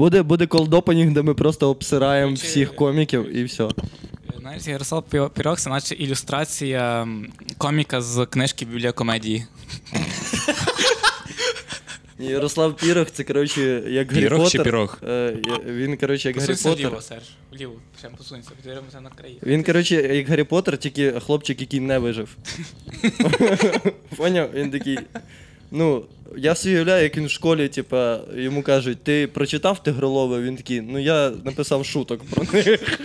[0.00, 3.68] Буде, буде колдопанінг, де ми просто обсираємо Чи- всіх коміків і все.
[4.40, 7.08] Знаєш, Ярослав Пі- Пірог це наче ілюстрація
[7.58, 9.44] коміка з книжки Біблія комедії.
[12.18, 14.64] Ярослав Пірог, це коротше, як Гаррі Пірог чи Поттер.
[14.64, 14.98] пірог?
[15.08, 15.36] Е,
[15.66, 16.86] Він, коротше, як Гаррі Посунься Поттер.
[16.88, 17.22] вліво, Серж.
[17.52, 19.38] Вліво, прям посунься, підіймемося на краї.
[19.42, 22.36] Він, коротше, як Гаррі Поттер, тільки хлопчик, який не вижив.
[24.16, 24.50] Поняв?
[24.54, 24.98] Він такий.
[25.70, 26.04] Ну,
[26.36, 30.42] я собі уявляю, як він в школі, типа, йому кажуть, ти прочитав тигролови?
[30.42, 32.98] Він такий, ну я написав шуток про них.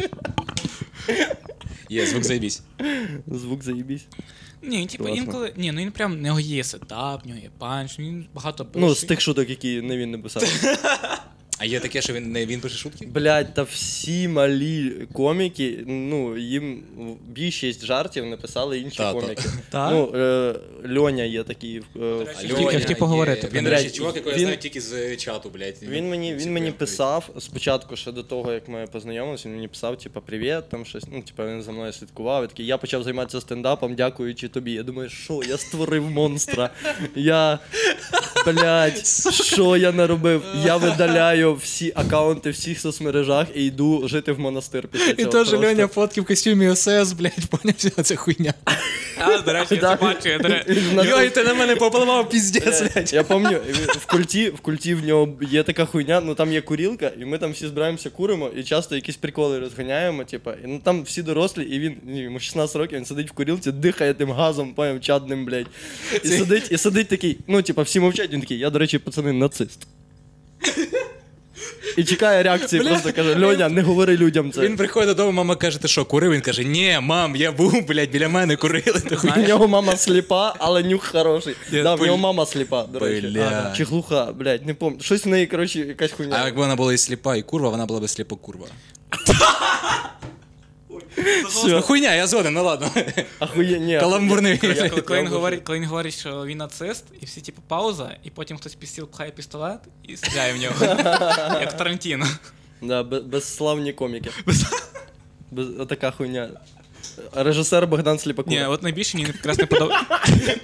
[1.90, 2.62] Є, звук заєбісь.
[3.28, 4.06] Звук заїбісь.
[4.62, 5.24] Ні, типу Класно.
[5.24, 5.54] інколи.
[5.58, 8.86] Ні, ну він прям в нього є сетап, в нього є панч, він багато пише.
[8.86, 10.44] Ну, з тих шуток, які не він написав.
[11.58, 13.06] А є таке, що він не він пише шутки?
[13.08, 16.84] Блять, та всі малі коміки, ну, їм
[17.28, 19.20] більшість жартів написали інші Та, та.
[19.22, 19.44] коміки.
[19.72, 19.92] Та?
[19.92, 20.56] Ну, е,
[20.98, 21.78] Льоня є такий.
[21.78, 22.26] е, Льоня
[22.66, 23.76] хотів- хотів поговорити Він, про нього.
[23.76, 25.76] речі, чувак, якого я Він- знаю тільки з чату, блядь.
[25.82, 29.98] Він мені, він мені писав спочатку, ще до того, як ми познайомилися, він мені писав,
[29.98, 31.04] типа, привіт, там щось.
[31.12, 32.44] Ну, типа, він за мною слідкував.
[32.46, 34.72] І такий, я почав займатися стендапом, дякуючи тобі.
[34.72, 36.70] Я думаю, що я створив монстра.
[37.16, 37.60] Я.
[38.46, 39.06] Блять,
[39.46, 40.44] що я наробив?
[40.66, 45.32] Я видаляю всі акаунти в всіх соцмережах і йду жити в монастир після І цього.
[45.32, 45.68] теж просто.
[45.68, 48.54] Льоня фотки в костюмі ОСС, блядь, поняв, вся ця хуйня.
[49.20, 49.96] А, до речі, я Да.
[49.98, 50.30] це бачу.
[50.30, 53.14] я, до ре- на- Йой, ти на мене попливав, піздець, Е, блядь.
[53.14, 57.12] Я пам'ятаю, в культі, в культі в нього є така хуйня, ну там є курілка,
[57.22, 61.04] і ми там всі збираємося куримо, і часто якісь приколи розганяємо, типа, і ну там
[61.04, 64.74] всі дорослі, і він ні, йому 16 років, він сидить в курілці, дихає тим газом,
[64.74, 65.68] поняв, чадним, блядь.
[66.24, 69.34] І сидить, і сидить такий, ну, типа, всі мовчать, він такий, я, до речі, пацани,
[69.34, 69.88] нацист.
[71.98, 74.62] І чекає реакції, просто каже: Льоня, не говори людям це.
[74.62, 76.32] Він приходить додому, мама каже, ти що, курив?
[76.32, 79.02] Він каже, ні, мам, я був, блядь, біля мене курили.
[79.38, 81.56] У нього мама сліпа, але нюх хороший.
[81.72, 83.28] Я Да, в пол- нього мама сліпа, до речі.
[83.28, 83.74] Бля.
[83.78, 85.04] Чи глуха, блядь, не пам'ятаю.
[85.04, 86.38] Щось в неї, коротше, якась хуйня.
[86.42, 88.68] А якби вона була і сліпа, і курва, вона була б сліпо курва.
[91.49, 91.69] Все.
[91.69, 92.91] Ну, хуйня, я згоден, ну ладно.
[93.39, 93.99] Ахує, ні.
[94.01, 94.59] Каламбурний.
[94.63, 97.63] Я, коли, коли, він Я говорить, коли він говорить, що він нацист, і всі типу
[97.69, 100.75] пауза, і потім хтось під стіл пхає пістолет і стріляє в нього.
[101.61, 102.27] Як Тарантіно.
[102.83, 104.31] Да, без, безславні коміки.
[105.51, 106.51] Без, отака хуйня.
[107.33, 108.53] Режисер Богдан Сліпаков.
[108.53, 110.59] Ні, от найбільше мені якраз не подобається.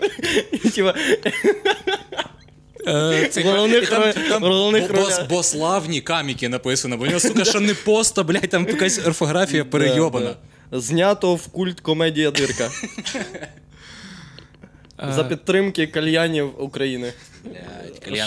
[2.88, 3.92] Е, головних
[4.32, 4.92] головних
[5.30, 9.66] бо, славні каміки написано, бо у нього, сука, що не поста, блядь, там якась орфографія
[9.66, 10.36] перейобана.
[10.72, 12.70] Знято в культ комедія Дирка.
[15.10, 17.14] За підтримки кальянів України.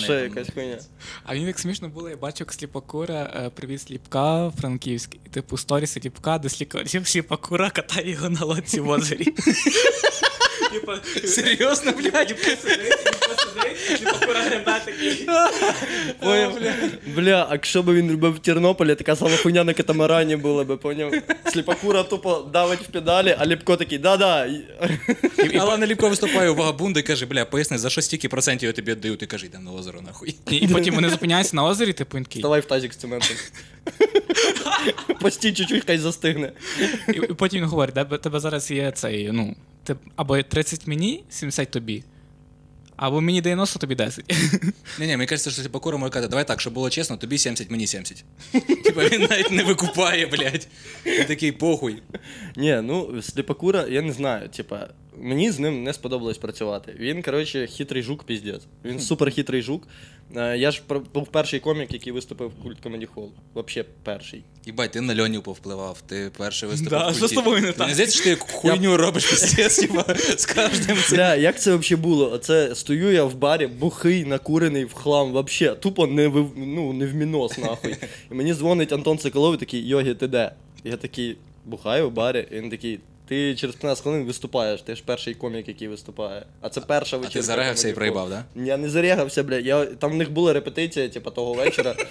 [0.04, 0.78] Ще якась хуйня.
[1.24, 5.20] А він як смішно було, я бачив як сліпокура е, привіз сліпка франківський.
[5.30, 6.48] Типу сторіс сліпка, де
[7.04, 9.26] сліпокура катає його на лодці в озері.
[10.72, 10.92] Типу,
[11.26, 12.34] Серйозно, блядь?
[13.98, 15.28] Сліпокура глядає такий.
[16.20, 16.58] Поняв?
[17.06, 20.76] Бля, а якщо б він робив в Тернополі, така сама хуйня на катамарані була би,
[20.76, 21.12] поняв?
[21.52, 24.48] Сліпакура тупо давить в педалі, а Ліпко такий, да-да.
[25.58, 28.92] Але Наліпко виступає у Вагабунда і каже, бля, поясни, за що стільки процентів я тобі
[28.92, 29.16] віддаю?
[29.16, 30.34] Ти кажи, йдемо на озеро, нахуй.
[30.50, 32.42] І, і потім вони зупиняються на озері, типу він такий.
[32.42, 33.36] Давай в тазик з цементом.
[35.20, 36.52] Постій чуть-чуть, хай застигне.
[37.08, 39.56] І, і потім він говорить, тебе, тебе зараз є цей, ну,
[40.16, 42.04] або 30 мені, 70 тобі.
[42.96, 44.24] Або мені 90, тобі 10.
[44.98, 47.70] Ні, ні, мені кажеться, що Сліпокура може казати, давай так, щоб було чесно, тобі 70,
[47.70, 48.24] мені 70.
[48.84, 50.68] Типа він навіть не викупає, блядь.
[51.06, 52.02] Він такий похуй.
[52.56, 54.48] Ні, ну сліпакура, я не знаю.
[54.48, 56.96] Типа, мені з ним не сподобалось працювати.
[56.98, 58.62] Він, коротше, хитрий жук, піздець.
[58.84, 59.88] Він супер хитрий жук.
[60.36, 60.82] Е, Я ж
[61.14, 63.28] був перший комік, який виступив в культ Comedy Hall.
[63.54, 64.44] Вообще перший.
[64.66, 66.98] Їбать, ти на Льоню повпливав, ти перший виступив.
[66.98, 67.78] Да, в що з тобою не так?
[67.78, 69.80] Мені здається, що ти хуйню робиш піздець,
[70.40, 71.16] з кожним цим.
[71.16, 72.32] Бля, як це взагалі було?
[72.32, 77.06] Оце стою я в барі, бухий, накурений в хлам, вообще, тупо не в, ну, не
[77.06, 77.96] в мінос, нахуй.
[78.30, 80.52] І мені дзвонить Антон Соколов і такий, Йогі, ти де?
[80.84, 83.00] Я такий, бухаю в барі, і він такий.
[83.28, 86.46] Ти через 15 хвилин виступаєш, ти ж перший комік, який виступає.
[86.60, 87.38] А це перша А вечірка.
[87.38, 88.44] ти зарегався і проїбав, да?
[88.56, 89.58] Я не зарягався, бля.
[89.58, 91.94] Я, там в них була репетиція, типу, того вечора.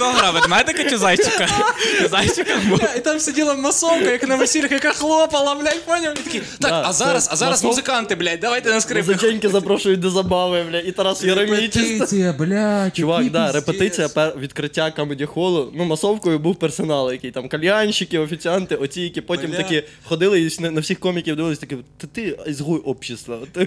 [0.00, 1.48] Кого грав, ведмедика чи зайчика?
[2.10, 2.80] Зайчика був.
[2.96, 6.14] І там сиділа масовка, як на весіллях, яка хлопала, блядь, поняв?
[6.20, 9.16] І такий, Так, а зараз, а зараз музиканти, блядь, давайте на скрипках.
[9.16, 12.32] Музиченьки запрошують до забави, бля, і Тарас Єремійчий.
[12.38, 12.96] блядь.
[12.96, 14.34] Чувак, да, репетиція пер...
[14.38, 15.72] відкриття комеді холу.
[15.74, 19.56] Ну, масовкою був персонал, який там кальянщики, офіціанти, оці, які потім Бля.
[19.56, 23.38] такі ходили і на, на всіх коміків дивились, такі, ти ти ізгой общества.
[23.56, 23.60] А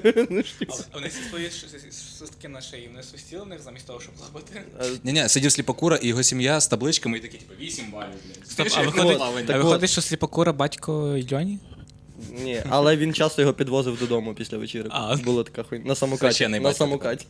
[0.94, 1.50] Вони всі свої
[2.24, 4.62] свистки на шиї, вони свистіли них замість того, щоб лапати.
[5.04, 8.10] Ні-ні, сидів сліпокура і його сім'я з табличками і такі, типу, 8 балів,
[8.58, 8.68] блядь.
[8.76, 9.44] А як виходить, плаванні.
[9.44, 11.60] а Так виходить, що сліпокура батько Льоні?
[12.44, 14.88] Ні, але він часто його підвозив додому після вечірок.
[14.96, 15.16] А.
[15.16, 15.86] Була така хуйня.
[15.86, 16.34] На самокаті.
[16.34, 17.26] Священний На батько самокаті.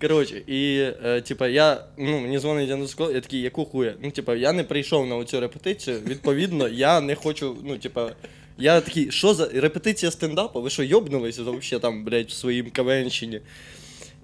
[0.00, 3.94] Коротше, і е, типа я, ну, мені дзвонить Яндекс Школа, я такий, яку хуя?
[4.02, 8.12] Ну, типа, я не прийшов на цю репетицію, відповідно, я не хочу, ну, типа,
[8.58, 10.62] я такий, що за репетиція стендапу?
[10.62, 13.40] Ви що, йобнулися взагалі там, блядь, в своїм кавенщині?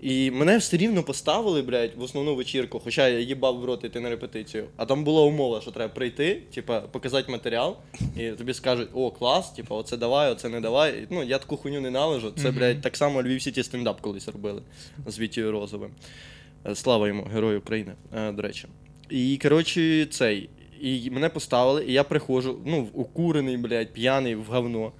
[0.03, 4.01] І мене все рівно поставили, блядь, в основну вечірку, хоча я їбав в рот іти
[4.01, 4.67] на репетицію.
[4.77, 7.77] А там була умова, що треба прийти, типа, показати матеріал,
[8.17, 11.03] і тобі скажуть, о, клас, типа, оце давай, оце не давай.
[11.03, 12.31] І, Ну, я таку хуйню ненавижу.
[12.31, 14.63] Це, блядь, так само Львів Сіті стендап колись робили
[15.07, 15.91] з Вітією Розовим.
[16.67, 18.67] Е, Слава йому, герою України, е, до речі.
[19.11, 20.49] І, коротше, цей.
[20.81, 24.93] І мене поставили, і я приходжу, ну, укурений, блядь, п'яний в говно.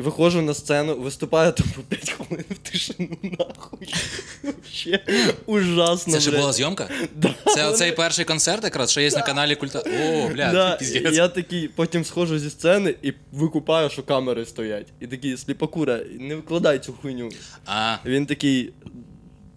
[0.00, 3.94] І виходжу на сцену, виступаю там по 5 хвилин в тишину, нахуй.
[4.42, 5.00] Вообще
[5.46, 6.12] ужасно.
[6.12, 6.40] Це ще блядь.
[6.40, 6.88] була зйомка?
[7.14, 9.78] Да, Це оцей перший концерт, якраз, що є на каналі Культа.
[9.78, 11.16] О, да, піздець.
[11.16, 14.86] я такий, потім сходжу зі сцени і викупаю, що камери стоять.
[15.00, 17.28] І такий, сліпокура, не викладай цю хуйню.
[17.66, 18.72] А, Він такий.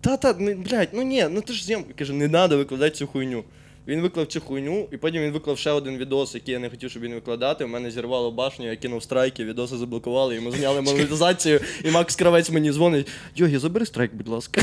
[0.01, 1.93] Та-та, ну, блядь, ну ні, ну ти ж зйомка.
[1.97, 3.43] Каже, не треба викладати цю хуйню.
[3.87, 6.89] Він виклав цю хуйню, і потім він виклав ще один відос, який я не хотів,
[6.89, 7.65] щоб він викладати.
[7.65, 12.49] У мене зірвало башню, я кинув страйки, відоси заблокували, йому зняли монетизацію, і Макс Кравець
[12.49, 13.07] мені дзвонить.
[13.35, 14.61] Йогі, забери страйк, будь ласка.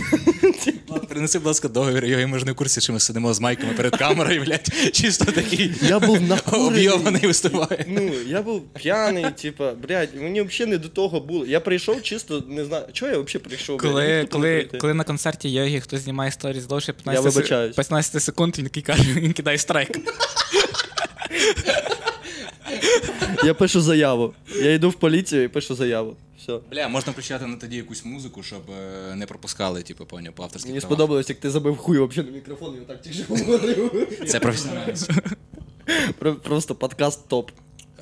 [1.09, 2.05] Принеси, будь ласка, договір.
[2.05, 4.69] Його ми ж не в курсі, що ми сидимо з майками перед камерою, блядь.
[4.93, 6.19] Чисто такий Я був
[6.53, 7.85] об'йований виступає.
[7.89, 11.47] Ну, я був п'яний, типа, блядь, мені взагалі не до того було.
[11.47, 13.79] Я прийшов чисто, не знаю, чого я взагалі прийшов.
[13.79, 17.77] Коли, коли, коли на концерті Йогі хтось знімає сторіс довше 15, Я се- вибачаюсь.
[17.77, 19.99] 15 секунд, він такий каже, він кидає страйк.
[23.45, 24.35] Я пишу заяву.
[24.63, 26.17] Я йду в поліцію і пишу заяву.
[26.39, 26.59] Все.
[26.71, 30.71] Бля, можна включати на тоді якусь музику, щоб е, не пропускали, типу, поняв, по авторських
[30.71, 30.97] Мені правах.
[30.97, 34.09] сподобалось, як ти забив хуй взагалі на мікрофон і отак тільки говорив.
[34.29, 35.11] Це професіональність.
[36.19, 37.51] Про- Просто подкаст топ.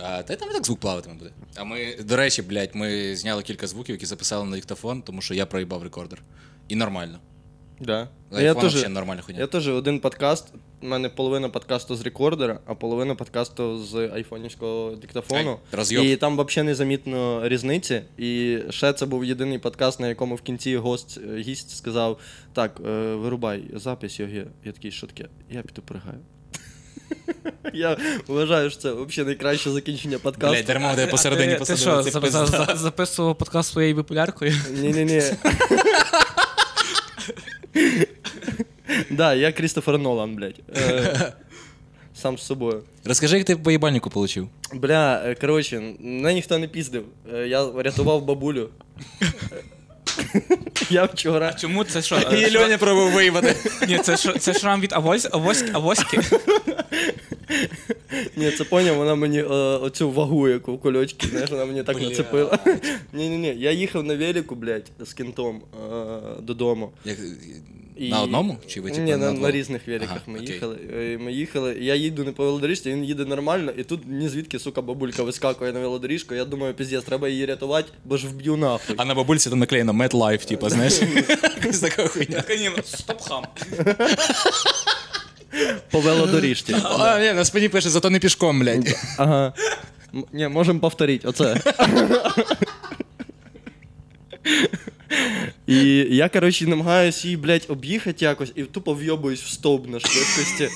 [0.02, 1.30] А, та й там і так звук плаватиме буде.
[1.56, 5.34] А ми, до речі, блядь, ми зняли кілька звуків, які записали на диктофон, тому що
[5.34, 6.22] я проїбав рекордер.
[6.68, 7.18] І нормально.
[7.80, 8.08] Да.
[8.32, 9.40] Я вообще теж, нормальна хуйня.
[9.40, 10.46] я теж один подкаст,
[10.82, 15.58] у мене половина подкасту з рекордера, а половина подкасту з айфонівського диктофону.
[15.72, 16.12] Ай.
[16.12, 18.02] І там взагалі незамітно різниці.
[18.18, 22.18] І ще це був єдиний подкаст, на якому в кінці гость, е, гість сказав:
[22.52, 24.44] так, е, вирубай запись, Йогі.
[24.64, 25.28] Я такий, що таке?
[25.50, 26.18] Я піду пригаю.
[27.74, 27.96] Я
[28.26, 30.54] вважаю, що це взагалі найкраще закінчення подкасту.
[30.54, 32.02] Блядь, дармо де посередині ти, ти що,
[32.74, 34.54] записував подкаст своєю бипуляркою?
[34.70, 35.22] Ні-ні-ні.
[39.10, 40.60] Да, я Крістофер Нолан, блядь.
[40.76, 41.32] Е,
[42.14, 42.82] Сам з собою.
[43.04, 44.48] Розкажи, як ти по їбальнику получив.
[44.74, 47.04] Бля, е, коротше, мене ніхто не піздив.
[47.34, 48.68] Е, Я рятував бабулю.
[50.90, 51.52] Я вчора.
[51.52, 52.18] Чому це що?
[52.18, 53.56] І Льоня пробував виїбати.
[53.88, 56.20] Ні, це, що- це шрам від авось, авось, авоськи.
[58.36, 61.96] Ні, це поняв, вона мені е, оцю вагу, яку в кольочки, знаєш, вона мені так
[61.98, 62.08] Бля.
[62.08, 62.58] нацепила.
[63.12, 65.62] Ні-ні-ні, я їхав на велику, блядь, з кінтом
[65.92, 66.90] е, додому.
[67.04, 67.18] Як,
[67.98, 68.56] І- На одному?
[68.66, 69.42] Чи ви типу, Ні, на, двох?
[69.42, 70.52] на різних великах Ага, ми окей.
[70.54, 70.76] їхали.
[70.96, 71.76] Е, Ми їхали.
[71.80, 75.72] Я їду не по велодоріжці, він їде нормально, і тут ні звідки, сука, бабулька вискакує
[75.72, 76.34] на велодоріжку.
[76.34, 78.94] Я думаю, піздець, треба її рятувати, бо ж вб'ю нахуй.
[78.98, 81.00] А на бабульці там наклеєно MetLife, типу, знаєш?
[81.56, 82.42] Якась така хуйня.
[82.84, 83.44] Стоп-хам.
[85.90, 86.76] По велодоріжці.
[86.84, 88.96] А, ні, на спині пише, зато не пішком, блядь.
[89.18, 89.52] Ага.
[90.32, 91.60] Ні, можемо повторити, оце.
[95.68, 100.68] І я, коротше, намагаюся її, блядь, об'їхати якось і тупо вйобуюсь в стовп на швидкості.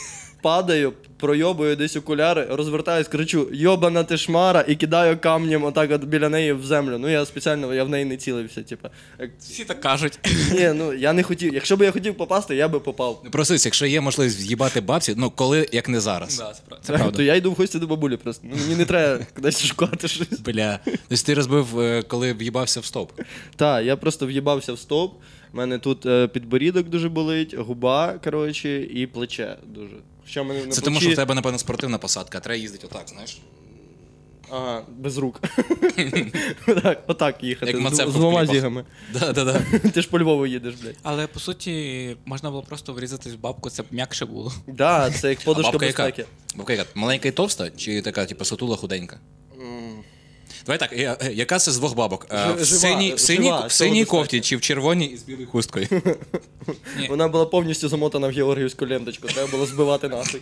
[0.43, 6.29] Падаю, пройобую десь окуляри, розвертаюсь, кричу йобана ти шмара і кидаю камнем отак от біля
[6.29, 6.99] неї в землю.
[6.99, 8.91] Ну я спеціально я в неї не цілився, типа.
[9.39, 10.19] Всі так кажуть.
[10.53, 11.55] Ні, ну я не хотів.
[11.55, 13.23] Якщо б я хотів попасти, я би попав.
[13.31, 16.39] Просто, якщо є можливість в'їбати бабці, ну коли, як не зараз.
[16.39, 16.87] Да, це правда.
[16.87, 17.17] Це правда.
[17.17, 18.47] То я йду в гості до бабулі просто.
[18.51, 20.41] Ну, мені не треба кудись шукати щось.
[20.41, 20.79] Бля.
[20.85, 23.13] Тобто ти розбив, е, коли в'їбався в стоп.
[23.57, 25.15] Так, я просто в'їбався в стоп.
[25.53, 29.97] У мене тут е, підборідок дуже болить, губа, коротше, і плече дуже.
[30.33, 33.39] Хоча мене Це тому, що в тебе, напевно, спортивна посадка, а треба їздити отак, знаєш?
[34.51, 35.41] Ага, без рук.
[36.69, 37.73] отак, отак їхати.
[37.73, 38.85] Як з, з двома зігами.
[39.13, 39.61] Да-да-да.
[39.95, 40.97] Ти ж по Львову їдеш, блядь.
[41.03, 44.53] Але по суті, можна було просто врізатись в бабку, це б м'якше було.
[44.67, 46.03] Да, це як подушка бабка яка?
[46.03, 46.29] безпеки.
[46.57, 46.91] Бабка яка?
[46.95, 49.21] Маленька і товста, чи така, типу, сутула худенька?
[50.67, 52.27] Давай так, я- е, яка це з двох бабок?
[52.31, 55.07] Е, Жи- В жива, синій, в синій, жива, в синій цього кофті чи в червоній
[55.07, 55.87] із білою хусткою?
[57.09, 60.41] Вона була повністю замотана в георгіївську ленточку, треба було збивати нафиг.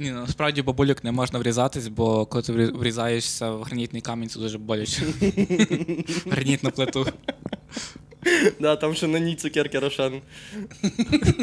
[0.00, 4.28] Ні, ну насправді бабулюк не можна врізатись, бо коли ти врі- врізаєшся в гранітний камінь,
[4.28, 5.02] це дуже боляче.
[6.26, 7.06] Гранітну плиту.
[8.60, 10.20] Да, там ще на ній цукерки Рошен.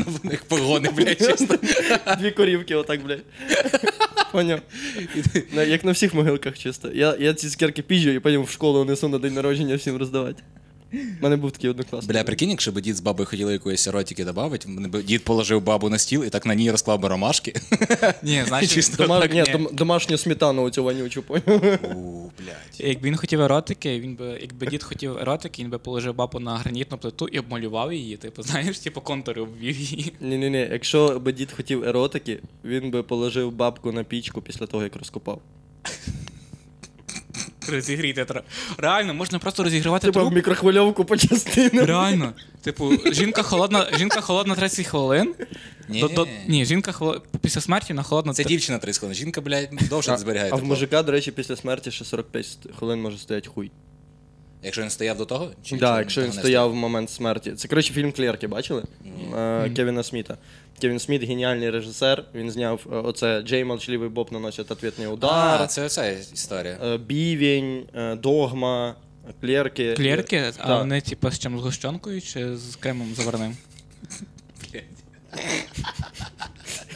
[0.05, 1.57] В них погони, блядь, чисто.
[2.19, 3.23] Дві корівки, отак, блядь.
[4.31, 4.59] Поняв?
[5.53, 6.91] Як на всіх могилках чисто.
[6.93, 10.43] Я, я ці цукерки піжу і потім в школу несу на день народження всім роздавати.
[10.93, 12.11] У мене був такий однокласник.
[12.11, 14.67] Бля, прикинь, якщо б дід з бабою хотіли якоїсь еротики додати,
[15.07, 17.53] дід положив бабу на стіл і так на ній розклав би ромашки.
[18.23, 19.19] Ні, значить, Чисто Дома...
[19.21, 19.51] так, Ні, ні.
[19.53, 21.43] дом- домашню сметану оцю вонючу, поняв?
[21.97, 22.79] У, блядь.
[22.79, 26.57] Якби він хотів еротики, він би, якби дід хотів еротики, він би положив бабу на
[26.57, 28.17] гранітну плиту і обмалював її.
[28.17, 30.13] Типу, знаєш, типу контури обвів її.
[30.21, 34.95] Ні-ні-ні, якщо би дід хотів еротики, він би положив бабку на пічку після того, як
[34.95, 35.41] розкопав.
[37.69, 38.25] Розігріти.
[38.77, 40.33] Реально, можна просто розігрівати Типа в труп.
[40.35, 41.85] мікрохвильовку по частинам.
[41.85, 42.33] Реально.
[42.61, 45.33] Типу, жінка холодна, жінка холодна 30 хвилин.
[45.89, 46.01] Ні.
[46.01, 47.21] До, до, ні, жінка холо...
[47.41, 48.33] після смерті вона холодна.
[48.33, 49.15] Це дівчина 30 хвилин.
[49.15, 50.51] Жінка, блядь, довше А, зберігає.
[50.51, 50.69] а в тепло.
[50.69, 53.71] мужика, до речі, після смерті ще 45 хвилин може стояти хуй.
[54.63, 55.51] Якщо він стояв до того?
[55.63, 57.51] Чи, Так, якщо він того не стояв в момент смерті.
[57.51, 58.83] Це коротше фільм Клерки, бачили?
[59.37, 60.37] Е, Кевіна Сміта.
[60.81, 62.23] Кевін Сміт геніальний режисер.
[62.35, 65.61] Він зняв е, оце Джей Молчаливий Боб наносить ответний удар.
[65.61, 66.77] А, це оця історія.
[66.83, 68.95] е, Бівень, е, Догма,
[69.41, 69.93] Клерки.
[69.93, 73.57] Клерки, а вони типу з чим з гущонкою чи з кремом заварним?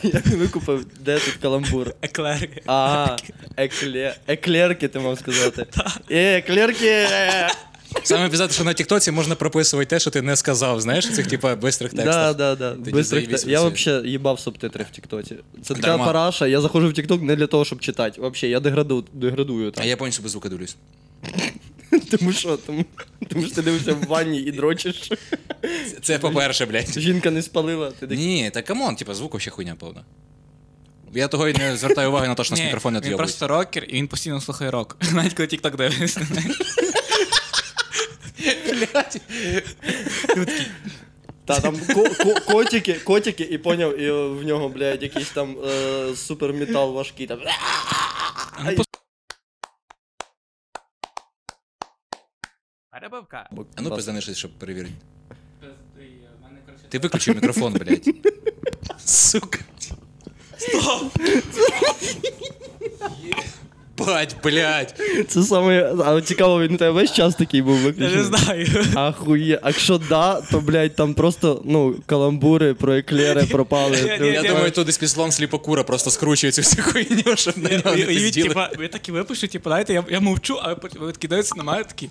[0.04, 1.94] Я викупив, де тут каламбур.
[2.02, 2.62] Еклерки.
[2.68, 3.16] А,
[3.58, 4.16] екле...
[4.28, 5.66] еклерки, ти мав сказати.
[6.12, 7.08] Е, еклерки!
[8.04, 11.56] Саме пізати, що на Тіктоці можна прописувати те, що ти не сказав, знаєш, цих типа
[11.56, 12.36] бистрих текстах.
[12.36, 12.72] да, да.
[12.72, 13.92] Тоді Бистрих заєбісь те- Я вообще.
[13.92, 15.36] взагалі їбав субтитри в Тіктоці.
[15.64, 16.06] Це така Дарма.
[16.06, 18.22] параша, я заходжу в Тікток не для того, щоб читати.
[18.22, 19.88] Взагалі, я деграду, деградую А там.
[19.88, 20.76] я повністю без звука дивлюсь.
[22.12, 22.86] Тому що, тому,
[23.30, 25.10] тому що ти дивишся в ванні і дрочиш.
[25.62, 27.00] Це- Це по-перше, блядь.
[27.00, 28.18] Жінка не спалила, ти такий.
[28.26, 30.02] Ні, та come on, типа звук вообще хуйня повна.
[31.14, 33.48] Я того і не звертаю уваги на те, що нас Ні, мікрофон не він просто
[33.48, 34.98] рокер, і він постійно слухає рок.
[35.14, 36.22] Навіть коли тік-ток дивиться.
[41.46, 46.16] Та там ко- ко- котики, котики, і поняв, і в нього, блядь, якийсь там е,
[46.16, 47.28] суперметал важкий.
[47.28, 47.40] Там.
[52.92, 53.50] Перебивка.
[53.76, 54.94] А ну пиздани щось, щоб перевірити.
[56.90, 58.06] Ти виключив мікрофон, блядь.
[59.06, 59.60] Сука.
[64.08, 64.96] Бать, блядь.
[65.28, 65.94] Це саме.
[66.06, 68.68] А цікаво, він у тебе весь час такий був Я не знаю.
[68.96, 69.60] Ахує.
[69.64, 73.98] А якщо да, то, блядь, там просто, ну, каламбури про еклери пропали.
[74.20, 77.70] Ні, ні, Я думаю, тут десь післон сліпокура просто скручує цю всю хуйню, щоб на
[77.70, 78.48] нього не І він, пизділи.
[78.48, 82.10] типа, ви такі випишуть, типу, знаєте, я, я мовчу, а потім- ви на мене такі.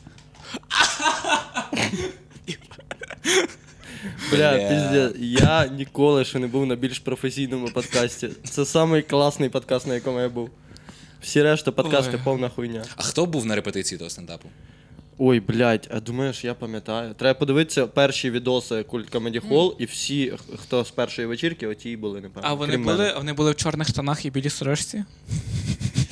[4.33, 8.29] Бля, пізде, я ніколи ще не був на більш професійному подкасті.
[8.51, 10.51] Це самий класний подкаст, на якому я був.
[11.23, 12.21] Всі решта подкасти Ой.
[12.25, 12.85] повна хуйня.
[12.97, 14.49] А хто був на репетиції того стендапу?
[15.19, 17.15] Ой, блядь, а думаєш, я пам'ятаю.
[17.15, 21.97] Треба подивитися перші відоси Культ Comedy Hall, і всі, хто з першої вечірки, оті й
[21.97, 22.49] були, напевно.
[22.49, 25.05] А вони крім були, вони були в чорних штанах і білій сорочці?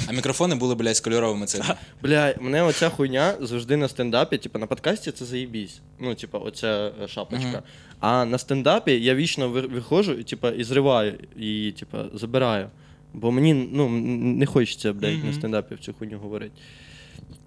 [0.08, 1.64] А мікрофони були, блядь, з кольоровими цими.
[2.02, 5.80] Бля, мене оця хуйня завжди на стендапі, типу на подкасті це заєбісь.
[6.00, 7.48] Ну, типу, оця е, шапочка.
[7.48, 7.62] Мгм.
[8.00, 12.70] А на стендапі я вічно ви- виходжу і, типу, і зриваю її, типу, забираю.
[13.12, 15.32] Бо мені ну, не хочеться, блядь, на Мгм.
[15.32, 16.52] стендапі в цю хуйню говорити.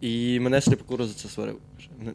[0.02, 1.58] І мене сліпокура за це сварив.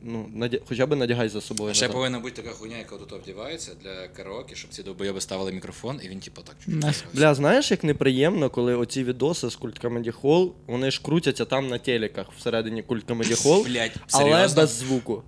[0.02, 0.58] Ну, надя...
[0.68, 1.74] Хоча б надягай за собою.
[1.74, 1.94] Ще назад.
[1.94, 6.08] повинна бути така хуйня, яка тут обдівається для караоке, щоб ці довбойоби ставили мікрофон, і
[6.08, 7.04] він, типу, так чуть-чуть.
[7.14, 11.68] Бля, знаєш, як неприємно, коли оці відоси з Культ Comedy Hall, вони ж крутяться там
[11.68, 15.22] на телеках всередині Культ Comedy Hall, але без звуку.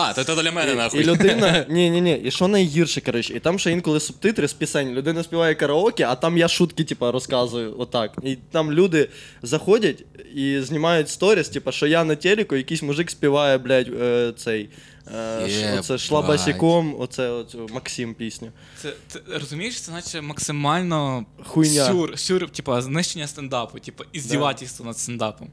[0.00, 1.00] А, то це для мене, І, нахуй.
[1.00, 4.52] і людина, ні, ні, ні, і що найгірше, коротше, і там ще інколи субтитри з
[4.52, 4.90] пісень.
[4.90, 8.12] Людина співає караоке, а там я шутки, типа, розказую отак.
[8.22, 9.08] І там люди
[9.42, 10.04] заходять
[10.34, 14.68] і знімають сторіс, типа, що я на телеку, якийсь мужик співає, блядь, е, цей.
[15.16, 16.00] Е, ш- Єбать.
[16.00, 18.48] шла босиком, оце, оце Максим пісню.
[18.82, 21.86] Це, це розумієш, це наче максимально Хуйня.
[21.86, 25.48] сюр, сюр, типа, знищення стендапу, типа, іздівательство над стендапом.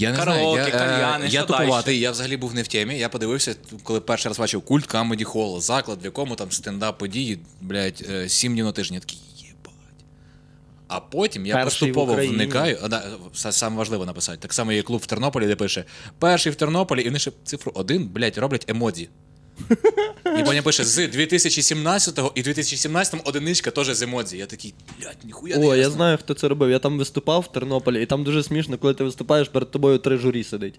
[0.00, 2.02] Я не Караоке, знаю, я, кальяни, я що я туповатий, дальше?
[2.02, 2.98] я взагалі був не в темі.
[2.98, 7.38] Я подивився, коли перший раз бачив культ Comedy Hall, заклад, в якому там стендап події,
[7.60, 8.94] блядь, е, сім днів на тиждень.
[8.94, 10.04] Я такий, єбать.
[10.88, 12.36] А потім я Перший в поступово Україні.
[12.36, 12.78] вникаю.
[12.82, 14.38] А, да, са- саме важливо написати.
[14.38, 15.84] Так само є клуб в Тернополі, де пише
[16.18, 19.08] перший в Тернополі, і вони ще цифру один, блядь, роблять емодзі.
[20.38, 24.36] І потім пише з 2017-го і 2017 одиничка теж з емодзі.
[24.38, 25.94] Я такий, блядь, ніхуя не О, я ясно.
[25.94, 26.70] знаю, хто це робив.
[26.70, 30.16] Я там виступав в Тернополі, і там дуже смішно, коли ти виступаєш, перед тобою три
[30.16, 30.74] журі сидить.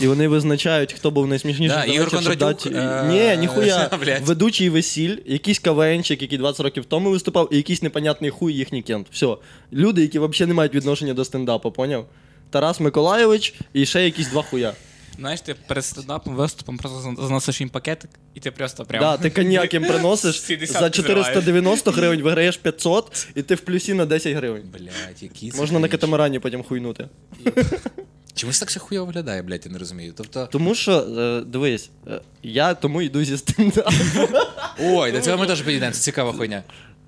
[0.00, 1.76] І вони визначають, хто був найсмішніший.
[1.76, 3.90] Да, за Ігор вечір, щоб Кондратюк, дати- е, Ні, ніхуя.
[4.04, 4.22] блядь.
[4.26, 9.06] Ведучий весіль, якийсь кавенчик, який 20 років тому виступав, і якийсь непонятний хуй їхній кент.
[9.12, 9.36] Все.
[9.72, 12.06] Люди, які взагалі не мають відношення до стендапу, поняв?
[12.50, 14.72] Тарас Миколайович і ще якісь два хуя.
[15.20, 19.04] Знаєш, ти перед стендапом виступом просто заносиш їм пакетик, і ти просто прямо.
[19.04, 20.36] Да, ти коньяк їм приносиш,
[20.68, 24.62] за 490 гривень виграєш 500, і ти в плюсі на 10 гривень.
[24.72, 27.08] Блядь, які це Можна на катамарані потім хуйнути.
[28.34, 30.12] Чомусь так все хуйово виглядає, блядь, я не розумію.
[30.16, 33.90] Тобто, Тому що, е, дивись, е, я тому йду зі стендапу.
[34.80, 36.62] ой, до цього ми теж підійдемо, це цікава хуйня.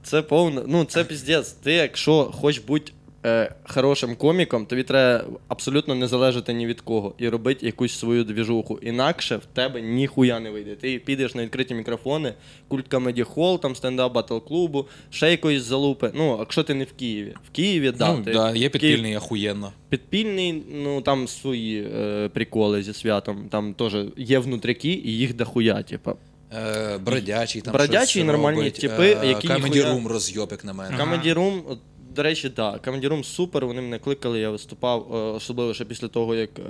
[0.04, 1.52] Це повно, ну це піздець.
[1.52, 2.92] Ти, якщо хочеш бути
[3.26, 8.25] е, хорошим коміком, тобі треба абсолютно не залежати ні від кого і робити якусь свою
[8.25, 8.79] двіжуху.
[8.83, 10.75] Інакше в тебе ніхуя не вийде.
[10.76, 12.35] Ти підеш на відкриті мікрофони,
[12.69, 16.11] Культ Comedy Hall, там Стендап Батл Клубу, ще якоїсь залупи.
[16.14, 17.35] Ну, якщо ти не в Києві.
[17.49, 19.73] В Києві, да, ну, ти да, є в Київ- підпільний, охуєнно.
[19.88, 23.49] Підпільний, ну там свої е, приколи зі святом.
[23.50, 26.14] Там теж є внутряки і їх дохуя, типа.
[26.57, 28.75] Е, бродячий там Бродячі щось нормальні робить.
[28.81, 30.97] типи, е, які Comedy ніхуя- Room розйоб, на мене.
[30.97, 31.79] Comedy Room, от,
[32.14, 32.87] до речі, так.
[32.87, 33.66] Comedy Room супер.
[33.66, 36.62] Вони мене кликали, я виступав, е, особливо ще після того, як е,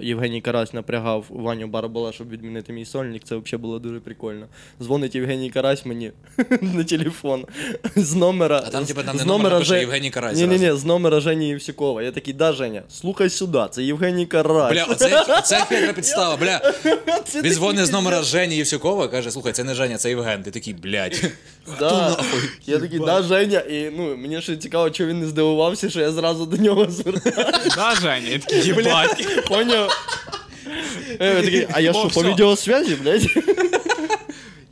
[0.00, 3.22] Євгеній Карась напрягав Ваню Барабола, щоб відмінити мій сольник.
[3.24, 4.46] Це взагалі було дуже прикольно.
[4.82, 6.12] Дзвонить Євгеній Карась мені
[6.60, 7.44] на телефон
[7.96, 8.62] з номера.
[8.66, 11.20] А там, типа, там не номер, напише Же- Євгеній Карась Ні, ні, ні, з номера
[11.20, 12.02] Жені Євсюкова.
[12.02, 14.72] Я такий, да, Женя, слухай сюди, це Євгеній Карась.
[14.72, 16.72] Бля, оце, оце хитра підстава, бля.
[17.24, 20.42] Це Він дзвонить з номера Жені Євсюкова, каже, слухай, це не Женя, це Євген.
[20.42, 21.32] Ти такий, блядь.
[21.80, 22.18] Да.
[22.66, 26.12] Я такий, да, Женя, і ну, мені ще цікаво, чого він не здивувався, що я
[26.12, 27.72] зразу до нього звертаюся.
[27.76, 29.44] Да, Женя, я такий, їбать.
[29.48, 29.90] Поняв?
[31.20, 33.26] Е, такий, а я що, по відеосвязі, блядь?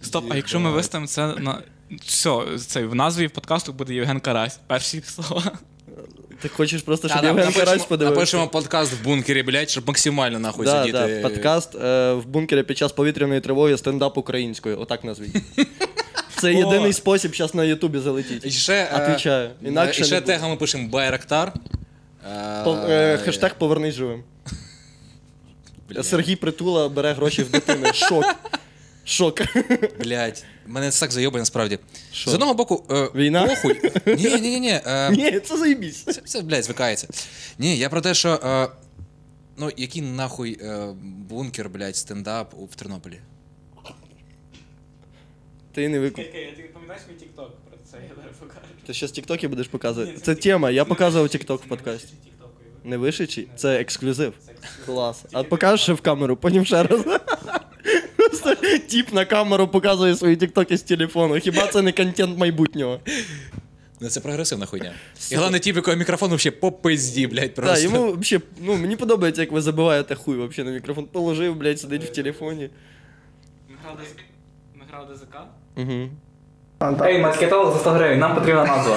[0.03, 1.63] Стоп, а якщо ми виставимо це на.
[2.07, 4.59] Все, це в назві подкасту буде Євген Карась.
[4.67, 5.53] Перші слова.
[6.41, 8.15] Ти хочеш просто, щоб Євген Карась подивився?
[8.15, 10.99] напишемо подкаст в бункері, блядь, щоб максимально нахуй Да, сидіти.
[11.23, 14.81] да, подкаст е, в бункері під час повітряної тривоги стендап українською.
[14.81, 15.37] Отак назвіть.
[16.53, 18.51] Це єдиний спосіб зараз на Ютубі І залетіти.
[18.51, 19.51] ще, е, Отвічаю.
[19.63, 20.33] Інакше і ще не буде.
[20.33, 21.53] тегами пишемо Байрактар.
[22.65, 24.23] Пов- е, Хештег повернись живим.
[26.03, 27.91] Сергій Притула бере гроші в дитини.
[27.95, 28.25] Шок.
[29.05, 29.41] Шок.
[30.05, 31.79] Блять, мене це так зайобає насправді.
[32.13, 32.31] Що?
[32.31, 33.47] З одного боку, е, Війна?
[33.47, 33.81] похуй.
[34.07, 34.81] Ні, ні, ні, ні.
[34.87, 36.05] Е, Ні, це заїбісь.
[36.05, 37.09] це, це, блядь, звикається.
[37.59, 38.41] Ні, я про те, що.
[38.45, 38.69] Е,
[39.57, 40.87] ну, який нахуй е,
[41.29, 43.19] бункер, блядь, стендап у- в Тернополі.
[45.75, 46.25] Ти не викуп.
[46.33, 48.61] Ти пам'ятаєш мій тікток про це, я зараз покажу.
[48.87, 50.19] Ти зараз тіктоки будеш показувати?
[50.19, 50.71] Це тема.
[50.71, 52.15] Я показував тікток в подкасті.
[52.85, 53.49] Не вишичий?
[53.57, 54.33] Це ексклюзив.
[54.87, 55.25] Клас.
[55.33, 57.05] А покажеш ще в камеру, потім ще раз.
[58.17, 61.41] Просто тіп на камеру показує свої тіктоки з телефону.
[61.41, 63.01] Хіба це не контент майбутнього?
[64.01, 64.93] Ну, це прогресивна хуйня.
[65.31, 68.97] І головне, ті, в якого мікрофон вообще по пизді, блядь, Так, йому вообще, ну мені
[68.97, 71.07] подобається, як ви забиваєте хуй вообще на мікрофон.
[71.07, 72.71] Положив, блядь, сидить в телефоні.
[73.69, 74.01] Ми грали
[74.75, 75.37] Ми грали ЗК.
[75.77, 76.09] Угу.
[77.07, 78.97] Ей, маркетолог за 100 гривень, нам потрібна назва.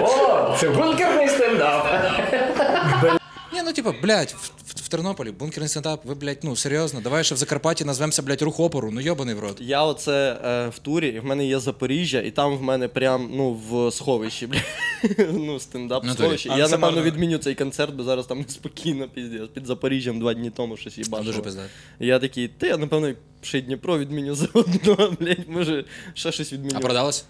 [0.00, 1.86] О, це бункерний стендап.
[3.52, 4.34] Ні, ну типа, блядь,
[4.86, 8.60] в, Тернополі бункерний стендап, ви, блядь, ну серйозно, давай ще в Закарпатті назвемося, блядь, рух
[8.60, 9.56] опору, ну йобаний в рот.
[9.60, 13.30] Я оце е, в турі, і в мене є Запоріжжя, і там в мене прям
[13.34, 14.62] ну в сховищі, блядь.
[15.32, 16.48] ну, стендап в Ну, то сховищі.
[16.52, 17.10] а Я це напевно марно.
[17.10, 19.48] відміню цей концерт, бо зараз там неспокійно, піздець.
[19.54, 21.24] Під Запоріжжям два дні тому щось їбачило.
[21.24, 21.62] дуже пизда.
[22.00, 26.74] Я такий, та я напевно ще й Дніпро відміню заодно, блядь, може ще щось відміню.
[26.76, 27.24] А продалось?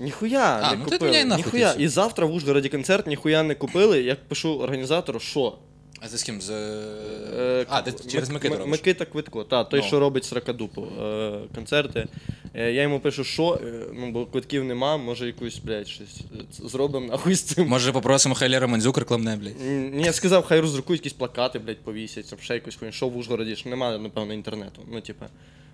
[0.00, 1.10] Ніхуя А, не ну ти купили.
[1.10, 1.72] міняй нахуй ніхуя.
[1.72, 4.02] ти І завтра в Ужгороді концерт, ніхуя не купили.
[4.02, 5.58] Я пишу організатору, що?
[6.00, 6.40] А за з ким?
[6.40, 6.50] З...
[6.50, 8.70] Е, а, де, через Мик- Микиту робиш?
[8.70, 9.84] Микита Квитко, та, той, No.
[9.86, 12.06] що робить Сракадупу е, концерти.
[12.54, 16.68] Е, я йому пишу, що, е, ну, бо квитків нема, може якусь, блядь, щось е,
[16.68, 17.68] зробимо нахуй з цим.
[17.68, 19.60] Може попросимо Хайлера Мандзюк рекламне, блядь.
[19.66, 22.92] М, Ні, я сказав, хай роздрукують якісь плакати, блядь, повісять, там ще якось хуйню.
[22.92, 24.82] Що в Ужгороді, ж немає, напевно, інтернету.
[24.92, 25.26] Ну, типа.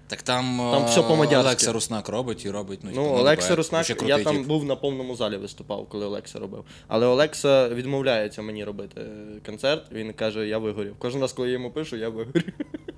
[0.07, 1.47] Так там, Там е, все по-мадярськи.
[1.49, 2.81] Олекса Руснак робить і робить.
[2.83, 6.65] Ну, Ну, Олекса Руснак, я крутий там був на повному залі виступав, коли Олекса робив.
[6.89, 9.93] Але Олекса відмовляється мені робити е, концерт.
[9.93, 10.95] Він каже, я вигорів.
[10.99, 12.53] Кожен раз, коли я йому пишу, я вигорів.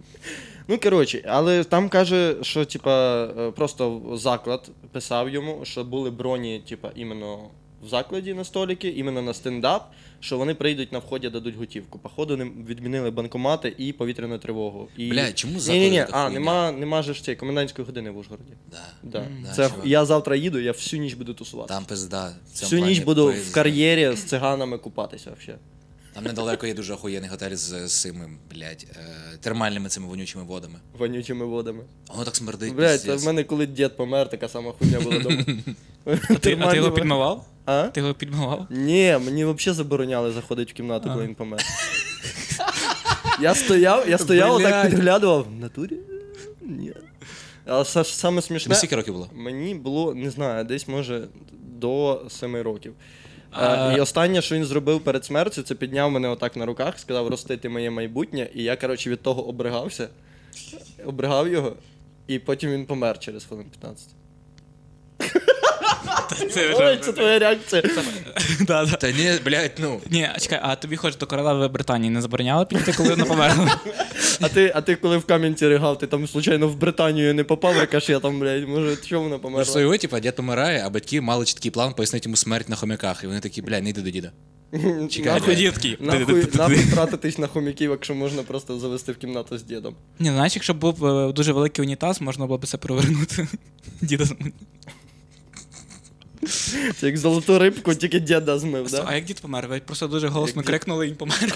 [0.68, 6.62] ну, коротше, але там каже, що типа, е, просто заклад писав йому, що були броні,
[6.68, 7.38] типа, іменно
[7.82, 9.92] в закладі на століки, іменно на стендап,
[10.26, 11.98] що вони прийдуть на вході, дадуть готівку.
[11.98, 14.88] Походу, не відмінили банкомати і повітряну тривогу.
[14.96, 15.10] І...
[15.10, 16.30] Бля, чому Ні, ні, ні, а, хуйня?
[16.30, 18.52] нема, нема ж цієї комендантської години в Ужгороді.
[18.70, 18.78] Да.
[19.02, 19.26] Да.
[19.42, 21.68] Да, Це я завтра їду, я всю ніч буду тусувати.
[21.68, 22.32] Там пизда.
[22.52, 23.50] всю ніч буду пизда.
[23.50, 25.60] в кар'єрі з циганами купатися взагалі.
[26.16, 30.74] Там недалеко є дуже охуєнний готель з, цими, блядь, е, термальними цими вонючими водами.
[30.98, 31.84] Вонючими водами.
[32.08, 32.74] Воно так смердить.
[32.74, 33.22] Блять, пиздець.
[33.22, 35.44] в мене коли дід помер, така сама хуйня була дома.
[36.30, 37.46] А ти, а ти його підмивав?
[37.64, 37.82] А?
[37.82, 38.66] Ти його підмивав?
[38.70, 41.60] Ні, мені взагалі забороняли заходити в кімнату, коли він помер.
[43.40, 44.66] Я стояв, я стояв, Блядь.
[44.66, 45.46] отак підглядував.
[45.48, 45.96] В натурі?
[46.60, 46.92] Ні.
[47.66, 48.74] Але са- саме смішне.
[48.74, 49.30] Скільки років було?
[49.34, 51.28] Мені було, не знаю, десь може
[51.78, 52.94] до 7 років.
[53.50, 56.98] А- Е, і останнє, що він зробив перед смертю, це підняв мене отак на руках,
[56.98, 60.08] сказав ростити моє майбутнє, і я, коротше, від того обригався,
[61.06, 61.72] обригав його,
[62.26, 64.08] і потім він помер через хвилин 15.
[66.50, 66.96] Це Ой, вже...
[67.04, 67.82] це твоя реакція.
[69.00, 70.00] Та ні, блядь, ну.
[70.10, 73.80] Ні, а чекай, а тобі хоч до королеви Британії не забороняли піти, коли вона померла?
[74.40, 77.78] А ти, а ти коли в Кам'янці ригав, ти там случайно в Британію не попав,
[77.78, 79.64] рикаш, я там, блядь, може, чому вона Ну, померла?
[79.64, 83.24] що типа, дід помирає, а батьки мали чіткий план пояснити йому смерть на хомяках.
[83.24, 84.32] І вони такі, блядь, не йди до діда.
[85.10, 85.96] Чекай, Нахуй, дітки.
[86.00, 89.94] нахуй, нахуй тратитись на хомяків, якщо можна просто завести в кімнату з дідом.
[90.18, 93.48] Ні, ну, знаєш, якщо б був е, дуже великий унітаз, можна було б це провернути.
[94.00, 94.24] Діда
[97.00, 99.66] Це як золоту рибку, тільки діда змив, А як дід помер?
[99.68, 101.54] Ви просто дуже голосно крикнули і він помер.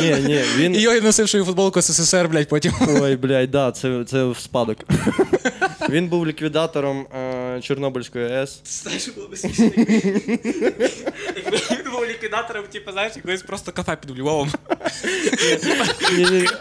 [0.00, 0.74] Ні, ні, І він.
[0.74, 2.72] його носив свою футболку СССР, блядь, потім.
[2.88, 4.78] Ой, блядь, да, це, це в спадок.
[5.90, 8.60] Він був ліквідатором е, Чорнобильської АЕС.
[8.64, 9.70] Знаєш, було б смішно.
[12.22, 14.50] Ліквідатором, типу, знаєш, якогось просто кафе під Львовом.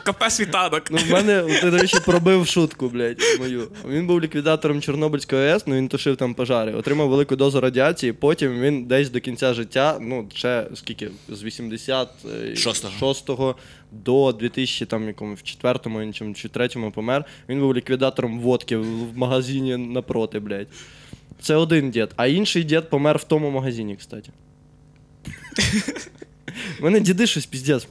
[0.04, 0.84] Кафе світанок.
[0.92, 3.68] Ну, в мене, ти, до речі, пробив шутку, блядь, мою.
[3.90, 8.62] Він був ліквідатором Чорнобильської АЕС, ну він тушив там пожари, отримав велику дозу радіації, потім
[8.62, 13.56] він десь до кінця життя, ну, ще скільки, з 86-го
[13.92, 19.18] до 2000, там, якому, в четвертому він чим- третьому помер, він був ліквідатором водки в
[19.18, 20.68] магазині напроти, блядь.
[21.42, 24.30] Це один дід, а інший дід помер в тому магазині, кстати.
[26.80, 27.88] У мене діди щось піздець.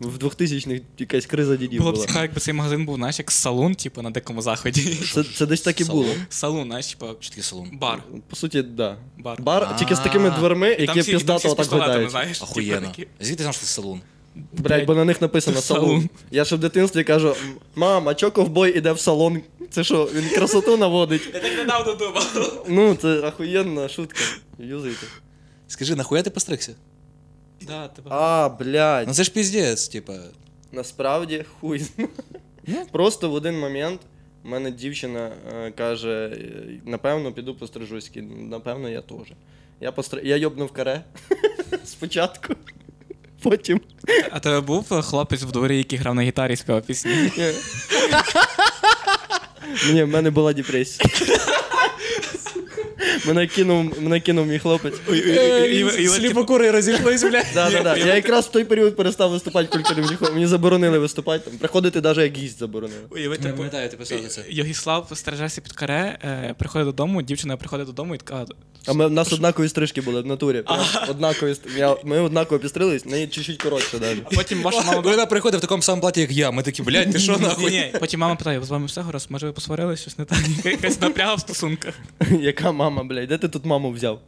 [0.00, 2.06] В 2000-х якась криза дідів Було б була.
[2.06, 4.98] цікаво, якби цей магазин був, знаєш, як салон, типу, на дикому заході.
[5.14, 6.02] Це, це десь так і Салон?
[6.02, 6.14] було.
[6.28, 7.70] Салон, знаєш, типу, Що таке салон?
[7.72, 8.02] бар.
[8.28, 8.96] По суті, да.
[9.18, 9.42] Бар.
[9.42, 12.10] Бар тільки з такими дверми, які всі- всі піздато з отак пістолетами, гойдаються.
[12.10, 12.38] знаєш.
[12.38, 12.88] типу, Охуєнно.
[12.88, 13.06] такі.
[13.20, 14.00] Звідти знаєш, що це салон?
[14.52, 15.84] Блять, бо на них написано салон.
[15.84, 16.08] Салон.
[16.30, 17.36] Я ще в дитинстві кажу:
[17.74, 19.40] мам, а чо ковбой іде в салон?
[19.70, 21.22] Це що, він красоту наводить?
[21.34, 22.62] Я так недавно думав.
[22.68, 24.20] Ну, це охуєнна шутка.
[24.58, 25.06] Юзайте.
[25.68, 26.72] Скажи, нахуя ти постригся?
[27.66, 28.10] Да, тебе.
[28.10, 29.08] А, блядь.
[29.08, 30.12] Ну це ж піздець, типа.
[30.72, 31.82] Насправді хуй.
[32.92, 34.00] Просто в один момент
[34.42, 38.10] в мене дівчина е, каже: е, напевно, піду пострижусь.
[38.38, 39.32] Напевно, я теж.
[39.80, 40.20] Я, постр...
[40.24, 41.04] я йобнув каре
[41.84, 42.54] спочатку.
[43.42, 43.80] Потім.
[44.30, 47.12] А тебе був е, хлопець в дворі, який грав на гітарі і співав пісні?
[47.36, 47.52] Ні.
[49.92, 51.10] Ні, в мене була депресія.
[53.26, 54.94] Мене кинув, мене кинув мій хлопець.
[56.16, 57.46] Сліпокури розійшлись, блядь.
[57.54, 57.96] Да, да, да.
[57.96, 60.28] Я якраз в той період перестав виступати культурним жіхом.
[60.28, 61.50] мені, мені заборонили виступати.
[61.50, 63.00] Там, приходити навіть як гість заборонили.
[63.10, 64.44] Уявити, типу, пам'ятаю, ти писав за це.
[64.48, 68.46] Йогіслав стережався під каре, е, приходить додому, дівчина приходить додому і така.
[68.86, 70.62] А ми, в нас однакові стрижки були в натурі.
[70.62, 74.22] Прям однакові, ст- я, ми однаково пістрились, неї чуть-чуть коротше навіть.
[74.32, 75.00] А потім ваша мама.
[75.00, 76.50] Вона приходить в такому самому платі, як я.
[76.50, 77.70] Ми такі, блядь, ти що нахуй?
[77.70, 80.38] ні, потім мама питає, з вами все гаразд, може ви посварились, щось не так?
[80.64, 81.94] Якась напряга в стосунках.
[82.40, 84.20] Яка мама, блядь, де ти тут маму взяв?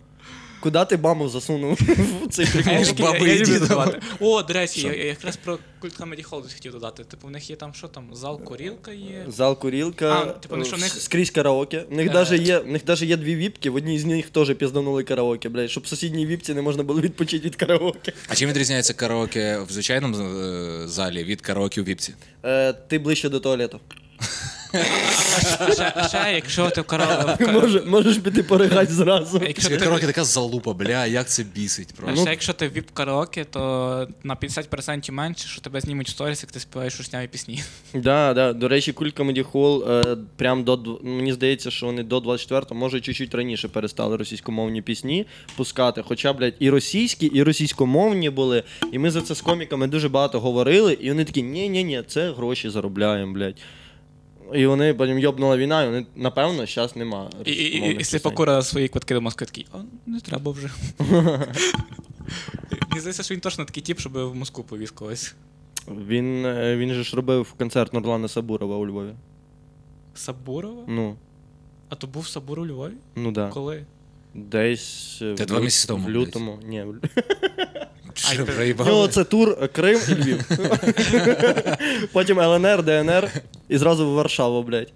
[0.67, 1.79] Куди ти маму засунув
[2.27, 2.73] в цей прикол?
[3.01, 4.01] баби я і люблю діда.
[4.21, 7.05] О, до речі, я, я якраз про культ Comedy Hall хотів додати.
[7.05, 9.25] Типу, в них є там що там, зал курілка є.
[9.29, 11.85] Зал курілка, А, типу, ну, що в них- скрізь караоке.
[11.91, 12.13] В них Е.
[12.13, 15.49] даже є, в них даже є дві віпки, в одній з них теж пізданули караоке,
[15.49, 18.13] блядь, щоб в сусідній віпці не можна було відпочити від караоке.
[18.29, 22.15] А чим відрізняється караоке в звичайному е, залі від караоке у віпці?
[22.45, 23.81] Е, ти ближче до туалету.
[25.73, 27.05] Ще, ще якщо ти в кара...
[27.39, 29.41] в кара- Може, можеш піти поригати зразу.
[29.47, 29.77] Якщо ти...
[29.77, 32.21] караоке така залупа, бля, як це бісить А просто.
[32.21, 33.61] ще якщо ти віп караоке, то
[34.25, 37.63] на 50% менше, що тебе знімуть в сторіс, як ти співаєш рушняві пісні.
[37.95, 38.53] Да, да.
[38.53, 42.75] До речі, Культ Comedy Hall, е, прям до дв- мені здається, що вони до 24-го,
[42.75, 46.03] може чуть-чуть раніше перестали російськомовні пісні пускати.
[46.09, 48.63] Хоча, блядь, і російські, і російськомовні були.
[48.93, 52.71] І ми за це з коміками дуже багато говорили, і вони такі, ні-ні-ні, це гроші
[52.71, 53.55] заробляємо, блядь.
[54.55, 57.31] І вони потім йобнула війна, і вони, напевно, зараз нема.
[57.45, 58.05] І, і, і, і.
[58.05, 60.71] Сліпокура свої квитки до Москви такий, а не треба вже.
[62.89, 65.35] Мені здається, що він точно такий тип, щоб в Москву повіз когось.
[65.89, 69.13] Він, е, він же ж робив концерт Нурлана Сабурова у Львові.
[70.15, 70.83] Сабурова?
[70.89, 71.17] Ну,
[71.89, 72.93] А то був Сабур у Львові?
[73.17, 73.49] ну да.
[73.49, 73.85] Коли?
[74.35, 76.59] Десь е, Та в два місяці тому, В лютому.
[76.67, 76.95] Ні, в
[78.55, 78.91] Проїбали?
[78.91, 80.45] нього це тур Крим і Львів.
[82.13, 83.31] Потім ЛНР, ДНР
[83.69, 84.93] і зразу в Варшаву, блядь.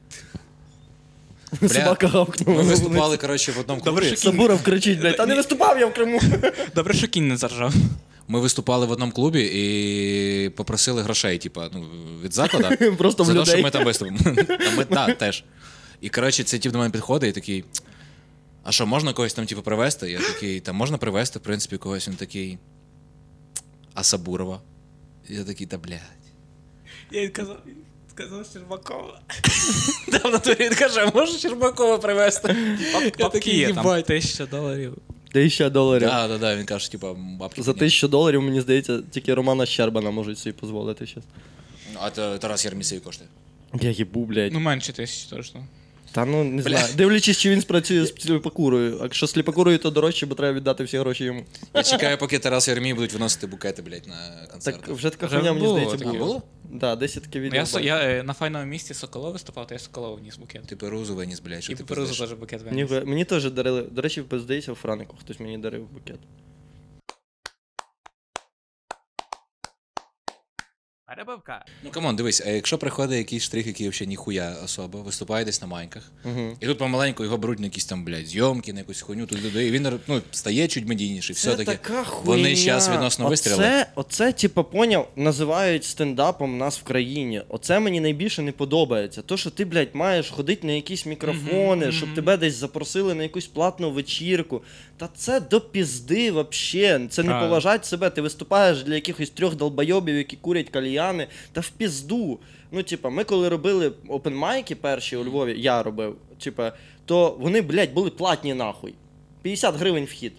[1.68, 2.62] Собака Ми гавкнула.
[2.62, 4.16] виступали, коротше, в одному Добре, клубі.
[4.16, 6.20] що- Сабуров кричить, блядь, та не виступав я в Криму.
[6.74, 7.74] Добре, що кінь не заржав.
[8.28, 11.87] Ми виступали в одному клубі і попросили грошей, типа, ну,
[12.24, 12.96] від закладу.
[12.98, 14.18] Просто в за те, що ми там виступимо.
[14.48, 15.44] А ми да, теж.
[16.00, 17.64] І коротше, цей тип до мене підходить і такий.
[18.64, 20.11] А що, можна когось там, типу, привезти?
[20.11, 22.09] Я такий, та можна привезти, в принципі, когось.
[22.09, 22.59] Він такий.
[24.00, 24.60] А Сабурова?
[25.28, 26.00] Я такий, та блядь.
[27.10, 27.56] Я їй казав,
[28.10, 29.20] сказав Щербакова.
[30.12, 32.56] Там на турі він каже, можеш Щербакова привезти?
[33.18, 34.06] Я такий, є там «Їбать».
[34.06, 34.96] тисяча доларів.
[35.32, 36.08] Тисяча доларів.
[36.08, 37.62] Да, да, да, він каже, типа, бабки.
[37.62, 41.24] За тисячу доларів, мені здається, тільки Романа Щербана можуть собі дозволити зараз.
[41.94, 43.28] А то Тарас Єрмісей коштує.
[43.80, 44.52] Я їбу, блядь.
[44.52, 45.66] Ну, менше тисячі точно.
[46.12, 46.87] Та ну не знаю.
[46.96, 48.99] Дивлячись, чи він спрацює з сліпокурою.
[49.01, 51.44] А Якщо з сліпокурою, то дорожче, бо треба віддати всі гроші йому.
[51.75, 54.92] Я чекаю, поки Тарас і Армій будуть виносити букети, блядь, на Так концерти.
[54.92, 56.18] вже така хуйня, мені було здається, була.
[56.18, 56.42] Було?
[56.73, 57.57] Да, десь я таке відео.
[57.61, 57.87] я, со- бачив.
[57.88, 60.66] я е, на файному місці Соколов виступав, то я Соколову ніс букет.
[60.66, 62.29] Ти перузу виніс, блядь, що І ти Перузу пиздиш?
[62.29, 63.07] теж букет Мені, виніс.
[63.09, 63.83] мені теж дарили.
[63.83, 66.18] До речі, здається, у Франику хтось мені дарив букет.
[71.85, 75.61] Ну come on, дивись, а якщо приходить якийсь штрих, який взагалі ніхуя особа, виступає десь
[75.61, 76.12] на майках,
[76.61, 79.68] і тут помаленьку його беруть на якісь там, блядь, зйомки, на якусь хуйню, тут людей,
[79.68, 81.64] і він ну, стає чуть медійніший, все таки.
[81.64, 82.42] така хуйня.
[82.42, 83.56] Вони зараз відносно вистріли.
[83.56, 87.42] Оце, оце, типу, поняв, називають стендапом нас в країні.
[87.48, 89.22] Оце мені найбільше не подобається.
[89.22, 93.46] То, що ти, блядь, маєш ходити на якісь мікрофони, щоб тебе десь запросили на якусь
[93.46, 94.62] платну вечірку.
[94.96, 97.00] Та це до пізди вообще.
[97.11, 97.48] Це не Правильно.
[97.48, 98.11] поважать себе.
[98.11, 100.70] Ти виступаєш для якихось трьох долбойобів, які курять
[101.11, 102.38] кальяни, та в пізду.
[102.73, 106.73] Ну, типа, ми коли робили опенмайки перші у Львові, я робив, типа,
[107.05, 108.94] то вони, блядь, були платні нахуй.
[109.42, 110.33] 50 гривень вхід.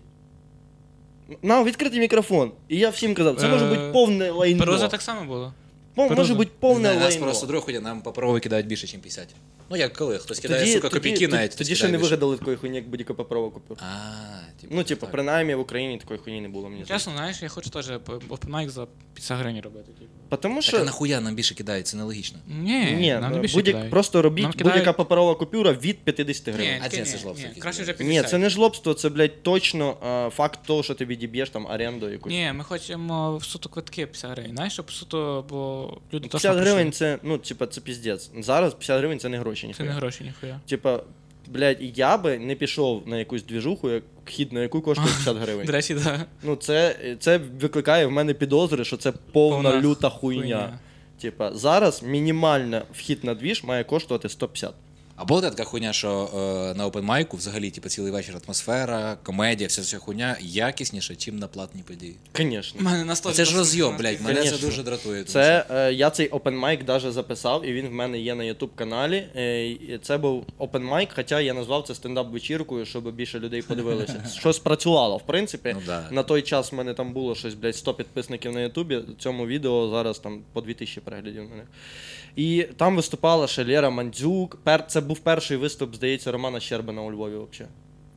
[1.41, 2.51] На відкритий мікрофон.
[2.69, 4.59] І я всім казав, це може Е, бути повне лайно.
[4.59, 5.53] Пероза так само було.
[5.95, 6.35] Може Перуза.
[6.35, 7.25] бути повне Не, нас лайно.
[7.25, 9.27] просто друг ходять, нам паперово кидають більше, ніж 50.
[9.71, 10.17] Ну як коли?
[10.17, 11.57] Хтось кидає, Тоді, сука, тоді, копійки тоді, навіть.
[11.57, 13.81] тоді ще не вигадали такої хуйні, як будь-яка паперова купюра.
[13.83, 15.11] А, типу, Ну, типу, так.
[15.11, 16.93] принаймні в Україні такої хуйні не було, мені здається.
[17.05, 17.91] Чесно, знаєш, я хочу теж
[18.29, 19.91] опенайк за 50 гривень робити.
[19.99, 20.37] типу.
[20.41, 22.39] Тому Так а нахуя нам більше кидають, це нелогічно.
[22.47, 23.91] Ні, Ні, нам не більше будь-як, кидають.
[23.91, 26.79] просто робіть Нам кидають- будь-яка паперова купюра від 50 Ні, гривень.
[26.81, 28.23] А таке це ні, жлобство ні, Краще вже 50.
[28.25, 32.09] Ні, це не жлобство, це, блядь, точно а, факт того, що ти відіб'єш там оренду
[32.09, 32.31] якусь.
[32.31, 34.51] Ні, ми хочемо в суто квитки 50 гривень.
[34.51, 38.31] Знаєш, щоб суто, бо люди 50 гривень це, ну, типа, це піздець.
[38.39, 39.89] Зараз 50 гривень це не гроші, Це ніхуя.
[39.89, 40.59] не гроші, ніхуя.
[40.69, 40.99] Типа,
[41.47, 45.65] блядь, я би не пішов на якусь двіжуху, як хід на яку коштує 50 гривень.
[45.65, 46.27] До речі, так.
[46.43, 50.41] Ну, це, це викликає в мене підозри, що це повна, Повна люта хуйня.
[50.41, 50.79] хуйня.
[51.21, 54.73] Типа, зараз мінімальний вхід на двіж має коштувати 150.
[55.21, 56.29] А була така хуйня, що
[56.71, 61.47] е, на опенмайку взагалі, типу, цілий вечір атмосфера, комедія, вся ця хуйня якісніше, чим на
[61.47, 62.15] платній події.
[62.37, 62.79] Звісно.
[62.79, 64.67] У мене на 100 Це ж розйом, блядь, мене це Конечно.
[64.67, 65.23] дуже дратує.
[65.23, 68.43] тому Це е, я цей open mic даже записав, і він в мене є на
[68.43, 69.27] YouTube каналі.
[69.35, 74.23] Е, і це був open mic, хоча я назвав це стендап-вечіркою, щоб більше людей подивилося.
[74.39, 75.71] Що спрацювало, в принципі.
[75.75, 76.07] Ну да.
[76.11, 78.99] На той час в мене там було щось, блядь, 100 підписників на Ютубі.
[79.19, 81.65] Цьому відео зараз там по 2000 переглядів на них.
[82.35, 84.55] І там виступала ще Лера Мандзюк.
[84.63, 84.87] Пер...
[84.87, 87.71] Це був перший виступ, здається, Романа Щербина у Львові взагалі.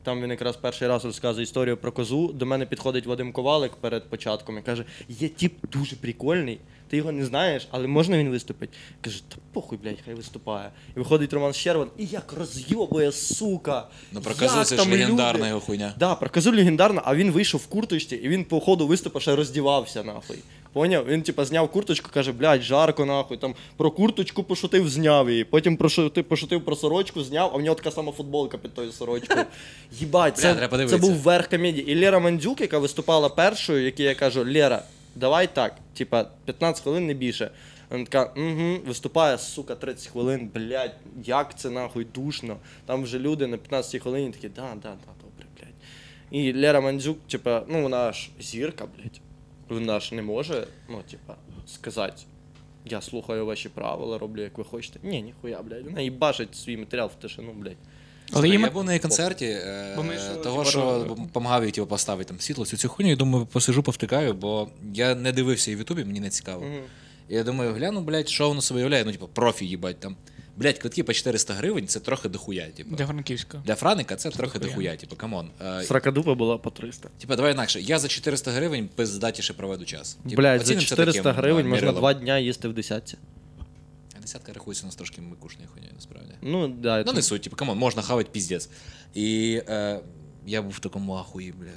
[0.05, 2.33] Там він якраз перший раз розказує історію про козу.
[2.33, 7.11] До мене підходить Вадим Ковалик перед початком і каже: є тіп дуже прикольний, ти його
[7.11, 8.69] не знаєш, але можна він виступить?
[9.01, 10.71] Каже, та похуй, блядь, хай виступає.
[10.95, 13.87] І виходить Роман Щербан, і як розйобує, сука.
[14.11, 15.93] Ну, про козу це ж легендарна люди?» його хуйня.
[15.99, 19.35] Да, про козу легендарна, а він вийшов в курточці, і він по ходу виступу ще
[19.35, 20.37] роздівався, нахуй.
[20.75, 21.05] Поняв?
[21.07, 23.37] Він, типа, зняв курточку, каже, блядь, жарко, нахуй.
[23.37, 25.43] Там про курточку пошутив, зняв її.
[25.43, 28.91] Потім про шути- пошутив про сорочку, зняв, а в нього така сама футболка під тою
[28.91, 29.45] сорочкою.
[29.91, 31.91] Їбать, Бля, це, треба це був верх комедії.
[31.91, 34.83] І Лера Мандзюк, яка виступала першою, якій я кажу, Лера,
[35.15, 37.51] давай так, типа, 15 хвилин не більше.
[37.89, 42.57] Вона така, угу, виступає, сука, 30 хвилин, блядь, як це нахуй душно.
[42.85, 45.73] Там вже люди на 15 хвилині такі, да, да, да, добре, блядь.
[46.31, 49.21] І Лера Мандзюк, типа, ну вона ж зірка, блядь.
[49.69, 51.35] Вона ж не може, ну, типа,
[51.67, 52.23] сказати,
[52.85, 54.99] я слухаю ваші правила, роблю як ви хочете.
[55.03, 55.85] Ні, ніхуя, блядь.
[55.85, 57.77] Вона їбашить свій матеріал в тишину, блядь.
[58.33, 61.71] Але я був на її концерті, е, Бо ми ж, того, типу, що допомагав їй
[61.71, 65.71] типу, поставити там світло, цю цю хуйню, і думаю, посижу, повтикаю, бо я не дивився
[65.71, 66.65] її в Ютубі, мені не цікаво.
[67.29, 70.15] І я думаю, гляну, блядь, що воно себе являє, ну, типу, профі, їбать там.
[70.57, 72.95] Блядь, квитки по 400 гривень це трохи дохуя, типу.
[72.95, 73.61] Для Франківська.
[73.65, 74.69] Для Франика це трохи дохуя.
[74.75, 75.49] дохуя, типу, come on.
[75.61, 77.09] Е, Сракадупа була по 300.
[77.17, 77.81] Типа, давай інакше.
[77.81, 80.17] Я за 400 гривень пиздатіше проведу час.
[80.23, 81.99] Типу, Блядь, за оцінимо це 400 таким, гривень е, можна мірилом.
[82.01, 83.17] два дня їсти в десятці.
[84.17, 86.31] А Десятка рахується у нас трошки микушною хуйнею, насправді.
[86.41, 88.69] Ну, да, Ну, це- не суть, типу, come on, можна хавати піздець.
[89.13, 89.99] І е,
[90.45, 91.71] я був в такому ахуї, блядь.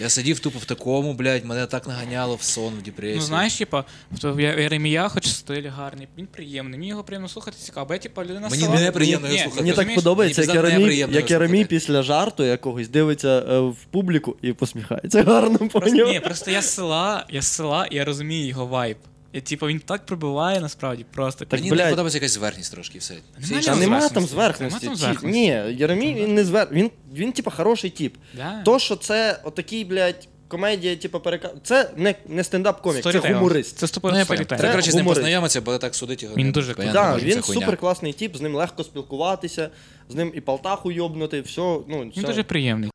[0.00, 3.16] Я сидів тупо в такому, блядь, мене так наганяло в сон, в депресію.
[3.16, 3.84] Ну знаєш, типа,
[4.22, 8.24] в Єремія, хоч стиль гарний, він приємний, мені його приємно слухати цікаво, бо я типа
[8.24, 8.80] людина Мені- села.
[8.80, 9.62] не приємно його ні, слухати.
[9.62, 10.02] Мені так розумієш?
[10.02, 11.68] подобається, як пізда Яремій, неприємно як Яремій слухати.
[11.74, 15.22] після жарту якогось дивиться е, в публіку і посміхається.
[15.22, 16.08] Гарно Просто, поняв.
[16.08, 18.96] ні, просто я з села, я з села, і я розумію його вайб.
[19.34, 21.44] І типу він так прибиває насправді просто.
[21.44, 21.84] Так, Мені блядь.
[21.84, 23.14] не подобається якась зверхність трошки, і все.
[23.38, 24.14] Всі Нема інші- Та там нема зверхності.
[24.14, 24.64] там зверхності.
[24.64, 25.40] Нема там Ті- зверхності.
[25.40, 26.68] Ні, Єремій він не звер...
[26.72, 28.14] Він, він типа хороший тіп.
[28.36, 28.62] Да.
[28.64, 31.50] То, що це отакий, блядь, комедія, типу, перека...
[31.62, 33.78] Це не, не стендап-комік, це гуморист.
[33.78, 34.58] Це Ну, я.
[34.58, 35.20] Треба, коротше, з ним гуморист.
[35.20, 36.34] познайомитися, бо так судить його.
[36.36, 37.60] Він не- дуже я не Так, можу, він хуйня.
[37.60, 39.70] супер класний тіп, з ним легко спілкуватися,
[40.08, 41.60] з ним і полтаху йобнути, все.
[41.60, 42.22] Ну, Він все.
[42.22, 42.90] дуже приємний.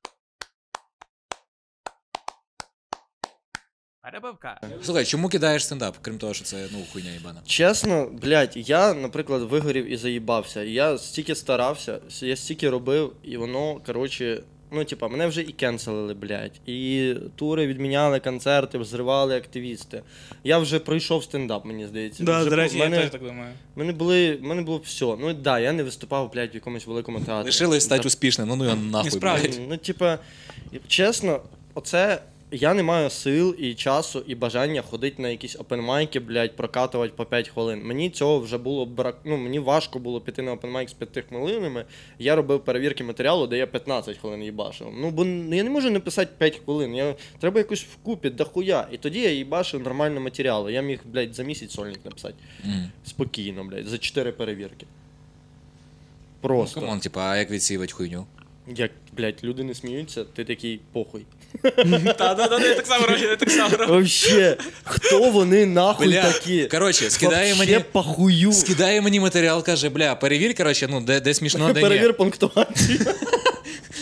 [4.11, 4.59] Перебивка.
[4.83, 7.41] Слухай, чому кидаєш стендап, крім того, що це ну хуйня їбана?
[7.45, 10.63] Чесно, блядь, я, наприклад, вигорів і заїбався.
[10.63, 14.41] Я стільки старався, я стільки робив, і воно, коротше,
[14.71, 16.51] ну, типа, мене вже і кенселили, блядь.
[16.65, 20.01] І тури відміняли, концерти, зривали активісти.
[20.43, 22.23] Я вже пройшов стендап, мені здається.
[22.23, 23.53] Да, Вже до речі, я мене, теж так думаю.
[23.75, 25.05] мене були, мене було все.
[25.05, 27.45] Ну да, я не виступав, блядь, в якомусь великому театрі.
[27.45, 29.59] Лишилось стати успішним, ну ну його нахуй, блядь.
[29.69, 30.19] Ну, типа,
[30.87, 31.41] чесно,
[31.73, 32.21] оце.
[32.51, 37.25] Я не маю сил і часу, і бажання ходити на якісь опенмайки, блядь, прокатувати по
[37.25, 37.81] 5 хвилин.
[37.83, 39.17] Мені цього вже було брак.
[39.25, 41.85] Ну, мені важко було піти на опенмайк з 5 хвилинами.
[42.19, 44.87] Я робив перевірки матеріалу, де я 15 хвилин їбашив.
[44.97, 46.95] Ну, бо я не можу написати 5 хвилин.
[46.95, 47.15] Я...
[47.39, 48.87] Треба якось вкупі, дохуя.
[48.91, 50.73] І тоді я їбашив нормально матеріали.
[50.73, 52.35] Я міг, блядь, за місяць сольник написати.
[52.63, 52.91] Мгм.
[53.05, 54.85] Спокійно, блядь, за 4 перевірки.
[56.43, 56.81] Ну, Просто.
[56.81, 58.25] come on, типа, а як відсіювати хуйню?
[58.75, 61.25] Як, блядь, люди не сміються, ти такий похуй.
[62.17, 63.93] Та, да, да, я так само роблю, я так само роблю.
[63.93, 66.65] Вообще, хто вони нахуй Бля, такі?
[66.65, 68.53] коротше, скидає Вообще мені, похую.
[68.53, 71.89] скидає мені матеріал, каже, бля, перевір, коротше, ну, де, де смішно, де ні.
[71.89, 72.99] Перевір пунктуацію.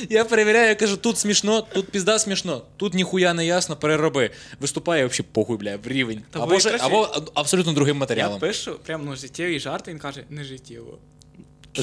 [0.10, 4.30] Я перевіряю, я кажу, тут смішно, тут пізда смішно, тут ніхуя не ясно, перероби.
[4.60, 6.22] Виступає взагалі похуй, бля, в рівень.
[6.32, 8.40] Та або, ви, же, коротше, або абсолютно другим Я матеріалом.
[8.40, 10.98] пишу прям ну, життєві жарти, він каже, не життєво.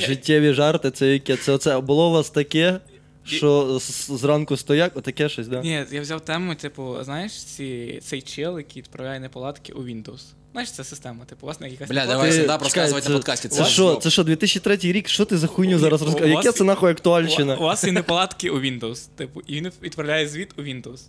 [0.00, 1.36] Життєві жарти, це яке?
[1.36, 2.80] Це оце було у вас таке,
[3.24, 3.78] що
[4.08, 5.60] зранку стояк, отаке щось, да?
[5.62, 10.20] Ні, я взяв тему, типу, знаєш, ці, цей чел, який відправляє неполадки у Windows.
[10.52, 13.18] Знаєш, це система, типу, у вас на якась Бля, давай Ти- стендап розказувати на це-
[13.18, 13.48] подкасті.
[13.48, 15.08] Це ж що, це що, 2003 рік?
[15.08, 16.36] Що ти за хуйню зараз У- розказуєш?
[16.36, 17.56] Яке це нахуй У, актуальщина?
[17.56, 21.00] у вас є неполадки у Windows, типу, і він відправляє звіт у Windows.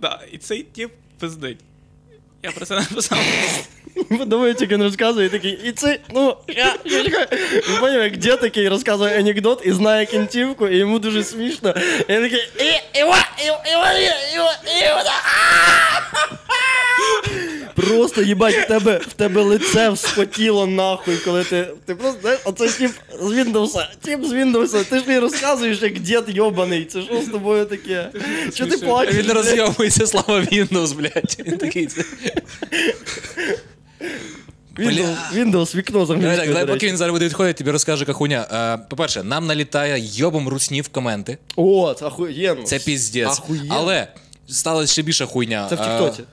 [0.00, 1.58] Да, і цей тип пиздить.
[2.45, 3.17] Я про це написав.
[4.09, 7.27] Подумаю, як він розказує, такий, і це, ну, я, я чекаю.
[7.69, 11.73] Він поняв, як дід такий розказує анекдот і знає кінцівку, і йому дуже смішно.
[12.07, 13.91] І він такий, і, іва, іва, іва,
[14.33, 15.03] іва, іва,
[17.74, 21.68] Просто їбать, в тебе, в тебе лице вспотіло нахуй, коли ти.
[21.84, 25.98] Ти просто знаєш, оце тип з Windows, тип з Windows, ти ж не розказуєш, як
[25.98, 26.84] дід йобаний.
[26.84, 28.08] Це що з тобою таке?
[28.54, 29.14] Що ти плачеш?
[29.14, 31.36] Він розйомується, слава Windows, блядь.
[31.46, 31.86] Він такий.
[31.86, 32.04] це-
[34.78, 38.46] Windows, Windows, вікно з Давай так, давай, поки він зараз буде відходити, тобі розкаже кахуня.
[38.52, 41.38] Е, По-перше, нам налітає йобом русні в коменти.
[41.56, 42.62] О, це охуєнно.
[42.62, 43.28] Це піздець.
[43.28, 43.74] Ахуєнно.
[43.78, 44.08] Але
[44.48, 45.66] сталася ще більша хуйня.
[45.70, 46.22] Це в Е, Тіктоці?
[46.22, 46.24] е,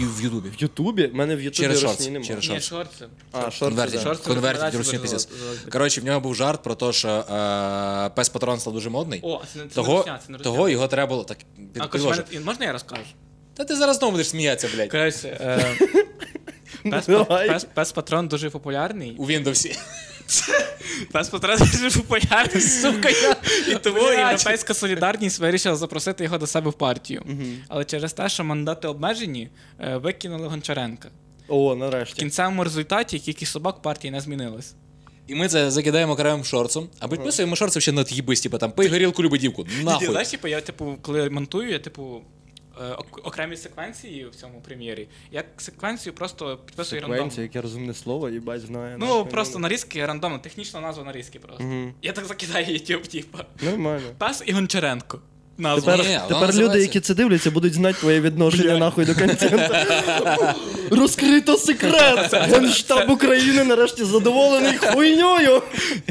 [0.00, 0.48] І в Ютубі.
[0.48, 1.06] В Ютубі?
[1.06, 2.24] В мене в Ютубі Через шорти, немає.
[2.24, 2.62] через Ні, шорти.
[2.66, 3.06] шорти.
[3.32, 4.02] А, шорти, Конвертить, да.
[4.02, 4.30] Шорти
[4.78, 5.28] ручний дуже піздець.
[5.72, 9.20] Коротше, в нього був жарт про те, що е, пес патрон став дуже модний.
[9.22, 10.52] О, це, не- це того, не русня, це не русня.
[10.52, 11.38] того його треба було так.
[11.56, 13.02] під- А, коротше, мене- можна я розкажу?
[13.54, 14.90] Та ти зараз знову будеш сміятися, блядь.
[14.90, 15.76] Коротше, е,
[16.90, 17.48] пес, Давай.
[17.48, 19.14] пес, пес патрон дуже популярний.
[19.18, 19.78] У Windows.
[21.12, 23.08] Пес патрон дуже популярний, сука.
[23.68, 24.00] І тому.
[24.00, 27.22] Європейська солідарність вирішила запросити його до себе в партію.
[27.68, 29.48] Але через те, що мандати обмежені,
[29.80, 31.08] е, викинули Гончаренка.
[31.48, 32.14] О, нарешті.
[32.14, 34.74] В кінцевому результаті кількість собак партії не змінилась.
[35.26, 39.22] І ми це закидаємо окремим шорцом, а підписуємо шорт ще на типу там пий горілку,
[39.22, 39.64] люби дівку.
[39.64, 40.08] Ти Нахуй.
[40.08, 42.22] знаєш, типу, я типу, коли монтую, я типу.
[42.80, 45.08] Е, ок- Окремі секвенції в цьому прем'єрі.
[45.30, 47.16] Я секвенцію просто підписую рандомно.
[47.22, 48.96] Секвенція, яке розумне слово, їбать знає.
[49.00, 49.30] Ну, нахуй.
[49.30, 51.64] просто нарізки рандомно, технічна назва нарізки просто.
[51.64, 51.94] Мгм.
[52.02, 53.38] Я так закидаю YouTube, типу.
[53.62, 54.06] Нормально.
[54.18, 55.20] Пес і Гончаренко.
[55.58, 55.92] Назва.
[55.92, 59.14] Тепер, Ні, вона тепер люди, називається- які це дивляться, будуть знати твоє відношення нахуй до
[59.14, 59.58] контенту.
[60.90, 62.32] Розкрито секрет!
[62.32, 65.62] Генштаб України нарешті задоволений хуйньою.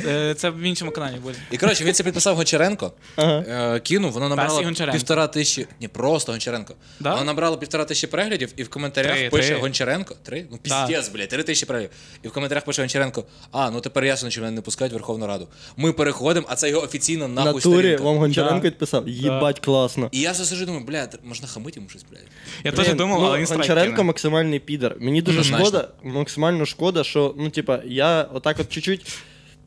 [0.07, 1.35] Е, Це в іншому каналі буде.
[1.51, 3.43] І коротше, він це підписав Гончаренко, Ага.
[3.75, 4.97] е, кинув, воно набрало Гончаренко.
[4.97, 5.67] півтора тисячі.
[5.81, 6.73] Ні, просто Гончаренко.
[6.99, 7.11] Да?
[7.13, 9.57] Воно набрало півтора тисячі переглядів, і в коментарях Три, пише три.
[9.57, 10.15] Гончаренко.
[10.23, 10.45] Три?
[10.51, 11.95] Ну піздець, блядь, три тисячі переглядів.
[12.23, 15.27] І в коментарях пише Гончаренко: а, ну тепер ясно, що мене не пускають в Верховну
[15.27, 15.47] Раду.
[15.77, 18.03] Ми переходимо, а це його офіційно нахуй натурі сторінка.
[18.03, 18.67] вам Гончаренко Да.
[18.67, 19.09] відписав.
[19.09, 19.34] Їбать
[19.65, 20.09] класно.
[20.11, 22.27] І я все сижу думаю, блядь, можна хамити йому щось, блядь.
[22.63, 24.03] Я Блін, теж думав, ну, але він Гончаренко кине.
[24.03, 24.95] максимальний підер.
[24.99, 29.17] Мені дуже шкода, максимально шкода, що, ну, типа, я отак от чуть-чуть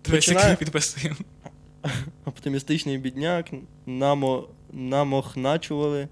[0.02, 1.16] починаю- підписуємо.
[2.24, 3.46] оптимістичний бідняк,
[3.86, 6.08] намо, намохначували.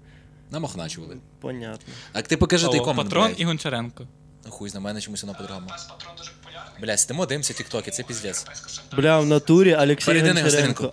[0.51, 1.17] Намахначували.
[1.41, 1.93] Понятно.
[2.13, 3.39] А ти покажи той О, комент, Патрон блядь.
[3.41, 4.07] і Гончаренко.
[4.45, 5.67] Ну, Хуй на мене чомусь воно по-другому.
[6.81, 8.45] Блядь, сидимо, дивимося тіктоки, це піздець.
[8.97, 10.91] Бля, в натурі Олексій Гончаренко.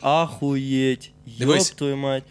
[1.38, 1.68] Дивись.
[1.68, 2.24] Йоп твою мать.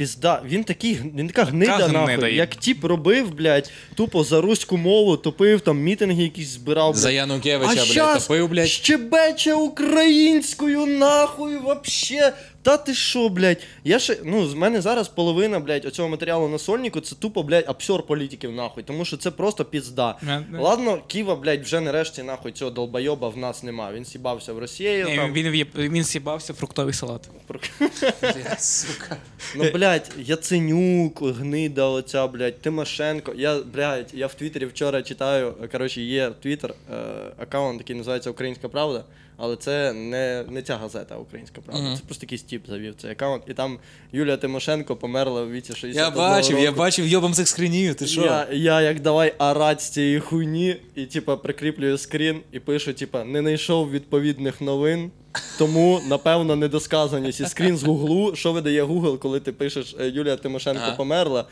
[0.00, 2.30] Пізда, він такий, він така гнида гнида нахуй.
[2.30, 2.36] є.
[2.36, 6.96] Як тіп робив, блядь, тупо за руську мову, топив, там мітинги якісь збирав.
[6.96, 7.10] За.
[7.10, 8.68] Янукевича, а блядь, топив, блядь.
[8.68, 12.32] щебече українською, нахуй, вообще.
[12.62, 13.62] Та ти що, блядь?
[13.84, 17.64] Я ще, ну, з мене зараз половина, блядь, оцього матеріалу на сольнику, це тупо, блядь,
[17.68, 20.18] обсьор політиків, нахуй, тому що це просто пізда.
[20.22, 23.92] Не- не- Ладно, Ківа, блядь, вже нарешті, нахуй, цього долбойоба в нас нема.
[23.92, 25.04] Він сібався в Росії.
[25.04, 25.32] Ні, там.
[25.32, 27.28] він, він, він сібався фруктовий салат.
[28.58, 29.16] Сука.
[29.56, 33.32] Ну, блядь, Яценюк, гнида оця, блядь, Тимошенко.
[33.36, 36.94] Я, блядь, я в Твіттері вчора читаю, коротше, є Твіттер, е,
[37.38, 39.04] аккаунт, який називається Українська Правда,
[39.40, 41.82] але це не, не ця газета Українська Правда.
[41.82, 41.96] Мгм.
[41.96, 43.42] Це просто якийсь тіп завів цей аккаунт.
[43.48, 43.78] І там
[44.12, 48.20] Юлія Тимошенко померла в віці 60 Я бачив, я бачив йобом цих скринів, ти що?
[48.24, 53.24] Я, я як давай орать з цієї хуйні, і типа прикріплюю скрін і пишу, типа,
[53.24, 55.10] не знайшов відповідних новин,
[55.58, 57.40] тому напевно недосказаність.
[57.40, 60.96] І скрін з гуглу, що видає Google, коли ти пишеш е, Юлія Тимошенко Ага.
[60.96, 61.44] померла.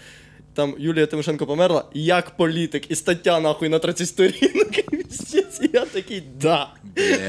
[0.54, 4.68] Там Юлія Тимошенко померла як політик, і стаття нахуй на 30 сторінок.
[5.08, 6.68] Пиздець, і я такий, да.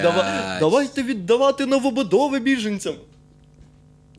[0.01, 2.95] Дава- давайте віддавати новобудови біженцям.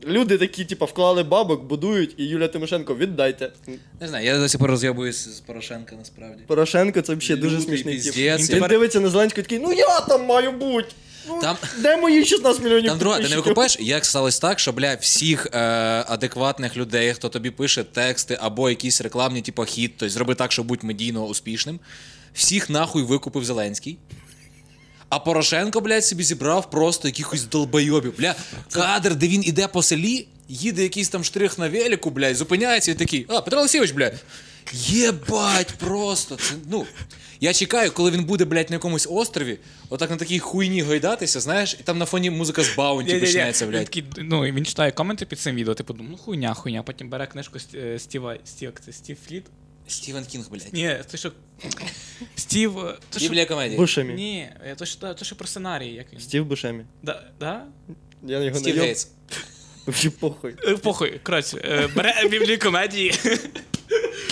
[0.07, 3.53] Люди такі, типа, вклали бабок, будують, і Юлія Тимошенко, віддайте.
[4.01, 6.43] Не знаю, я до сих пор розйобуюсь з Порошенка, насправді.
[6.47, 8.17] Порошенко це взагалі дуже смішний тип.
[8.17, 10.89] Він Він дивиться на Зеленського такий, ну я там маю бути.
[11.29, 14.73] Ну, Там- Де мої 16 мільйонів Там друга, ти не викупаєш, як сталося так, що
[14.73, 15.59] бля, всіх е,
[16.09, 20.67] адекватних людей, хто тобі пише тексти або якісь рекламні, типу хіт, тобто зроби так, щоб
[20.67, 21.81] будь медійно успішним.
[22.35, 23.99] Всіх нахуй викупив Зеленський.
[25.09, 28.15] А Порошенко, блядь, собі зібрав просто якихось долбойобів.
[28.19, 28.35] Бля,
[28.73, 32.95] кадр, де він іде по селі, їде якийсь там штрих на велику, блядь, зупиняється і
[32.95, 33.27] такий.
[33.29, 34.15] А, Петро Олексійович, блядь.
[34.73, 36.37] Єбать, просто.
[36.37, 36.87] Це, ну,
[37.41, 39.59] я чекаю, коли він буде, блядь, на якомусь острові,
[39.89, 43.85] отак на такій хуйні гойдатися, знаєш, і там на фоні музика з Баунті починається, блядь.
[43.85, 46.83] такий, ну, і він читає коменти під цим відео, типу, ну хуйня, хуйня.
[46.83, 49.45] Потім бере книжку е, Стіва, Стів, як це, Стів Фліт.
[49.91, 50.73] Стівен Кінг, блядь.
[50.73, 51.33] Ні, це що.
[52.37, 52.79] Стів.
[52.79, 53.29] е, То, що...
[53.29, 53.79] Біблія комедії.
[53.79, 54.15] Бушемі.
[54.15, 56.21] Ні, е, то що, то, що про сценарій, як він.
[56.21, 56.85] Стів Бушемі.
[57.03, 57.65] Да, да?
[58.27, 59.09] Я його Стів не Гейтс.
[59.87, 60.55] Взагалі похуй.
[60.65, 63.13] Е, Похуй, коротше, е, бере біблію комедії.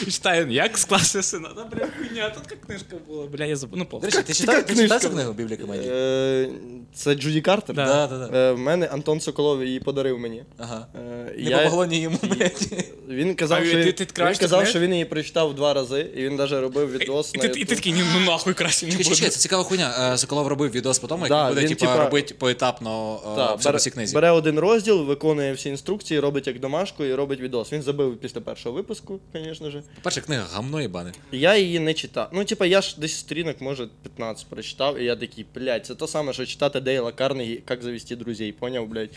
[0.07, 1.49] І читає, як склався сина.
[1.57, 3.79] Да, бля, хуйня, тут як книжка була, бля, я забув.
[3.79, 5.91] Ну, До речі, ти читав, ти читав цю книгу Біблія комедії?
[5.95, 6.49] Е,
[6.95, 7.77] Це Джуді Картер?
[7.77, 7.85] Да.
[7.87, 8.39] Да, да, да.
[8.39, 10.45] Е, В мене Антон Соколов її подарив мені.
[10.59, 10.87] Ага.
[10.95, 12.69] Е, Не я- помогло ні йому, блядь.
[13.09, 16.37] Він казав, що, він, ти він казав, що він її прочитав два рази, і він
[16.37, 17.77] навіть робив відос І на ти, і ти YouTube.
[17.77, 20.13] такий, ні, ну нахуй краще не Чекай, чекай, це цікава хуйня.
[20.15, 23.21] Е, Соколов робив відос по тому, як Да, він буде, він, типа, типа, робити поетапно
[23.61, 24.15] е, бере, по книзі.
[24.15, 27.73] бере один розділ, виконує всі інструкції, робить як домашку і робить відос.
[27.73, 29.83] Він забив після першого випуску, звісно ж.
[29.95, 31.13] По-перше, книга гамно їбане.
[31.33, 32.29] Я її не читав.
[32.33, 36.07] Ну, типа, я ж десь сторінок, може, 15 прочитав, і я такий, блядь, це то
[36.07, 39.11] саме, що читати Дейла Карнегі, як завести друзей, поняв, блядь.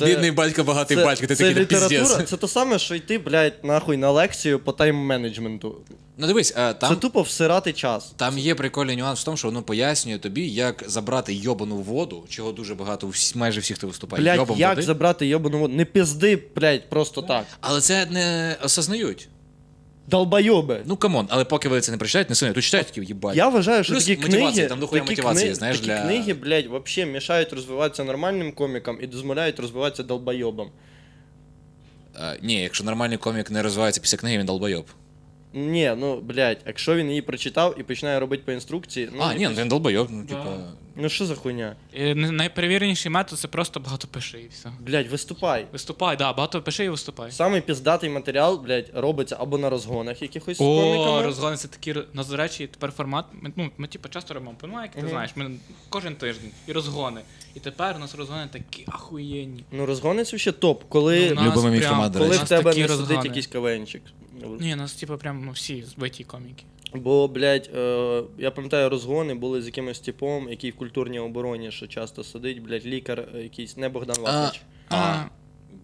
[0.00, 2.28] Бідний батько, багатий батько, ти це такий література, піздець.
[2.28, 5.72] це то саме, що йти, блядь, нахуй на лекцію по тайм-менеджменту.
[6.18, 8.12] Ну дивись, е, Це там, тупо всирати час.
[8.16, 12.52] там є прикольний нюанс в тому, що воно пояснює тобі, як забрати йобану воду, чого
[12.52, 14.82] дуже багато, у всі- майже всі, хто виступає, Блядь, йобом як води.
[14.82, 15.74] забрати йобану воду?
[15.74, 17.46] Не пизди, блядь, просто так.
[17.60, 19.28] Але це не осознають.
[20.08, 20.80] Долбойоби.
[20.84, 22.52] Ну come on, але поки ви це не прочитаєте, не сильно.
[22.54, 23.36] Тут читають такі їбать.
[23.36, 26.02] Я вважаю, що Плюс такі мотивація, книги, там дохуя такі, мотивації, кни- знаєш, такі для-
[26.02, 30.68] книги, блядь, вообще мішають розвиватися нормальним комікам і дозволяють розвиватися долбойобам.
[32.20, 34.84] Е, ні, якщо нормальний комік не розвивається після книги, він долбойоб.
[35.58, 39.42] Ні, ну, блядь, якщо він її прочитав і починає робити по інструкції, ну, а, ні,
[39.42, 40.28] якось- він долбойоб, ну, Да.
[40.28, 40.56] типа.
[40.96, 41.76] ну що за хуйня?
[41.94, 44.68] Е, не- Найперевіреніший метод це просто багато пиши і все.
[44.80, 45.66] Блядь, виступай.
[45.72, 47.30] Виступай, да, багато пиши і виступай.
[47.32, 51.22] Самий піздатий матеріал, блядь, робиться або на розгонах якихось з О, коміками.
[51.22, 51.94] розгони це такі.
[52.14, 53.24] Ну, до речі, тепер формат.
[53.32, 55.08] Ми, ну, ми типу, часто робимо панва, як ти Мгм.
[55.10, 55.50] знаєш, ми
[55.88, 57.20] кожен тиждень і розгони.
[57.54, 59.64] І тепер у нас розгони такі ахуєнні.
[59.72, 60.84] Ну, розгони це ще топ.
[60.88, 62.38] Коли, Ну, у нас мій формат, до коли речі.
[62.38, 63.28] в нас тебе такі не сидить розгони.
[63.28, 64.02] якийсь кавенчик.
[64.60, 66.64] Ні, нас, типу, прям ну, всі збиті коміки.
[66.94, 71.86] Бо, блядь, е, я пам'ятаю, розгони були з якимось типом, який в культурній обороні ще
[71.86, 74.60] часто сидить, блядь, лікар е, якийсь, не Богдан Васильович.
[74.90, 75.24] А,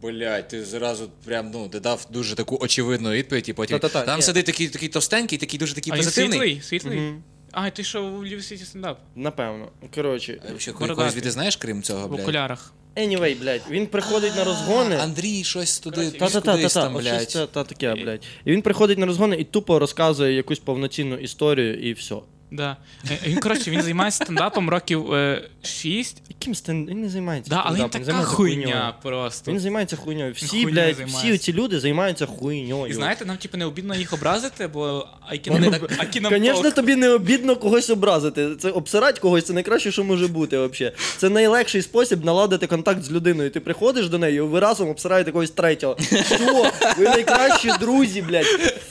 [0.02, 3.78] блядь, ти зразу прям, ну, ти дав дуже таку очевидну відповідь, і потім.
[3.78, 4.22] Та-та-та, Там ні.
[4.22, 6.38] сидить такий, такий товстенький, такий дуже такий А він позитивний.
[6.38, 6.60] світлий?
[6.62, 6.98] Світлий?
[7.00, 7.22] Мгм.
[7.52, 9.00] А, ти що у Львів Сіті стендап?
[9.16, 9.68] Напевно.
[9.94, 10.96] Коротше, А Ще Бородатий.
[10.96, 12.20] когось від знаєш, крім цього, В блядь?
[12.20, 12.72] окулярах.
[12.96, 14.96] Anyway, блядь, він приходить на розгони.
[14.96, 16.28] Андрій щось туди, та,
[16.68, 17.28] там, блядь.
[17.28, 18.22] та, та таке, блядь.
[18.44, 22.16] І він приходить на розгони і тупо розказує якусь повноцінну історію і все.
[22.52, 22.76] Да.
[23.10, 26.22] Е, Він, коротше, він займається стендапом років е, 6.
[26.28, 26.86] Яким стен...
[26.86, 27.50] Він не займається.
[27.50, 28.92] Да, але він стендапом, така займається хуйня хуйньою.
[29.02, 29.50] просто.
[29.52, 30.32] Він займається хуйньою.
[30.32, 31.28] Всі, Хуйньою блядь, займається.
[31.28, 32.86] всі ці люди займаються хуйньою.
[32.86, 35.08] І знаєте, нам типу не обідно їх образити, бо
[35.46, 38.56] Вони акі Звісно, тобі не обідно когось образити.
[38.56, 40.94] Це обсирати когось це найкраще, що може бути взагалі.
[41.16, 43.50] Це найлегший спосіб наладити контакт з людиною.
[43.50, 45.96] Ти приходиш до неї, і ви разом обсираєте когось третього.
[46.26, 46.70] Що?
[46.98, 48.46] Ви найкращі друзі, блядь.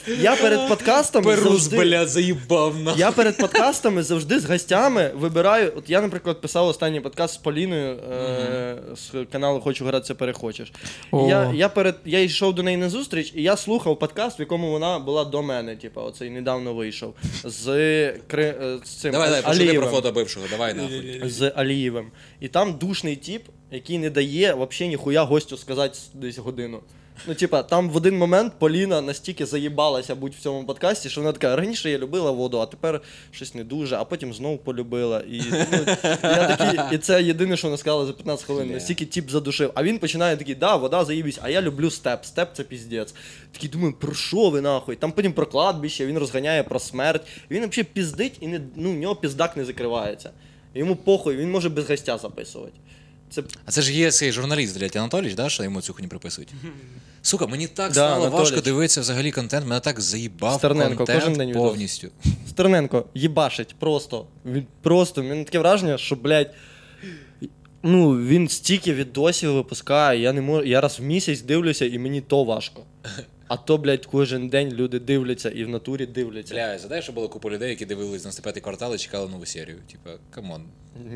[0.08, 1.78] Я перед подкастом Перус, завжди...
[1.78, 2.94] блядь, заїбав на.
[2.98, 3.51] Я перед.
[3.52, 5.74] Подкастами завжди з гостями вибираю.
[5.78, 10.74] От я, наприклад, писав останній подкаст з Поліною е- з каналу Хочу гратися, перехочеш.
[11.14, 14.72] Я, я, перед, я йшов до неї на зустріч, і я слухав подкаст, в якому
[14.72, 15.76] вона була до мене.
[15.76, 17.16] Типу, оцей недавно вийшов.
[17.44, 17.66] З,
[18.28, 18.44] Кри...
[18.44, 19.82] е, з цим Давай, давай, Алієвим.
[19.82, 21.22] про фото бившого, давай нахуй.
[21.26, 22.12] з Алієвим.
[22.40, 26.80] І там душний тіп, який не дає взагалі ніхуя гостю сказати десь годину.
[27.28, 31.34] Ну, типа, там в один момент Поліна настільки заїбалася бути в цьому подкасті, що вона
[31.34, 33.02] така, раніше я любила воду, а тепер
[33.32, 35.20] щось не дуже, а потім знову полюбила.
[35.20, 35.86] І, ну,
[36.24, 38.72] я такий, і це єдине, що вона сказала за 15 хвилин.
[38.72, 39.72] Настільки тіп задушив.
[39.76, 42.26] А він починає такий, да, вода заїбісь, а я люблю степ.
[42.26, 43.14] Степ це піздець.
[43.52, 44.96] Такий думаю, про що ви нахуй?
[44.96, 47.22] Там потім про кладбище, він розганяє про смерть.
[47.52, 50.32] Він взагалі піздить і не, ну, в нього піздак не закривається.
[50.76, 52.74] Йому похуй, він може без гостя записувати.
[53.32, 56.50] Це А це ж є цей журналіст, блядь, Анатолійович, да, що йому цю хуйню приписують?
[57.22, 58.52] Сука, мені так Да, стало Анатолійович.
[58.52, 61.62] важко дивитися взагалі контент, мене так заїбав Стерненко, контент кожен день відос.
[61.62, 62.08] повністю.
[62.50, 64.26] Стерненко їбашить просто.
[64.46, 65.22] Він просто.
[65.22, 66.54] У мене таке враження, що, блядь.
[67.84, 70.64] Ну, він стільки відосів випускає, я не можу.
[70.66, 72.84] Я раз в місяць дивлюся, і мені то важко.
[73.52, 76.54] А то, блядь, кожен день люди дивляться і в натурі дивляться.
[76.54, 79.78] Бля, задай, що було купу людей, які дивились на 105 квартал і чекали нову серію.
[79.92, 80.64] Типа, come on.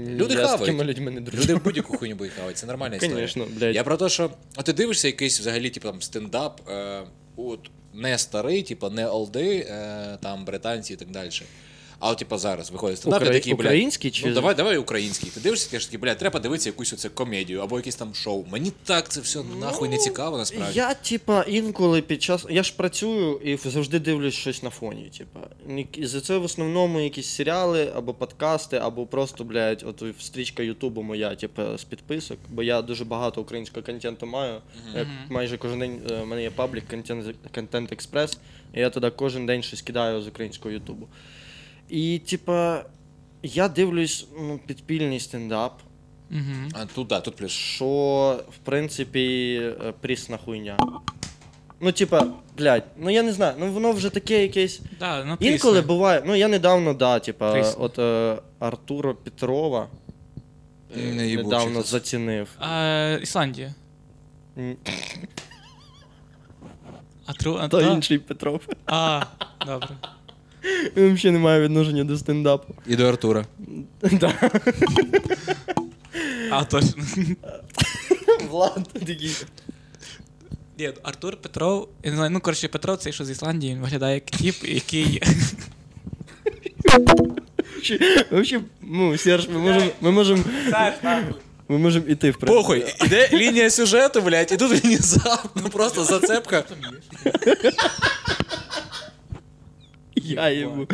[0.08, 0.60] Люди я з хавають.
[0.60, 1.44] такими людьми не дружу.
[1.44, 3.16] Люди будь-яку хуйню будуть хавати, це нормальна історія.
[3.16, 3.76] Конечно, блядь.
[3.76, 7.04] Я про те, що а ти дивишся якийсь взагалі, типу, там стендап, е,
[7.36, 7.60] от,
[7.94, 11.30] не старий, типу, не олди, е, там британці і так далі.
[12.06, 14.78] А от, типу, зараз виходить стендап, Украї- і такий, блядь, український чи- Ну, давай, давай
[14.78, 15.30] український.
[15.30, 18.46] Ти дивишся, кажеш такий, блядь, треба дивитися якусь оце комедію або якесь там шоу.
[18.52, 20.78] Мені так це все нахуй не цікаво, насправді.
[20.80, 22.46] Я, типа, інколи під час.
[22.50, 25.12] Я ж працюю і завжди дивлюсь щось на фоні.
[25.18, 25.40] Типа.
[25.94, 31.02] І за це в основному якісь серіали або подкасти, або просто, блядь, от стрічка Ютубу
[31.02, 32.38] моя, типа, з підписок.
[32.50, 34.62] Бо я дуже багато українського контенту маю.
[34.96, 38.38] Як майже кожен день е, в мене є паблік контент, контент експрес,
[38.74, 41.08] і я туди кожен день щось кидаю з українського Ютубу.
[41.90, 42.86] І, типа,
[43.44, 45.80] я дивлюсь ну, підпільний стендап.
[46.32, 46.70] Угу.
[46.74, 47.52] А тут, да, тут плюс.
[47.52, 47.86] що,
[48.52, 49.56] в принципі,
[49.86, 50.78] е, прісна хуйня.
[51.80, 52.28] Ну, типа,
[52.58, 54.82] блядь, ну я не знаю, ну воно вже таке якесь.
[55.00, 59.88] Да, ну, Інколи буває, ну я недавно, да, типа, от е, Артура Петрова
[60.98, 61.84] е, Не недавно чесно.
[61.84, 62.50] зацінив.
[62.60, 63.74] А, Ісландія.
[64.58, 64.78] М,
[67.26, 67.58] А, тру...
[67.62, 68.62] а, То інший Петров.
[68.86, 69.22] а,
[69.66, 69.90] добре.
[70.98, 72.76] Він взагалі не має відношення до стендапу.
[72.88, 73.46] І до Артура.
[74.12, 74.52] Да.
[76.52, 77.04] А, точно.
[78.50, 79.36] Влад такий.
[80.80, 84.14] Ні, Артур Петров, я не знаю, ну коротше, Петров, цей, що з Ісландії, він виглядає
[84.16, 85.22] як тіп, який.
[87.84, 90.44] Чи- Вообще, ну, Серж, ми можемо ми можем,
[91.70, 92.46] ми можем іти в принципі.
[92.48, 96.64] Похуй, іде лінія сюжету, блядь, і тут внезапно просто зацепка.
[100.26, 100.88] Я йому.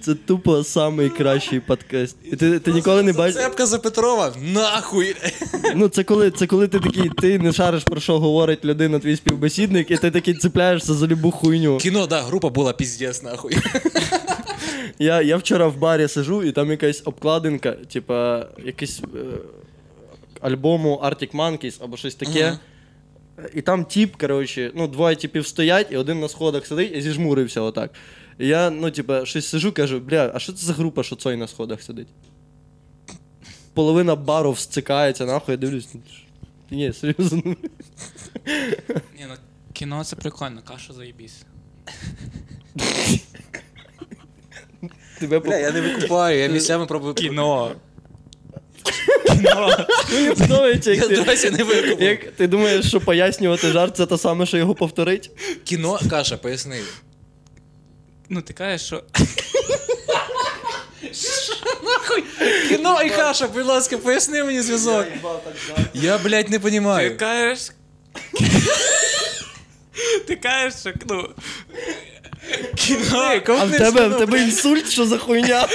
[0.00, 2.16] Це тупо самий кращий подкаст.
[2.24, 3.34] І ти, ти ніколи не бачиш.
[3.34, 5.16] Зацепка за Петрова, нахуй.
[5.74, 9.16] Ну, це коли, це коли ти такий, ти не шариш про що говорить людина, твій
[9.16, 11.78] співбесідник, і ти такий цепляєшся за любу хуйню.
[11.78, 13.56] Кіно, да, група була піздець, нахуй.
[14.98, 19.18] Я, я вчора в барі сижу, і там якась обкладинка, типа, якийсь е,
[20.40, 22.58] альбому Arctic Monkeys або щось таке.
[23.54, 27.60] І там тіп, коротше, ну, двоє типів стоять, і один на сходах сидить і зіжмурився
[27.60, 27.90] отак.
[28.38, 31.36] І я, ну, типа, щось сижу, кажу, бля, а що це за група, що цой
[31.36, 32.08] на сходах сидить?
[33.74, 35.88] Половина бару всцикається, нахуй, я дивлюсь.
[35.94, 36.00] ну,
[36.70, 37.42] Ні, серйозно.
[37.44, 37.56] ну,
[39.18, 39.34] Ні, ну
[39.72, 41.42] кіно це прикольно, каша заєбісь.
[45.20, 47.14] Тебе Бля, я не викупаю, я місцями пробую.
[47.14, 47.72] Кіно.
[49.26, 49.86] Кіно.
[50.12, 51.64] Мені подобається, як Я ти, досі не
[52.06, 55.30] як ти думаєш, що пояснювати жарт це те саме, що його повторить?
[55.64, 56.80] Кіно, каша, поясни.
[58.28, 59.02] Ну, ти кажеш, що.
[61.84, 62.24] Нахуй,
[62.68, 65.06] кіно і каша, будь ласка, поясни мені зв'язок.
[65.94, 67.18] Я, блядь, не Ти понімаю.
[67.18, 67.70] кажеш.
[70.26, 71.28] Ти кажеш, що ну.
[72.74, 73.40] Кіно.
[73.48, 75.68] А в тебе, в тебе інсульт, що за хуйня?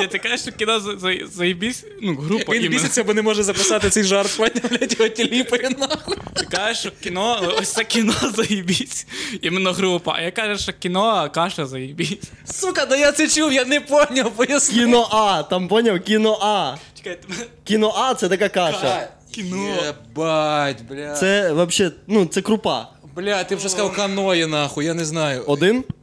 [0.00, 1.84] Ні, ти кажеш, що кіно за- за- заєбісь.
[2.02, 2.76] Ну, група Він іменно.
[2.76, 6.16] біситься, бо не може записати цей жарт, блядь, його тіліпає нахуй.
[6.34, 9.06] Ти кажеш, що кіно, ось це кіно заєбісь.
[9.42, 10.14] Іменно група.
[10.16, 12.18] А я кажу, що кіно, каша заєбісь.
[12.44, 14.78] Сука, да я це чув, я не поняв, поясни.
[14.78, 16.00] Кіно А, там поняв?
[16.00, 16.74] Кіно А.
[16.96, 17.28] Чекайте.
[17.64, 19.08] Кіно А це така каша.
[19.34, 19.74] Кіно.
[19.86, 21.14] Єбать, бля.
[21.14, 22.88] Це вообще, ну, це крупа.
[23.14, 25.44] Бля, ти вже сказав каної, нахуй, я не знаю.
[25.46, 25.84] Один.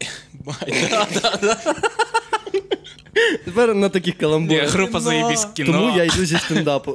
[0.92, 1.76] Да, да, да.
[3.46, 4.70] Тепер на таких Ні, каламбурах.
[4.72, 5.72] група заєбісь кіно.
[5.74, 6.92] Тому я йду зі стендапу.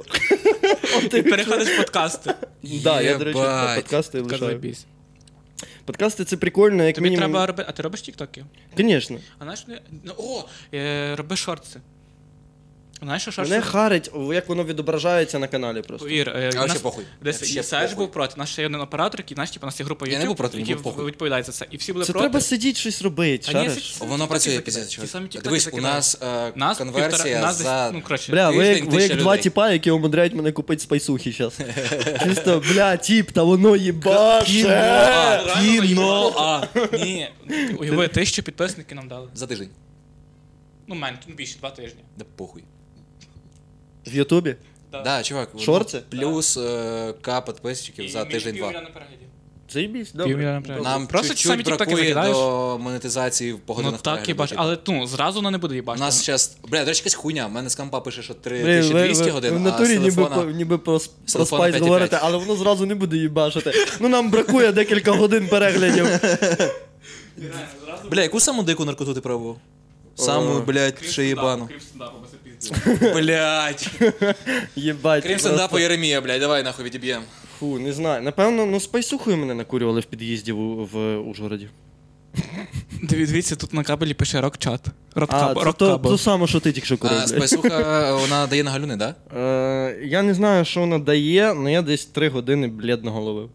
[0.97, 2.35] От Ти ти переходиш в подкасти.
[2.63, 3.77] Да, я, до речі, Єбать.
[3.77, 4.61] подкасти лишаю.
[5.85, 7.31] Подкасти це прикольно, як Тобі мінімум.
[7.33, 7.67] треба робити.
[7.69, 8.45] А ти робиш тіктоки?
[8.79, 9.19] Звісно.
[9.39, 10.45] А знаєш, не- ну, о,
[10.75, 11.81] е, роби шорти.
[13.05, 13.43] Знаєш, що?
[13.43, 16.07] Мене харить, як воно відображається на каналі просто.
[16.07, 17.05] Повір, е, А у нас- похуй.
[17.23, 17.97] Десь Вообще і похуй.
[17.97, 18.35] був проти.
[18.37, 20.27] Наш ще є один оператор, який, знаєш, типу, у нас є група YouTube, Я не
[20.27, 21.11] був проти, мені які було похуй.
[21.11, 21.67] відповідають за це.
[21.71, 22.23] І всі були Це проти.
[22.29, 23.93] треба сидіти щось робити, А ні, шариш.
[23.95, 24.65] це- Воно Тіктоки працює закидають.
[24.65, 24.89] піздець.
[24.89, 25.23] Ті чувак.
[25.29, 25.95] тіктоки Дивись, у закидають.
[25.97, 28.95] нас е, Нас конверсія півтора- нас десь, за ну, коротше, Бля, ви, як- тиждень ви
[29.03, 29.43] як тисяча два людей.
[29.43, 31.59] тіпа, які умудряють мене купити спайсухи зараз.
[32.25, 34.69] Чисто, бля, тіп, та воно їбаше.
[34.69, 36.33] Реально, Кіно.
[36.37, 36.67] а.
[36.93, 37.29] Ні,
[37.79, 39.29] уяви, тисячу підписників нам дали.
[39.35, 39.69] За тиждень.
[40.87, 42.01] Ну, менше, ну більше, два тижні.
[42.17, 42.65] Да похуй.
[44.07, 44.57] В Ютубі?
[44.93, 45.49] Да, чувак.
[45.61, 46.01] Шорти?
[46.11, 48.69] Плюс е, К підписчиків за тиждень-два.
[48.69, 49.29] переглядів.
[49.71, 50.61] Заєбісь, Півмільйона добре.
[50.61, 50.85] переглядів.
[50.85, 52.37] Нам Просто чуть-чуть самі тіктоки бракує закидаєш?
[52.37, 54.45] до монетизації по Ну так і типу.
[54.57, 57.47] але ну, зразу вона не буде У нас зараз, бля, до речі, якась хуйня.
[57.47, 59.89] У мене з компа пише, що Блін, ви, 3200 ви, годин, в а з натурі
[59.99, 60.43] ніби, телефона...
[60.43, 61.81] по- ніби про, с- про телефона спайс 5,5.
[61.85, 63.73] говорите, але воно зразу не буде їбашити.
[64.01, 66.07] Ну нам бракує декілька годин переглядів.
[68.11, 69.57] Бля, яку саму дику наркоту ти пробував?
[70.15, 71.25] Саму, блядь, ще
[73.15, 73.91] Блядь.
[74.77, 75.23] Єбать.
[75.23, 75.49] Крім просто.
[75.49, 77.23] стендапу Єремія, блядь, давай нахуй відіб'єм.
[77.59, 78.23] Фу, не знаю.
[78.23, 80.59] Напевно, ну спайсухою мене накурювали в під'їзді в,
[80.93, 81.69] в Ужгороді.
[83.03, 84.81] Диві- Дивіться, тут на кабелі пише рок-чат.
[85.15, 86.13] А, Рок-каб- це то, Рок-кабел.
[86.13, 87.17] то саме, що ти тільки що курив.
[87.17, 87.29] А блядь.
[87.29, 89.15] спайсуха, вона дає на галюни, да?
[89.37, 93.51] Е, я не знаю, що вона дає, але я десь три години бледного ловив.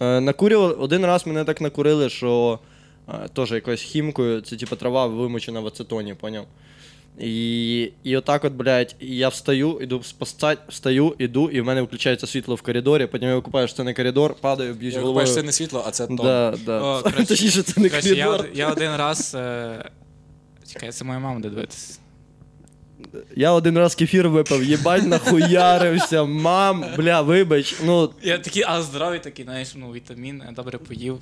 [0.00, 2.58] Е, накурювали, один раз мене так накурили, що
[3.08, 6.46] е, теж якоюсь хімкою, це типу трава вимочена в ацетоні, поняв?
[7.20, 12.26] І, і отак от, блядь, я встаю, іду спасать, встаю, іду, і в мене включається
[12.26, 15.22] світло в коридорі, потім я викупаю, що це не коридор, падаю, б'юсь Я головою.
[15.22, 16.16] бачиш, це не світло, а це тон.
[16.16, 16.80] Да, да.
[16.82, 18.40] О, коротше, Точніше, це не я, коридор.
[18.40, 19.34] од- я один раз.
[19.34, 19.90] Е...
[20.72, 21.98] Чекай, це моя мама буде дивитися.
[23.36, 27.76] Я один раз кефір випив, їбать, нахуярився, мам, бля, вибач.
[27.84, 31.18] Ну, Я такий, а здоровий такий, знаєш, ну, вітамін, добре поїв.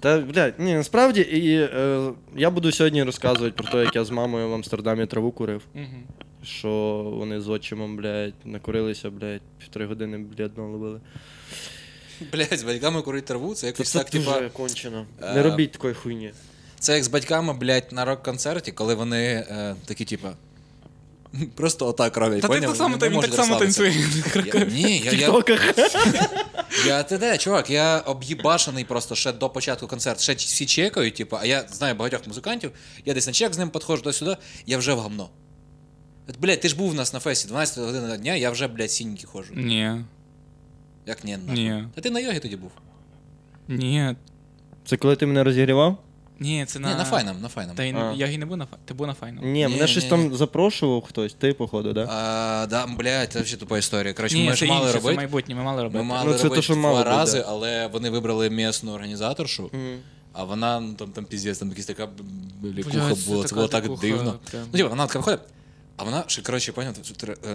[0.00, 4.10] Та, блядь, ні, насправді, і е, я буду сьогодні розказувати про те, як я з
[4.10, 5.62] мамою в Амстердамі траву курив.
[5.74, 5.84] Угу.
[6.42, 6.68] Що
[7.16, 11.00] вони з отчимом, блядь, накурилися, блядь, півтори години, блядь, ловили.
[12.32, 14.40] Блядь, з батьками курить траву, це якось Це так, типа.
[14.52, 15.06] кончено.
[15.22, 16.32] е, Не робіть такої хуйні.
[16.78, 20.32] Це як з батьками, блядь, на рок-концерті, коли вони е, такі, типа.
[21.54, 22.42] Просто отак роблять.
[22.42, 23.90] Та ти так само, він так само танцює.
[24.72, 25.42] Ні, я, я,
[26.86, 30.22] я ти де, чувак, я об'їбашений просто ще до початку концерту.
[30.22, 32.70] Ще всі чекають, типу, а я знаю багатьох музикантів,
[33.04, 35.30] я десь на чек з ним підходжу до сюди, я вже в гамно.
[36.28, 38.90] От, блядь, ти ж був у нас на фесі 12 година дня, я вже, блядь,
[38.90, 39.54] сіньки ходжу.
[39.56, 40.04] Ні.
[41.06, 41.62] Як ні, нахуй.
[41.62, 41.84] Ні.
[41.94, 42.70] Та ти на йогі тоді був.
[43.68, 44.16] Ні.
[44.86, 45.98] Це коли ти мене розігрівав?
[46.40, 46.88] Ні, це на.
[46.88, 47.76] Ні, на файнам, на файнам.
[47.76, 48.12] Та й А.
[48.16, 48.78] я й не був на фай.
[48.84, 49.46] Ти був на файному.
[49.46, 50.36] Ні, мене Ні, щось ні, там ні.
[50.36, 52.06] запрошував хтось, ти, походу, да?
[52.10, 54.14] А, да, блядь, це взагалі тупа історія.
[54.14, 55.16] Коротше, Ні, ми це ж мали інше, це робити.
[55.16, 55.98] майбутнє, ми мали робити.
[55.98, 57.44] Ми мали Ну, це робити то, що мало два бути, рази, да.
[57.48, 59.70] але вони вибрали місну організаторшу,
[60.32, 62.08] а вона ну, там, там піздець, там якась така
[62.64, 64.38] лікуха це була, це така було так дивно.
[64.50, 64.64] прям.
[64.72, 65.40] Ну, типу, вона така виходить,
[65.96, 66.94] а вона ще, коротше, поняв,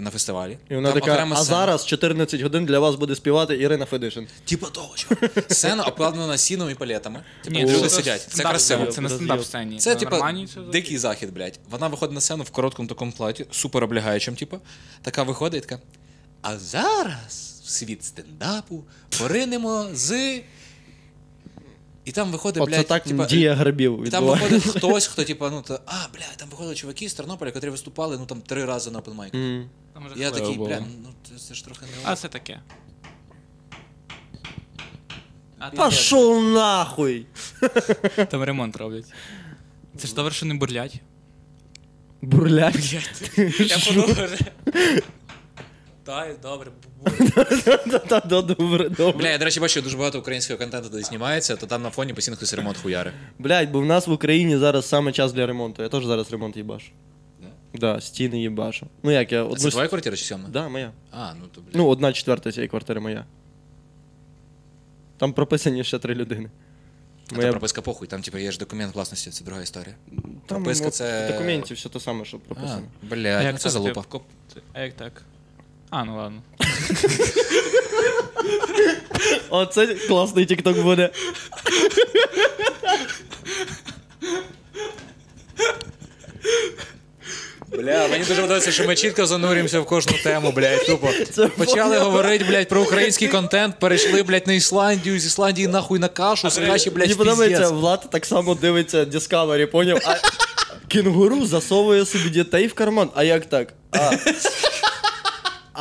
[0.00, 0.58] на фестивалі.
[0.70, 1.58] І вона Там така, окрема а сцена.
[1.58, 4.26] зараз 14 годин для вас буде співати Ірина Федишин.
[4.44, 5.08] Типа того, що.
[5.48, 7.24] Сцена обкладена сіном і палетами.
[7.44, 8.22] Типу, Ні, люди це сидять.
[8.22, 8.80] Це стендап красиво.
[8.82, 9.78] сцена, Це не стендап сцені.
[9.78, 10.34] Це, типа,
[10.72, 11.58] дикий захід, блядь.
[11.70, 14.58] Вона виходить на сцену в короткому такому платі, супер облягаючим, типу.
[15.02, 15.82] Така виходить, і така.
[16.42, 18.84] А зараз в світ стендапу
[19.18, 20.40] поринемо з.
[22.04, 25.50] І там виходить, Оце блядь, так типа, дія грабів і там виходить хтось, хто, типа,
[25.50, 28.90] ну, то, а, блядь, там виходили чуваки з Тернополя, які виступали, ну, там, три рази
[28.90, 29.00] на.
[29.00, 30.68] Там вже Я хвилево такий, було.
[30.68, 32.60] бля, ну, це, це ж трохи не А це таке.
[35.58, 37.26] А там, Пошов нахуй!
[38.30, 39.12] там ремонт роблять.
[39.96, 41.00] Це ж добре, що не бурлять.
[42.22, 42.92] Бурлять.
[43.58, 44.30] Я подумав
[46.06, 46.12] вже.
[46.14, 46.70] Так, добре.
[48.08, 49.18] Та, добре, добре.
[49.18, 52.14] Бля, я, до речі, бачу, дуже багато українського контенту де знімається, то там на фоні
[52.14, 53.12] постійно хтось ремонт хуяри.
[53.38, 55.82] Блять, бо в нас в Україні зараз саме час для ремонту.
[55.82, 56.90] Я теж зараз ремонт їбашу.
[57.74, 58.86] Да, стіни їбашу.
[59.02, 59.56] Ну як я А одну.
[59.56, 60.48] це твоя квартира чи сьома?
[60.48, 60.92] Да, моя.
[61.10, 61.70] А, ну то, бля.
[61.74, 63.24] Ну, одна четверта цієї квартири моя.
[65.18, 66.50] Там прописані ще три людини.
[67.32, 69.94] А то прописка похуй, там, типу, є ж документ власності, це друга історія.
[70.46, 72.82] Там прописка ну, це- В документі все те саме, що А, прописано.
[73.02, 74.02] блядь, ну це залупа.
[74.54, 75.22] ти А як так?
[75.90, 76.42] А, ну ладно.
[79.50, 81.10] О, це класний тікток буде.
[87.68, 91.08] Бля, мені дуже подобається, що ми чітко занурюємося в кожну тему, блядь, тупо.
[91.30, 96.08] Це Почали говорити, блядь, про український контент, перейшли, блядь, на Ісландію, з Ісландії нахуй на
[96.08, 97.80] кашу, з каші, блядь, Мені в подобається, піздець.
[97.80, 99.98] Влад так само дивиться Discovery, поняв?
[100.04, 100.14] А
[100.88, 103.08] кінгуру засовує собі дітей в карман.
[103.14, 103.72] А як так?
[103.92, 104.10] А,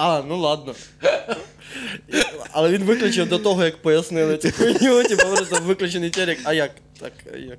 [0.02, 0.74] а ну ладно.
[2.52, 6.40] Але він виключив до того, як пояснили цю хуйню, типу просто виключений телек.
[6.44, 6.72] А як?
[7.00, 7.58] Так, а як?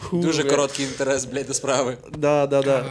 [0.00, 0.50] Фу, Дуже бля.
[0.50, 1.96] короткий інтерес, блядь, до справи.
[2.18, 2.84] Да, да, да.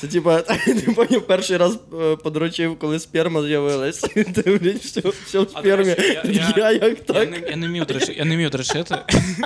[0.00, 3.98] Це типа, ти поняв, перший раз е, подрочив, коли сперма з'явилась.
[4.34, 5.94] Ти, блядь, все, все в А, до спермі.
[5.94, 7.30] речі, я- я- Я як Я так?
[7.30, 7.86] не, я не вмів.
[8.16, 8.94] Я не вмів дрочити.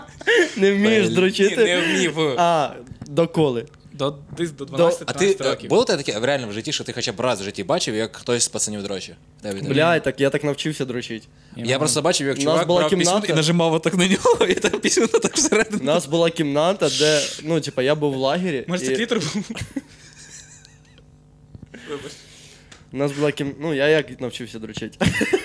[0.56, 1.56] Не вмієш дрочити?
[1.64, 2.18] Не вмів.
[2.38, 2.70] А,
[3.06, 3.66] доколи?
[4.00, 4.64] До, десь до
[5.06, 5.70] А ти 12-13 е, років.
[5.70, 8.16] було тебе таке в реальному житті, що ти хоча б раз в житті бачив, як
[8.16, 9.14] хтось з пацанів дрочить?
[9.62, 11.26] Блядь, так я так навчився дрочити.
[11.56, 13.32] Я просто бачив, як У нас чувак була брав пісню кімната.
[13.32, 15.84] і нажимав отак на нього, і там пісню так У всередину.
[15.84, 18.64] нас була кімната, де, ну, типа, я був в лагері.
[18.68, 19.50] Може, це і клітер був?
[22.92, 23.54] У нас була кім...
[23.60, 25.06] Ну, я як навчився дрочити.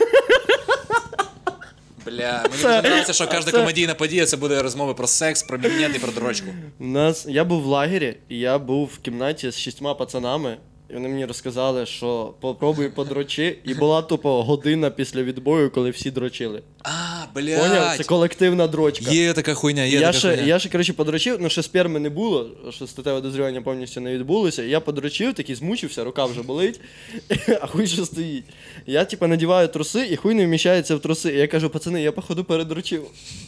[2.06, 5.44] Бля, мені Це- дуже подобається, що кожна це- комедійна подія це буде розмови про секс,
[5.44, 6.48] про мінет і про дрочку.
[6.80, 10.58] У нас я був в лагері, і я був в кімнаті з шістьма пацанами,
[10.90, 16.12] і вони мені розказали, що попробуй подрочи, і була тупо година після відбою, коли всі
[16.12, 16.62] дрочили.
[16.84, 17.98] А, Поняв?
[17.98, 19.12] Це колективна дрочка.
[19.12, 20.44] Є така хуйня, є я, така ще, хуйня.
[20.44, 24.64] я ще, коротше, подрочив, ну ще сперми не було, що статеве дозрівання повністю не відбулося.
[24.64, 26.80] Я подрочив, такий змучився, рука вже болить,
[27.62, 28.46] а хуй ще стоїть.
[28.86, 31.34] Я, типа, надіваю труси, і хуй не вміщається в труси.
[31.34, 33.04] І я кажу, пацани, я походу передрочив.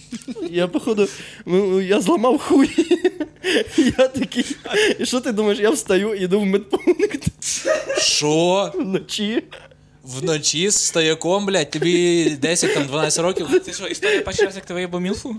[0.52, 1.08] Я, походу,
[1.46, 2.70] ну, я зламав хуй.
[3.78, 4.46] Я такий,
[5.00, 7.28] і що ти думаєш, я встаю і йду в медпункт
[7.98, 8.72] Що?
[8.76, 9.44] вночі.
[10.04, 13.48] Вночі з стояком, блядь, тобі 10 там 12 років.
[13.66, 15.36] Це що, історія перший раз, як ти виїбав Мілфу?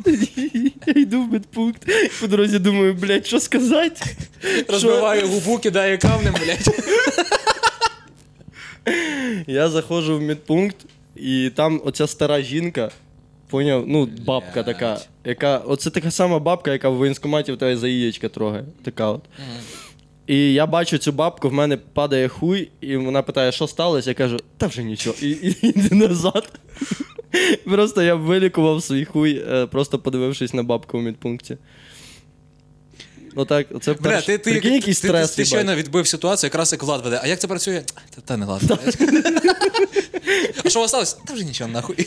[0.87, 1.83] Я йду в медпункт.
[2.21, 4.03] По дорозі думаю, блядь, що сказати?
[4.69, 6.75] Розбиває губу, кидає камнем, блядь.
[9.47, 10.77] Я заходжу в медпункт,
[11.17, 12.91] і там оця стара жінка,
[13.49, 15.59] поняв, ну, бабка така, яка.
[15.59, 18.65] Оце така сама бабка, яка в воєнкоматі в тебе за яєчка трогає.
[18.85, 19.23] Така от.
[20.27, 24.11] І я бачу цю бабку, в мене падає хуй, і вона питає, що сталося.
[24.11, 25.27] Я кажу, та вже нічого, і,
[25.63, 26.53] йди назад.
[27.65, 31.57] Просто я вилікував свій хуй, е, просто подивившись на бабку в медпункті.
[33.37, 34.25] Отак, це Бля, перш...
[34.25, 35.47] ти, ти, Прикинь, ти, який ти, ти, ти їбать.
[35.47, 37.21] щойно відбив ситуацію, якраз як Влад веде.
[37.23, 37.83] А як це працює?
[38.15, 38.79] Та, та не ладно.
[40.65, 41.17] а що у вас сталося?
[41.25, 42.07] Та вже нічого нахуй.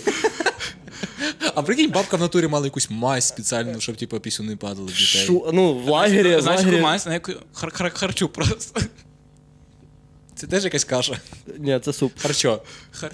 [1.55, 4.95] А прикинь, бабка в натурі мала якусь мазь спеціальну, щоб типу пісю не падали в
[4.95, 5.25] дітей.
[5.25, 6.81] Шу, ну, в лагері, в Знаєш, лагері...
[6.81, 7.05] мазь?
[7.05, 8.81] На яку хар- хар- харчу просто.
[10.35, 11.19] Це теж якась каша.
[11.57, 12.19] Ні, це суп.
[12.19, 12.61] Харчо.
[12.91, 13.11] Хар...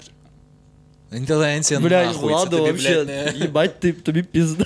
[1.12, 2.32] Інтелігенція Блядь, нахуй.
[2.32, 3.34] Владу, це тобі, вообще, блядь, не...
[3.36, 4.64] їбать, ти, тобі пізда.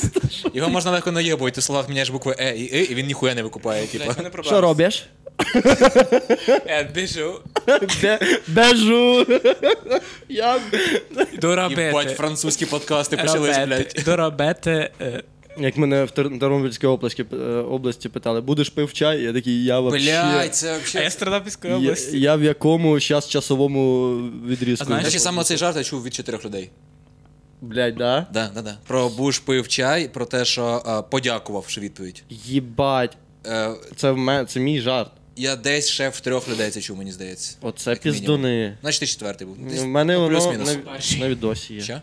[0.54, 3.34] Його можна легко наєбувати, ти в словах міняєш букви Е і Е, і він ніхуя
[3.34, 4.04] не викупає, типу.
[4.04, 4.56] Блядь, мене проблема.
[4.56, 5.06] Що робиш?
[6.66, 7.40] Е, біжу.
[8.02, 8.18] Бе-
[8.48, 9.26] Бежу.
[10.28, 10.60] Я...
[11.08, 12.14] Їбать, Доробити.
[12.16, 13.70] французькі подкасти почались, блядь.
[13.70, 14.02] Робити.
[14.04, 14.90] Доробити.
[15.00, 15.22] е,
[15.58, 19.22] Як мене в Тер- Тернопільській області, е, області питали, будеш пив чай?
[19.22, 20.22] Я такий, я вообще...
[20.34, 21.10] Блядь, це А я взагалі...
[21.10, 22.20] з Тернопільської Я, області.
[22.20, 24.14] я в якому щас часовому
[24.46, 24.82] відрізку?
[24.84, 26.70] А знаєш, Значить, саме цей жарт я чув від чотирьох людей.
[27.60, 28.26] Блядь, да?
[28.32, 28.76] Да, да, да.
[28.86, 32.22] Про Буш пив чай, про те, що а, подякувавши відповідь.
[32.30, 33.16] Їбать.
[33.46, 35.10] Е, Це, в мене, це мій жарт.
[35.36, 37.56] Я десь ще в трьох людей це чув, мені здається.
[37.60, 38.20] Оце Як мінімум.
[38.20, 38.78] піздуни.
[38.80, 39.58] Значить, ти четвертий був.
[39.58, 40.76] Десь, У мене ну, воно плюс-мінус.
[41.14, 41.80] на, на відосі є.
[41.80, 42.00] Що?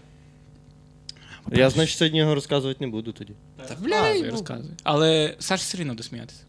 [1.51, 3.33] Я, значить, сьогодні його розказувати не буду тоді.
[3.57, 4.71] Та, Розказуй, бля, розказуй.
[4.83, 6.39] Але Саш все рівно досміятися.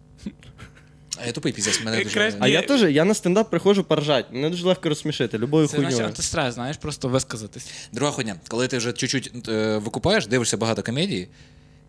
[1.23, 2.45] А я тупий піздець, мене Якраз дуже...
[2.45, 2.53] А Ні.
[2.53, 4.27] я теж, я на стендап приходжу поржать.
[4.33, 6.07] Мене дуже легко розсмішити, любою Це значить хуйньою.
[6.09, 7.67] антистрес, знаєш, просто висказатись.
[7.93, 8.37] Друга хуйня.
[8.49, 11.29] Коли ти вже чуть-чуть е, викупаєш, дивишся багато комедії,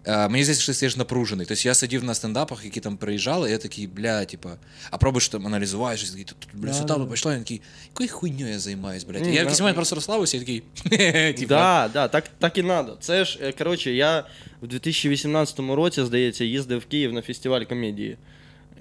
[0.08, 1.46] мені здається, що ти стаєш напружений.
[1.46, 4.50] Тобто я сидів на стендапах, які там приїжджали, і я такий, бля, типа,
[4.92, 8.60] а пробуєш там аналізувати, щось такий, тут, бля, сюди і я такий, якою хуйньою я
[8.60, 9.22] займаюсь, блядь.
[9.22, 10.64] Ні, я в якийсь момент просто розслабився і такий,
[11.34, 12.98] типа, Да, да, так, так і надо.
[13.02, 14.26] Це ж, е, коротше, я
[14.62, 18.18] в 2018 році, здається, їздив в Київ на фестиваль комедії.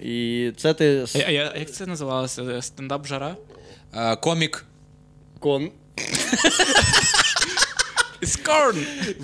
[0.02, 2.62] І це ти А, я- як це називалося?
[2.62, 3.36] Стендап жара?
[3.94, 4.64] е, комік.
[5.38, 5.70] кон.
[8.22, 8.78] Скорн!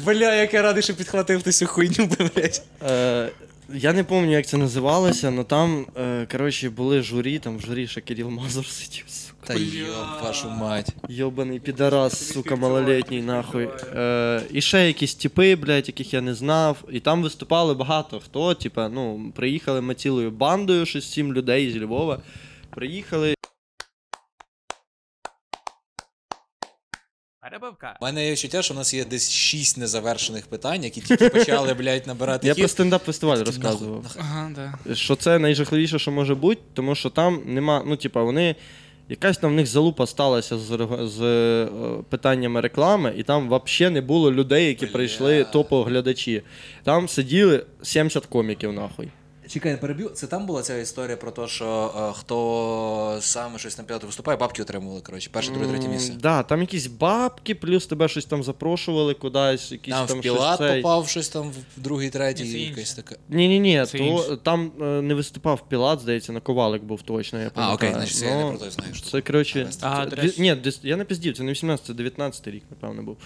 [0.05, 2.63] Бля, як я радий, що підхватив ти цю хуйню, блядь.
[2.83, 3.29] Е,
[3.75, 7.87] я не пам'ятаю, як це називалося, але там, е, коротше, були журі, там в журі
[7.87, 9.47] ще Кирил Мазур сидів, сука.
[9.47, 10.89] Та йоб вашу мать.
[11.09, 13.69] Йобаний підарас, сука, малолетній, нахуй.
[13.97, 16.77] Е, і ще якісь типи, блядь, яких я не знав.
[16.93, 18.55] І там виступали багато хто.
[18.55, 22.21] Типа, ну, приїхали ми цілою бандою, 6-7 людей з Львова.
[22.71, 23.35] Приїхали.
[27.63, 27.97] Рябовка.
[28.01, 31.75] У мене є відчуття, що у нас є десь шість незавершених питань, які тільки почали,
[31.75, 32.63] блядь, набирати Я хід.
[32.63, 34.17] про стендап-фестиваль розказував.
[34.19, 34.95] Ага, да.
[34.95, 38.55] Що це найжахливіше, що може бути, тому що там нема, ну, типа, вони.
[39.11, 41.69] Якась там в них залупа сталася з, з е,
[42.09, 46.43] питаннями реклами, і там взагалі не було людей, які прийшли топово глядачі.
[46.85, 49.09] Там сиділи 70 коміків, нахуй.
[49.49, 50.09] Чекай, не переб'ю.
[50.09, 54.37] Це там була ця історія про те, що е, хто саме щось на п'яту виступає,
[54.39, 56.13] бабки отримували, коротше, перше, друге, третє місце.
[56.13, 60.23] М, Да, там якісь бабки, плюс тебе щось там запрошували кудись, якісь Там, там, в
[60.23, 60.83] Пілат щось цей.
[60.83, 62.97] попав щось там в другий, третій, Ні, це якась інше.
[62.97, 63.17] така.
[63.29, 64.37] Ні, ні, ні, Це то інше.
[64.43, 67.41] там е, не виступав Пілат, здається, на ковалик був точно.
[67.41, 67.75] Я А, пам'ятаю.
[67.77, 68.95] окей, значить, це я не Ну, про той знаю.
[68.95, 70.43] що Це, коротше, А, це- до дві- речі.
[70.43, 73.17] ні, десь- я не піздів, це не 18, це 19 рік, напевно, був.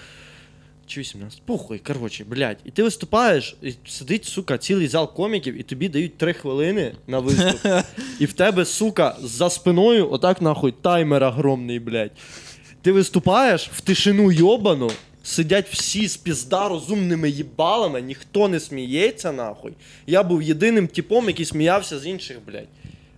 [0.93, 1.43] Чи 18?
[1.43, 2.57] Похуй, коротше, блядь.
[2.65, 7.19] І ти виступаєш, і сидить, сука, цілий зал коміків, і тобі дають 3 хвилини на
[7.19, 7.67] виступ.
[8.19, 12.11] І в тебе, сука, за спиною, отак нахуй, таймер огромний, блядь.
[12.83, 14.91] Ти виступаєш в тишину йобану,
[15.23, 19.73] сидять всі з пізда розумними їбалами, ніхто не сміється, нахуй.
[20.07, 22.69] Я був єдиним типом, який сміявся з інших, блядь.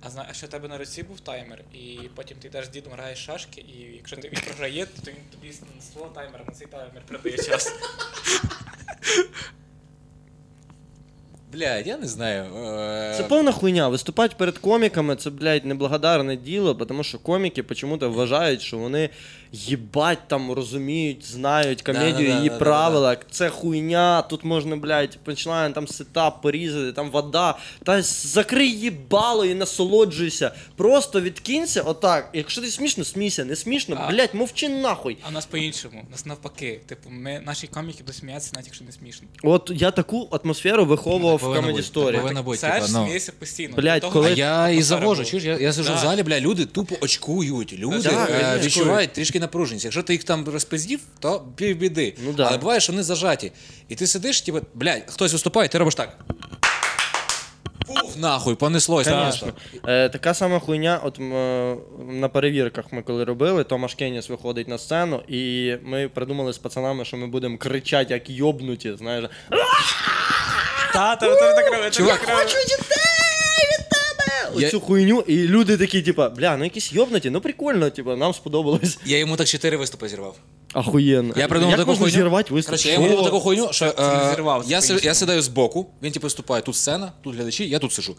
[0.07, 2.68] А зна, а що в тебе на руці був таймер, і потім ти йдеш з
[2.68, 5.55] дідом граєш шашки, і якщо він програє, то він тобі
[5.92, 7.72] свого таймера на цей таймер передає час.
[11.55, 12.44] Блядь, я не знаю.
[12.57, 13.88] е, Це повна хуйня.
[13.88, 19.11] Виступати перед коміками це, блядь, неблагодарне діло, тому що коміки почему-то вважають, що вони
[19.52, 22.59] їбать там розуміють, знають комедію, Да-да-да, її да-да-да.
[22.64, 23.16] правила.
[23.30, 27.59] Це хуйня, тут можна, блядь, починає там сетап порізати, там вода.
[27.84, 30.50] Та закрий їбало і насолоджуйся.
[30.76, 32.30] Просто відкинься отак.
[32.32, 34.11] Якщо ти смішно, смійся, не смішно, А.
[34.12, 35.16] блядь, мовчи нахуй.
[35.28, 36.80] А нас по-іншому, у нас навпаки.
[36.86, 39.26] Типу, ми наші коміки досміються, навіть якщо не смішно.
[39.42, 42.16] От я таку атмосферу виховував в повинно бути, сторі.
[42.18, 43.05] повинно бути, Це типа, ж ну.
[43.05, 43.76] сміється постійно.
[43.76, 45.95] Блядь, того, коли- А я і завожу, чуєш, я, я сижу Да.
[45.95, 47.72] в залі, бля, люди тупо очкують.
[47.72, 48.59] Люди Да, е, конечно.
[48.66, 49.84] відчувають трішки напруженість.
[49.84, 52.14] Якщо ти їх там розпиздів, то півбіди.
[52.24, 52.45] Ну да.
[52.49, 53.53] Але буває, що вони зажаті.
[53.88, 56.18] І ти сидиш, типу, блядь, хтось виступає, ти робиш так.
[57.86, 59.09] Фуф, нахуй, понеслось.
[59.09, 59.49] Конечно.
[59.86, 61.76] Е, така сама хуйня, от м, е,
[62.09, 67.05] на перевірках ми коли робили, Томаш Кеніс виходить на сцену, і ми придумали з пацанами,
[67.05, 69.24] що ми будемо кричати, як йобнуті, знаєш.
[70.95, 71.90] Та, та, ви теж так робите.
[71.90, 72.55] Чувак, так робите.
[74.57, 78.34] Я- Оцю хуйню, і люди такі, типа, бля, ну якісь йобнуті, ну прикольно, типа, нам
[78.34, 78.99] сподобалось.
[79.05, 80.36] Я йому так чотири виступи зірвав.
[80.72, 81.34] Ахуєнно.
[81.36, 82.16] Я придумав Як таку можна хуйню.
[82.16, 82.70] зірвати виступ?
[82.70, 83.03] Короче, я Що?
[83.05, 86.76] йому таку хуйню, що е, зірвав, я, си- я сідаю збоку, він типу виступає, тут
[86.76, 88.16] сцена, тут глядачі, я тут сижу.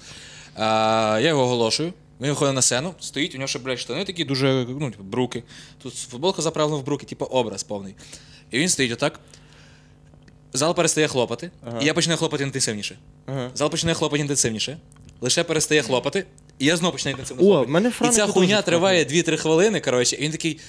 [0.58, 1.94] Е, я його оголошую.
[2.22, 5.44] Він виходить на сцену, стоїть, у нього ще, блядь, штани такі дуже, ну, типу, бруки.
[5.84, 7.96] Тут футболка заправлена в бруки, типу образ повний.
[8.52, 9.20] І він стоїть отак.
[10.56, 11.80] Зал перестає хлопати, Ага.
[11.82, 12.96] і я починаю хлопати інтенсивніше.
[13.26, 13.50] Ага.
[13.56, 14.78] Зал починає хлопати інтенсивніше.
[15.22, 16.26] Лише перестає хлопати,
[16.60, 17.68] і я знову починаю інтенсивно О, хлопати.
[17.68, 18.62] в мене і ця хуйня хлопає.
[18.64, 20.60] триває 2-3 хвилини, коротше, і він такий.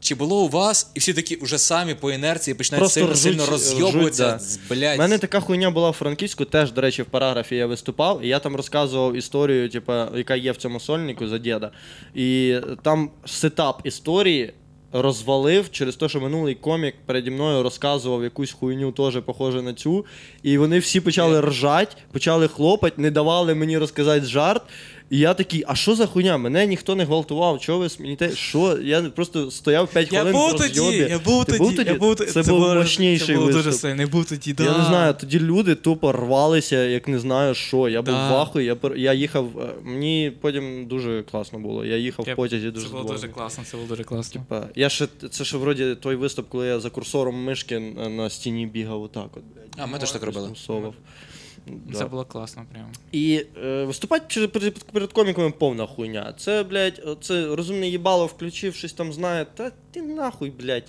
[0.00, 0.90] Чи було у вас?
[0.94, 4.22] І всі такі вже самі по інерції починають Просто сильно ржуть, сильно ржуть, розйобуватися.
[4.32, 4.38] да.
[4.38, 4.98] з- Блядь.
[4.98, 8.28] У мене така хуйня була в Франківську, теж, до речі, в параграфі я виступав, і
[8.28, 11.70] я там розказував історію, типа, яка є в цьому сольнику за діда.
[12.14, 14.52] І там сетап історії
[14.92, 20.06] розвалив через те, що минулий комік переді мною розказував якусь хуйню, теж похоже на цю.
[20.42, 24.62] І вони всі почали ржати, почали хлопати, не давали мені розказати жарт.
[25.10, 26.36] І я такий, а що за хуйня?
[26.38, 28.30] Мене ніхто не гвалтував, чого ви смієте?
[28.36, 28.78] Що?
[28.82, 30.96] Я просто стояв 5 Я хвилин був в тоді, розйобі.
[31.10, 31.90] я був Ти тоді, був тоді?
[31.90, 32.30] я був тоді.
[32.30, 33.80] Це, був було- мощніший Це було дуже виступ.
[33.80, 34.64] сильно, я був тоді, да.
[34.64, 37.88] Я не знаю, тоді люди тупо рвалися, як не знаю що.
[37.88, 38.30] Я був Да.
[38.30, 39.48] в ахуї, я, пер- я їхав.
[39.60, 41.84] е, Мені потім дуже класно було.
[41.84, 44.40] Я їхав Я- в потязі дуже Це було дуже класно, це було дуже класно.
[44.40, 48.30] Типа, Я ще це ще вроді той виступ, коли я за курсором мишки на на
[48.30, 49.28] стіні бігав отак.
[49.36, 49.64] От, блядь.
[49.76, 50.50] А, ми теж так робили.
[50.66, 50.94] Совав.
[51.94, 52.88] Це було класно прямо.
[53.12, 56.34] І е, виступати перед, перед, перед коміками повна хуйня.
[56.38, 59.46] Це, блядь, це розумне їбало включив, щось там знає.
[59.54, 60.84] Та ти нахуй, блядь.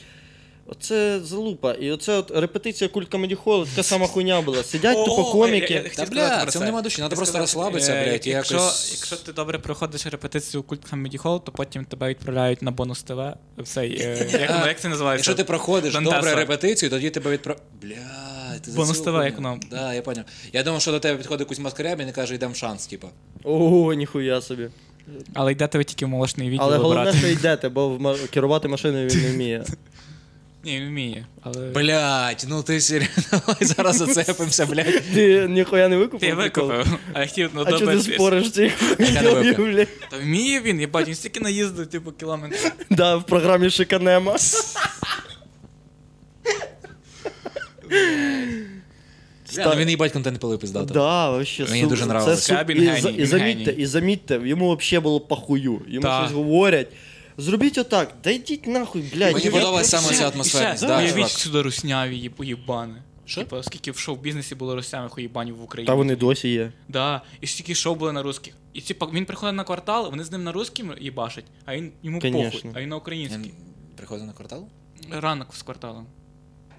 [0.71, 1.73] Оце залупа.
[1.73, 4.63] І оце от репетиція культ комеді холу, така сама хуйня була.
[4.63, 5.91] Сидять тупо коміки.
[5.95, 6.59] Та, бля, цьому це.
[6.59, 10.63] нема душі, треба просто розслабитися, е, блядь, і Якщо, якось- якщо ти добре проходиш репетицію
[10.63, 13.21] Культ Comedy Hall, то потім тебе відправляють на бонус ТВ.
[13.65, 15.29] Цей, е, як, воно- як це називається?
[15.29, 16.15] Якщо ти проходиш Дантеса.
[16.15, 17.57] добре репетицію, тоді тебе відправ...
[17.81, 17.95] Бля,
[18.65, 19.59] ти за Бонус ТВ, як воно.
[19.71, 20.23] Да, я поняв.
[20.53, 23.07] Я думав, що до тебе підходить якийсь маскарябін і каже, йдемо шанс, типа.
[23.43, 24.69] Ого, ніхуя собі.
[25.33, 28.67] Але йдете ви тільки в молочний відділ Але головне, що йдете, бо в ма- керувати
[28.67, 29.63] машиною він не вміє.
[30.63, 31.25] Ні, він вміє.
[31.41, 31.69] Але...
[31.69, 35.03] Блять, ну ти серйозно, Давай зараз зацепимося, блядь.
[35.13, 36.29] Ти ніхуя не викупив?
[36.29, 36.67] Я ніколи?
[36.67, 36.99] викупив.
[37.13, 38.51] А я хотів ну, А ти спориш
[39.55, 39.87] хуйні.
[40.09, 42.71] Та вміє він, я бачу, він стільки наїздив, типу, кілометрів.
[42.89, 44.35] Да, в програмі Шиканема.
[49.55, 50.93] Бля, ну він їбать контент пилив пиздато.
[50.93, 51.65] Да, вообще.
[51.69, 52.45] Мені дуже нравилось.
[52.45, 55.81] Це і, і замітьте, і замітьте, йому взагалі було похую.
[55.87, 56.87] Йому щось говорять.
[57.39, 59.33] Зробіть отак, да йдіть нахуй, блядь.
[59.33, 60.87] Мені Я- подобалась І саме ця атмосферність.
[60.87, 61.29] Да, Уявіть чувак.
[61.29, 63.03] сюди русняві є поїбани.
[63.25, 63.41] Що?
[63.41, 65.87] Типа, скільки в шоу-бізнесі було руснявих уїбанів в Україні.
[65.87, 66.71] Та вони досі є.
[66.87, 68.53] Да, і стільки шоу були на русських.
[68.73, 72.19] І типа він приходить на квартал, вони з ним на русським їбашать, а він йому
[72.19, 72.51] Конечно.
[72.51, 73.43] похуй, а він на український.
[73.43, 73.51] Він
[73.95, 74.67] приходить на квартал?
[75.11, 76.05] Ранок з кварталом.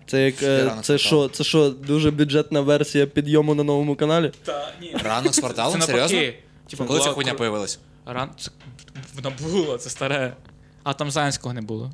[0.06, 3.96] Це як е, Ранок це з що, це що, дуже бюджетна версія підйому на новому
[3.96, 4.32] каналі?
[4.44, 4.96] Та, ні.
[5.04, 5.80] Ранок з порталом?
[5.80, 6.18] Це Серйозно?
[6.70, 7.78] Типа, Коли ця була хуйня появилась?
[8.06, 8.30] Ран...
[8.38, 8.50] Це...
[9.14, 10.36] Вона була, це старе.
[10.90, 11.90] А там Заянського не було.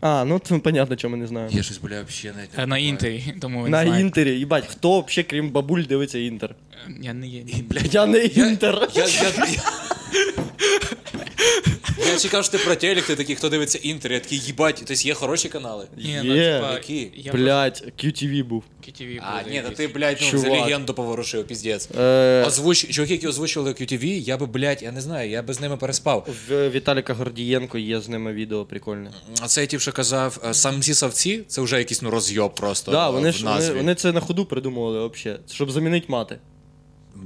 [0.00, 1.48] А, ну то понятно, чому не знаю.
[1.52, 4.00] Я щось, бля, взагалі навіть не Е, На інтері, тому ви На знаєте.
[4.06, 6.54] інтері, їбать, хто взагалі, крім бабуль, дивиться інтер?
[6.88, 7.42] Е, Я не є.
[7.70, 8.88] Блядь, Я не я- інтер.
[8.94, 9.62] Я, я, я...
[12.12, 14.94] Я чекав, що ти про телек, ти такий, хто дивиться інтер, я такий, їбать, тобто
[14.94, 15.86] є хороші канали.
[15.96, 16.54] Ні, ну, Є.
[16.54, 17.10] типа, Які?
[17.14, 18.64] я Блять, QTV був.
[18.88, 19.76] QTV А, ні, якийсь.
[19.76, 20.46] ти, блядь, ну, Чувак.
[20.46, 21.88] за легенду поворушив, піздець.
[21.98, 22.86] Е, Озвуч...
[22.90, 26.28] Чуваки, які озвучували QTV, я би, блядь, я не знаю, я би з ними переспав.
[26.48, 29.10] в Віталіка Гордієнко є з ними відео прикольне.
[29.42, 32.54] А це я ті, що казав, е, сам ці савці, це вже якийсь ну розйоб
[32.54, 32.92] просто.
[32.92, 33.74] Да, е, вони в ж вони, назві.
[33.76, 36.38] вони це на ходу придумували взагалі, щоб замінити мати.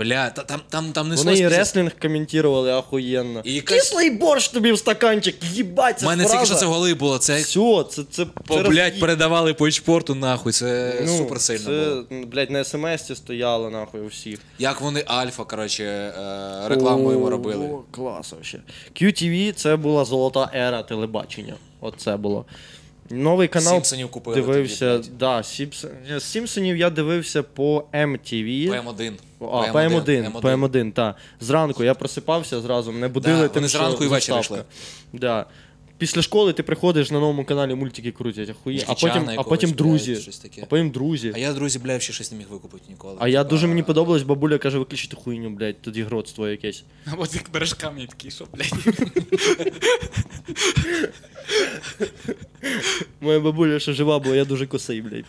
[0.02, 3.40] Бля, та, там, там, там не Вони і реслінг коментували охуєнно.
[3.44, 6.34] І Кислий борщ тобі в стаканчик, їбать, У це мене фраза.
[6.34, 9.00] тільки що це в голові було, це Все, це, це, по, це блядь, роз'їб.
[9.00, 11.70] передавали по ічпорту, нахуй, це Ну, супер сильно це,
[12.10, 12.26] було.
[12.26, 14.38] Блядь, на смс стояло нахуй у всіх.
[14.58, 17.66] Як вони Альфа, коротше, е, рекламу йому робили.
[17.66, 18.58] О, клас вообще.
[19.00, 21.54] QTV це була золота ера телебачення.
[21.80, 22.44] От це було.
[23.12, 24.98] Новий канал Сімпсонів купили дивився.
[24.98, 25.90] тоді, да, Сімпсон...
[26.18, 28.70] Сімпсонів я дивився по MTV.
[28.70, 29.12] ПМ1.
[29.40, 31.16] А, по М1, по М1, так.
[31.40, 34.64] Зранку я просипався зразу, мене будили Да, тим, вони що зранку і ввечері йшли.
[35.12, 35.46] Да.
[36.02, 38.84] Після школи ти приходиш на новому каналі мультики крутять, ахує.
[38.86, 40.12] А потім, а потім друзі.
[40.12, 40.60] блядь, щось таке.
[40.62, 41.32] А потім друзі.
[41.34, 43.16] А я, друзі, бля, ще щось не міг викупити ніколи.
[43.18, 46.84] А я дуже мені подобалось, бабуля каже, виключити хуйню, блядь, тоді гродство якесь.
[47.06, 48.72] А от як береш камінь такий, що, блядь.
[53.20, 55.24] Моя бабуля ще жива була, я дуже косий, блядь.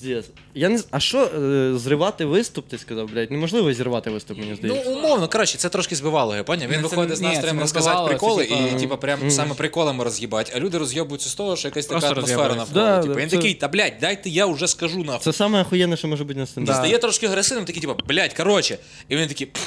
[0.00, 0.26] Піздець.
[0.54, 3.30] Я не з- А що е, зривати виступ, ти сказав, блядь?
[3.30, 4.90] Неможливо зірвати виступ, мені здається.
[4.90, 6.70] Ну, умовно, коротше, це трошки збивало його, поняв?
[6.70, 8.80] Він Ну, це- виходить з ні, це настроєм не розказати збивало, це, приколи, типа, і
[8.80, 12.48] типа прям саме приколами роз'їбать, а люди роз'єбуються з того, що якась така Просто атмосфера
[12.48, 12.74] роз'єбуються.
[12.74, 12.96] навколо.
[12.96, 15.20] Да, типу, да, він це- такий, та блядь, дайте я вже скажу нахуй.
[15.24, 16.76] Це саме охуєнне, що може бути на І стендапі.
[16.78, 18.78] стає трошки агресивним, такий, типу, блядь, коротше.
[19.08, 19.46] І він такий.
[19.46, 19.62] «Пф,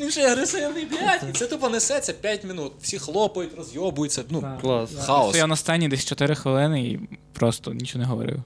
[0.00, 1.24] Він же агресивний, блядь.
[1.30, 2.72] І це тупо несеться 5 минут.
[2.82, 4.22] Всі хлопають, розйобуються.
[4.30, 4.90] Ну, Клас.
[5.06, 5.28] хаос.
[5.30, 7.00] Стояв на сцені десь 4 хвилини і
[7.32, 8.36] просто нічого не говорив.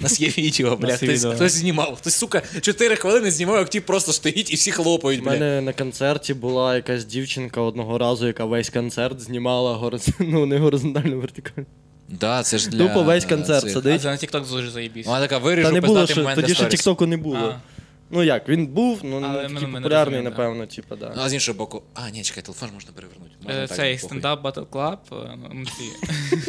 [0.00, 0.96] У нас є відео, бля.
[0.96, 1.96] Хтось, хтось знімав.
[1.96, 5.72] Хтось, сука, 4 хвилини знімав, як ті просто стоїть і всі хлопають, У мене на
[5.72, 10.14] концерті була якась дівчинка одного разу, яка весь концерт знімала горизон...
[10.18, 11.66] ну, не горизонтально, вертикально.
[12.08, 12.88] Да, це ж для...
[12.88, 13.72] Тупо весь концерт цих.
[13.72, 13.94] сидить.
[13.94, 15.06] А це на TikTok дуже заєбісь.
[15.06, 16.80] Вона така виріжу, Та не було, що момент тоді ще сторіс.
[16.80, 17.36] Тіктоку не було.
[17.36, 17.60] А.
[18.14, 20.42] Ну як, він був, ну Але не ми- такий ми не популярний, розуміємо, да.
[20.42, 21.12] напевно, типу, да.
[21.16, 23.30] Ну, а з іншого боку, а, ні, чекай, телефон ж можна перевернути.
[23.42, 24.08] Можна Е, так, Цей похуй.
[24.08, 26.06] стендап Battle Club, е, ну, ці,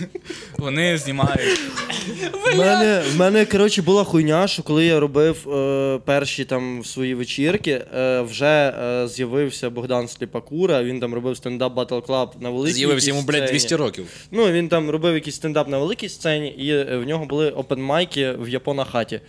[0.58, 1.60] вони знімають.
[2.54, 7.16] В мене, в мене, коротше, була хуйня, що коли я робив е, перші там свої
[7.16, 12.74] вечірки, е, вже е, з'явився Богдан Сліпакура, він там робив стендап Battle Club на великій
[12.74, 13.52] З'явився йому, блядь, сцені.
[13.52, 14.08] 200 років.
[14.32, 18.32] Ну, він там робив якийсь стендап на великій сцені, і е, в нього були опенмайки
[18.32, 19.22] в Япона хаті.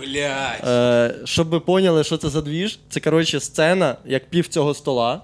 [0.00, 0.68] Блядь.
[0.68, 5.22] Е, щоб ви поняли, що це за двіж, це коротше сцена, як пів цього стола.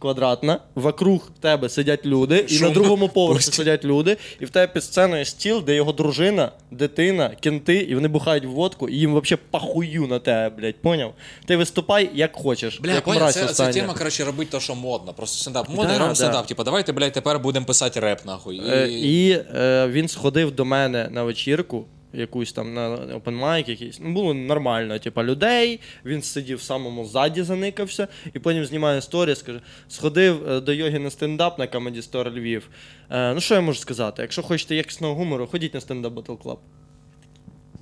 [0.00, 4.84] Квадратна, вокруг тебе сидять люди, і на другому поверсі сидять люди, і в тебе під
[4.84, 9.40] сценою стіл, де його дружина, дитина, кінти, і вони бухають в водку, і їм взагалі
[9.50, 11.14] похую на тебе, блядь, поняв?
[11.46, 12.80] Ти виступай як хочеш.
[12.80, 15.14] Бля, як понял, це, це тема, коротше, робить то, що модно.
[15.14, 16.14] Просто стендап модно, Да, робимо да.
[16.14, 16.46] стендап.
[16.46, 18.56] Типа, давайте, блядь, тепер будемо писати реп, нахуй.
[18.56, 18.70] І...
[18.70, 24.00] Е, і е, він сходив до мене на вечірку, якусь там на open mic якийсь.
[24.00, 25.80] Ну, було нормально, типа людей.
[26.04, 30.98] Він сидів в самому ззаді, заникався, і потім знімає сторіс, каже: сходив е, до йоги
[30.98, 32.68] на стендап на Comedy Store Львів.
[33.10, 34.22] Е, ну що я можу сказати?
[34.22, 36.58] Якщо хочете якісного гумору, ходіть на стендап Battle Club.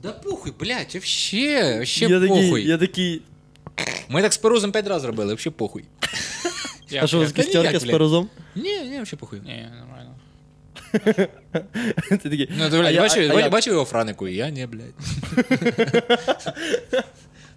[0.03, 2.51] Да похуй, блядь, вообще, вообще я похуй.
[2.51, 3.23] такий, я такий.
[4.09, 5.85] Ми так з Перузом 5 разів робили, вообще похуй.
[7.03, 7.91] а що у вас Та з блядь.
[7.91, 8.29] перозом?
[8.55, 9.41] Ні, ні, вообще похуй.
[9.41, 10.15] Ні, нормально.
[12.09, 12.51] Ти такий.
[12.59, 14.29] Ну, ти, «А блядь, я- бачив, бачив його Франику?
[14.29, 14.95] Я не, блядь.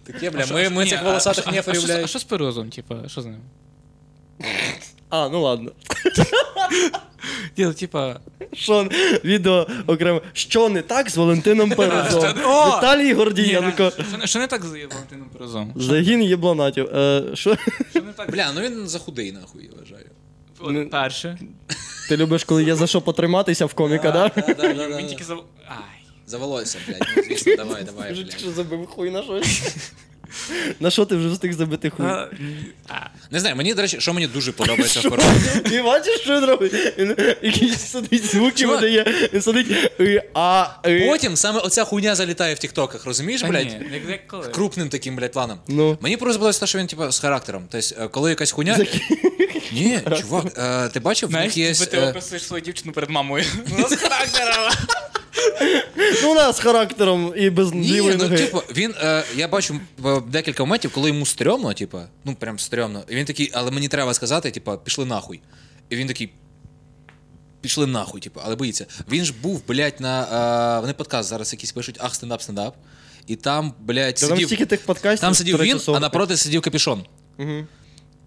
[0.04, 2.10] Таке, бля, А ми, ми ні, цих волосатих а- а неферів, А блядь.
[2.10, 3.40] що з Перузом, типа, що з ним?
[5.10, 5.72] А, ну ладно.
[7.58, 8.20] Ні, ну, типа,
[8.54, 8.90] Що
[9.24, 10.22] відео окремо.
[10.34, 12.24] Що не так з Валентином Перезом?
[12.46, 12.78] О!
[12.78, 13.92] Віталій Гордієнко.
[14.10, 15.74] що не- що не так з Валентином Перузом?
[15.76, 16.86] Загін єбланатів.
[16.96, 17.58] Е, що?
[17.90, 18.32] Що не так?
[18.32, 20.06] Бля, ну він захудий, нахуй, я вважаю.
[20.60, 21.38] От Перше.
[22.10, 24.32] Ти любиш, коли є за що потриматися в коміка, да?
[24.98, 25.34] Він тільки за...
[25.68, 26.00] Ай.
[26.28, 28.40] За волосся, блядь, ну, звісно, давай, давай, Вже блядь.
[28.40, 29.62] що забив хуй на щось.
[30.80, 32.06] На що ти вже встиг забити хуй?
[32.06, 32.28] А,
[32.90, 32.94] а.
[33.32, 35.60] Не знаю, мені, до речі, що мені дуже подобається в Перузі.
[35.66, 36.74] Ти бачиш, що він робить?
[36.98, 38.82] Він якісь сидить звуки Чувак.
[38.82, 39.30] видає.
[39.34, 39.68] Він сидить.
[40.00, 41.08] «и», А, «и».
[41.08, 43.66] Потім саме оця хуйня залітає в тіктоках, розумієш, Та блядь?
[43.68, 44.48] ні, як, як коли?
[44.48, 45.60] Крупним таким, блядь, планом.
[45.68, 45.98] Ну.
[46.02, 47.64] Мені просто подобається те, що він, типу, з характером.
[47.72, 48.78] Тобто, е, коли якась хуйня.
[49.72, 51.86] Ні, чувак, е, ти бачив, в Знаєш, них є.
[51.86, 53.46] ти е, описуєш свою дівчину перед мамою.
[53.80, 54.72] Ну, з характером.
[56.24, 58.38] Ну, у нас з характером і без Ні, лівої ну ноги.
[58.38, 63.04] типу, він, е, я бачу е, декілька моментів, коли йому стрьомно, типу, ну прям стрьомно.
[63.10, 65.42] І він такий, але мені треба сказати, типу, пішли нахуй.
[65.90, 66.32] І він такий.
[67.62, 68.86] Пішли нахуй, типу, але боїться.
[69.12, 70.78] Він ж був, блядь, на.
[70.78, 72.76] Е, вони подкаст зараз якийсь пишуть, ах, стендап, стендап.
[73.28, 74.48] І там, блядь, Та Там сидів.
[74.48, 75.20] стільки тих подкастів.
[75.22, 77.06] Там сидів він, а напроти сидів капішон.
[77.38, 77.68] Мгм.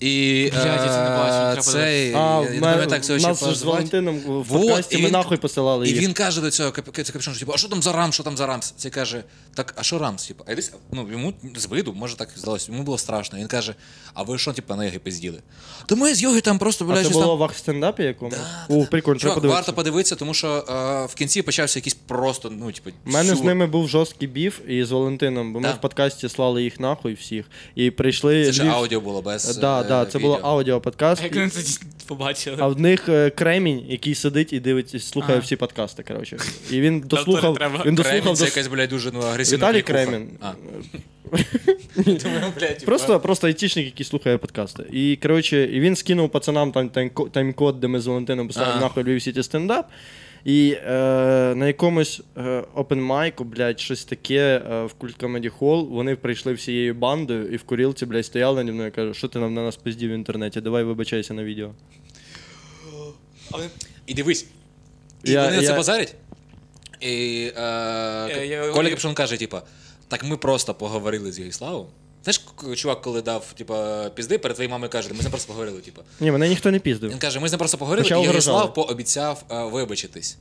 [0.02, 3.04] І Блядь, я це не бачив, е, треба цей, А, я не в пам'ятаю, як
[3.04, 3.62] цього нас ж з.
[3.62, 6.00] Валентином в Вот, подкасті і ми він- нахуй посилали І їх.
[6.02, 8.22] він каже до цього кап- це капюшон, що типу, а що там за рамс, що
[8.22, 8.74] там за рамс?
[8.76, 9.22] Це каже,
[9.54, 10.26] так, а що рамс?
[10.26, 13.38] Типу, а десь, ну, йому з виду, може так здалося, йому було страшно.
[13.38, 13.74] Він каже,
[14.14, 15.38] а ви що, типу, на йоги пизділи?
[15.86, 18.32] То ми з йоги там просто, А блядь, це щось було в ахстендапі якому?
[18.68, 19.54] О, прикольно, треба Чувак, подивитися.
[19.54, 23.36] варто подивитися, тому що е, в кінці почався якийсь просто, ну, типу, У мене з
[23.36, 23.46] сюр.
[23.46, 25.74] ними був жорсткий біф і з Валентином, бо ми Да.
[25.74, 27.44] в подкасті слали їх нахуй всіх.
[27.74, 28.44] І прийшли.
[28.46, 29.56] Це ж Львів- аудіо було без.
[29.56, 31.22] Да, е, да, це було аудіоподкаст.
[31.22, 32.56] Як вони це побачили?
[32.60, 36.02] А в них е, кремінь, який сидить і дивиться, слухає всі подкасти.
[36.02, 36.36] Коротше.
[36.70, 37.56] І він дослухав.
[37.56, 38.44] треба Він Кремінь дослухав це до...
[38.44, 40.06] якась, блядь, дуже ну, агресивна Віталій клікуха.
[40.06, 40.28] Кремін.
[40.40, 40.52] А.
[41.96, 44.84] Думаю, блядь, Просто, просто айтішник, який слухає подкасти.
[44.92, 48.80] І коротше, і він скинув пацанам там тайм- тайм-код, де ми з Валентином писали Ага.
[48.80, 49.90] нахуй Lviv City Stand Up.
[50.44, 50.90] І е,
[51.56, 56.52] на якомусь е, open mic'у, блядь, щось таке е, в Культ Comedy Hall, вони прийшли
[56.52, 59.62] всією бандою і в курілці, блядь, стояли наді мною і кажуть, що ти нам на
[59.62, 61.70] нас пиздів в інтернеті, давай вибачайся на відео.
[64.06, 64.46] І дивись.
[65.24, 66.14] І Я- вони на це я- базарять.
[67.00, 67.06] І
[67.56, 69.62] е, я- Коля я- Капшон каже, типа,
[70.08, 71.86] так ми просто поговорили з Єгіславом.
[72.24, 72.40] Знаєш,
[72.76, 75.80] чувак, коли дав типа, пізди, перед твоєю мамою каже, ми з ним просто поговорили.
[75.80, 76.02] Типа.
[76.20, 77.10] Ні, мене ніхто не піздив.
[77.10, 78.66] Він каже, ми з ним просто поговорили, Почав і виражали.
[78.68, 80.36] пообіцяв е, вибачитись.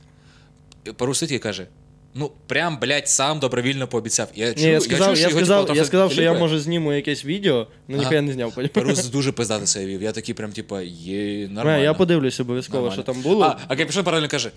[0.84, 1.66] І Парусит їй каже:
[2.14, 4.28] ну, прям, блядь, сам добровільно пообіцяв.
[4.34, 6.60] Я Ні, я сказав, чую, що я його, сказав, типу, я сказав, що я може
[6.60, 8.04] зніму якесь відео, ну Ага.
[8.04, 8.54] ніхуя не зняв.
[8.72, 10.02] Парус дуже пиздато себе вів.
[10.02, 11.78] Я такий прям, типа, є нормально.
[11.78, 13.44] Не, Я подивлюсь обов'язково, що там було.
[13.44, 14.50] А, а Капюшон паралельно каже: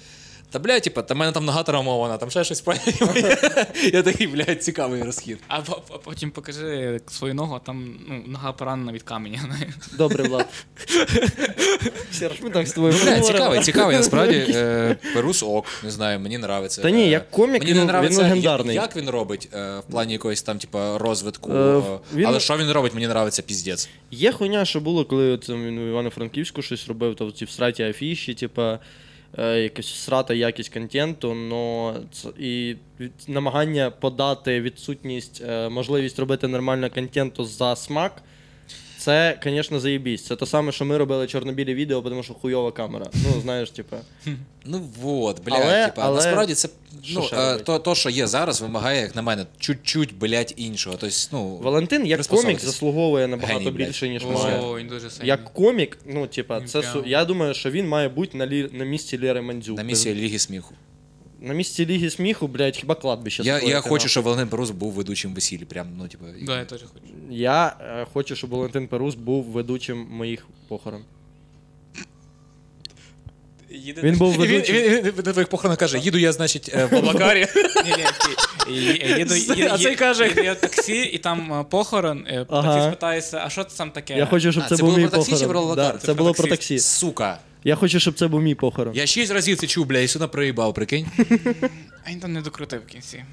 [0.52, 2.64] Та бля, типа, та в мене там нога травмована, там ще щось
[3.94, 5.38] Я такий, блядь, цікавий розхід.
[5.48, 9.42] А по- по- потім покажи свою ногу, а там ну, нога поранена від каменя.
[9.98, 10.48] Добре, Влад.
[12.12, 14.46] Серж, ми так з тобою Бля, цікавий, цікавий, насправді.
[14.50, 16.82] Е, Перус ок, не знаю, мені нравиться.
[16.82, 18.76] Та ні, Е, як комік, мені ну, не він легендарний.
[18.76, 21.52] Як, як він робить е, в плані якоїсь там, типа, розвитку.
[21.52, 21.82] Е, е,
[22.16, 23.90] він- Але що він робить, мені нравиться піздець.
[24.12, 28.34] Є хуйня, що було, коли там, він у Івано-Франківську щось робив, то ці всраті афіші,
[28.34, 28.80] типа.
[29.38, 32.76] Е, Якась срата якість контенту, но це і
[33.28, 38.22] намагання подати відсутність, е, можливість робити нормально контенту за смак.
[39.06, 40.24] Це, звісно, заєбісь.
[40.26, 43.06] Це те саме, що ми робили чорно-білі відео, тому що хуйова камера.
[43.14, 43.98] Ну, знаєш, типа.
[44.68, 46.70] Ну вот, бля, Але- типа, але- насправді це
[47.04, 50.54] Що ну, ще е, то, то, що є зараз, вимагає, як на мене, чуть-чуть, блядь,
[50.58, 50.98] іншого.
[51.00, 52.64] Тобто, ну, Валентин як комік приспособитись.
[52.64, 53.88] заслуговує набагато Геній, блядь.
[53.88, 54.60] більше, ніж має.
[54.60, 55.28] О, він дуже сильний.
[55.28, 57.04] Як комік, ну, типа, Він це прям- су...
[57.06, 58.70] я думаю, що він має бути на, лі...
[58.72, 59.78] на місці Лєри Мандзюк.
[59.78, 60.76] на місці Ліги сміху.
[61.46, 64.10] На місці Ліги сміху, блядь, хіба кладбище Я, я створити, хочу, нахуй.
[64.10, 65.66] щоб Валентин Перус був ведучим весіллі.
[65.66, 67.06] Прям, ну, типа, Да, я теж хочу.
[67.30, 71.02] Я е, хочу, щоб Валентин Перус був ведучим моїх похорон.
[73.72, 74.76] Він був Він, ведучим.
[74.76, 77.46] він, він, на твоїх похоронах каже, їду я, значить, е, в Баблакарі.
[77.86, 81.18] Ні, ні, ті- і- і- їду- їду- А цей каже- їду я в таксі, і
[81.18, 82.74] там е, похорон, е, Ага.
[82.74, 84.18] таксі спитається, а що це там таке?
[84.18, 85.92] Я хочу, щоб А, це, це був було мій про таксі чи про похорон.
[85.92, 86.76] Це це про було про таксі.
[86.76, 86.80] таксі.
[86.80, 87.40] Сука.
[87.68, 88.96] Я хочу, щоб це був мій похорон.
[88.96, 91.06] Я шість разів це чув, бля, і сюди проїбав, прикинь.
[92.06, 93.24] А він там не докрутив в кінці.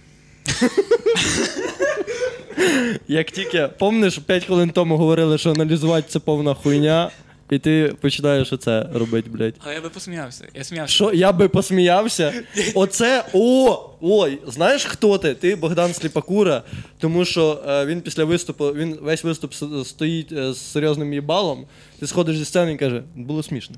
[3.09, 7.11] Як тільки, помниш, 5 хвилин тому говорили, що аналізувати це повна хуйня,
[7.53, 9.55] і ти починаєш оце робити, блядь.
[9.59, 10.45] Але я би посміявся.
[10.55, 10.95] Я сміявся.
[10.95, 12.33] Що я би посміявся?
[12.75, 13.89] Оце о!
[14.01, 15.35] Ой, знаєш хто ти?
[15.35, 16.63] Ти Богдан Сліпакура,
[16.99, 21.67] тому що е, він після виступу, він весь виступ с- стоїть е, з серйозним їбалом.
[22.01, 23.77] Ти сходиш зі сцени і каже, було смішно.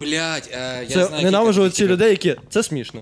[0.00, 1.24] Блять, е, я Це знаю.
[1.24, 3.00] ненавижу кілька- оці людей, які це смішно.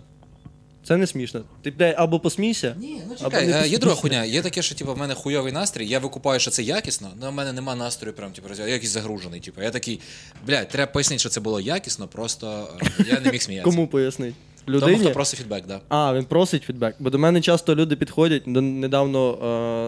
[0.88, 1.40] Це не смішно.
[1.62, 2.74] Ти блядь, або посмійся.
[2.78, 3.78] Ні, ну або чекай, не е, є посмійся.
[3.78, 4.24] друга хуйня.
[4.24, 7.32] Є таке, що типу, в мене хуйовий настрій, я викупаю, що це якісно, але в
[7.32, 9.40] мене нема настрою, прям типу, роз- я якийсь загружений.
[9.40, 10.00] Типу, я такий,
[10.46, 13.64] блядь, треба пояснити, що це було якісно, просто е, я не міг сміятися.
[13.76, 14.34] Кому пояснить?
[14.64, 15.80] Тому, хто просить фідбек, да.
[15.88, 16.96] А, він просить фідбек.
[16.98, 19.32] Бо до мене часто люди підходять, до- недавно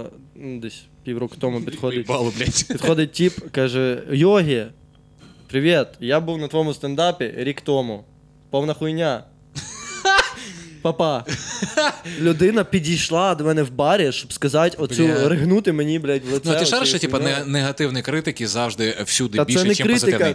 [0.06, 2.06] е, ну, десь півроку тому підходить.
[2.06, 2.66] Блядь.
[2.68, 4.66] Підходить тіп, каже: Йогі,
[5.48, 8.04] привіт, я був на твоєму стендапі рік тому.
[8.50, 9.24] Повна хуйня.
[10.82, 11.24] Папа.
[12.20, 15.28] Людина підійшла до мене в барі, щоб сказати оцю Бля.
[15.28, 16.50] ригнути мені, блядь, в лице.
[16.52, 19.78] Ну, ти шариш, що типу, не- негативні критики завжди всюди Та більше, це не ніж
[19.78, 20.34] критика,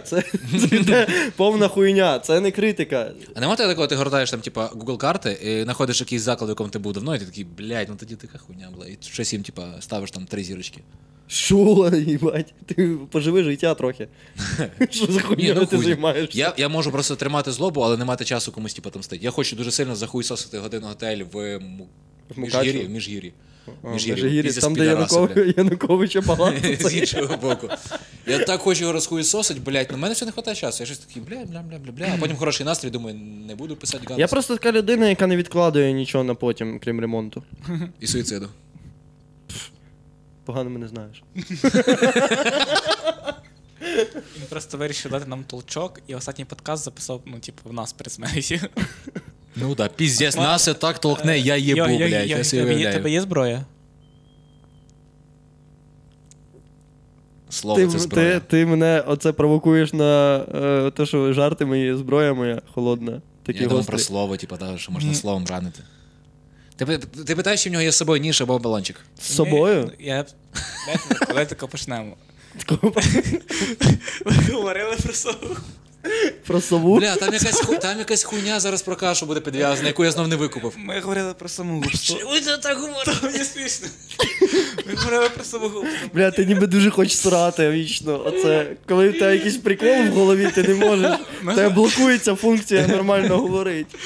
[0.60, 1.06] це, це йде
[1.36, 3.10] повна хуйня, це не критика.
[3.34, 6.52] А нема тебе такого, ти гортаєш там, типа, Google карти і знаходиш якийсь заклад, в
[6.52, 8.86] якому ти був давно, і ти такий, блядь, ну тоді така хуйня була.
[8.86, 10.80] І щось їм, типа, ставиш там три зірочки.
[11.28, 12.54] Що, їбать?
[12.66, 14.08] Ти поживи життя трохи.
[14.90, 15.84] Що за хуйня ну ти хуй.
[15.84, 16.38] займаєшся?
[16.38, 19.24] Я, я можу просто тримати злобу, але не мати часу комусь типу, отомстити.
[19.24, 21.58] Я хочу дуже сильно захуйсосити годину готель в
[22.28, 22.38] В?
[22.38, 22.86] Міжгір'ї.
[22.86, 23.32] в Міжгір'ї.
[23.82, 26.76] А, Міжгір'ї, там, де Янукович, Януковича палацу.
[26.80, 27.68] З іншого боку.
[28.26, 30.82] Я так хочу його розхуїсосить, блядь, ну мене все не вистачає часу.
[30.82, 32.06] Я щось такий, бля, бля, бля, бля, бля.
[32.14, 33.16] А потім хороший настрій, думаю,
[33.46, 34.20] не буду писати гадості.
[34.20, 37.42] Я просто така людина, яка не відкладує нічого на потім, крім ремонту.
[38.00, 38.48] І суїциду.
[40.46, 41.22] Погано мене знаєш.
[44.36, 48.12] Він просто вирішив дати нам толчок, і останній подкаст записав, ну, типу, в нас перед
[48.12, 48.56] смертю.
[49.56, 52.76] Ну да, піздець, нас це так толкне, я їбу, Йо, йо, блядь, я тебе є-
[52.76, 53.08] уявляю.
[53.08, 53.64] Є зброя?
[57.50, 58.40] Слово Ти, це ти, зброя.
[58.40, 63.22] ти мене оце провокуєш на е, те, що жарти мої, зброя моя холодна.
[63.42, 63.90] Такі Я думав гострі.
[63.90, 65.82] про слово, типу, та, що можна словом ранити.
[66.76, 68.96] Ти, ти питаєш, чи в нього є з собою ніж або балончик?
[69.20, 69.90] З собою?
[69.98, 70.24] Ні, Я...
[71.28, 72.16] Коли тако почнемо.
[74.24, 75.56] Ви говорили про сову.
[76.46, 76.98] Про сову?
[76.98, 77.76] Бля, там якась, ху...
[77.76, 80.74] там якась хуйня зараз про кашу буде підв'язана, яку я знов не викупив.
[80.76, 82.18] Ми говорили про самогубство.
[82.26, 83.16] Ой, це так говорили.
[83.22, 83.88] Мені смішно.
[84.86, 86.08] Ми говорили про самогубство.
[86.14, 88.22] Бля, ти ніби дуже хочеш срати вічно.
[88.26, 91.12] Оце, коли в тебе якийсь прикол в голові, ти не можеш.
[91.42, 93.98] В тебе блокується функція нормально говорити.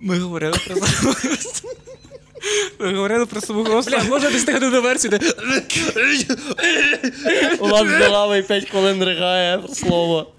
[0.00, 1.70] Ми говорили про самогубство.
[2.78, 3.98] Ми говорили про самогубство.
[3.98, 5.18] Бля, можна десь до версії, де...
[7.58, 7.82] У вас
[8.38, 10.32] і 5 хвилин ригає слово.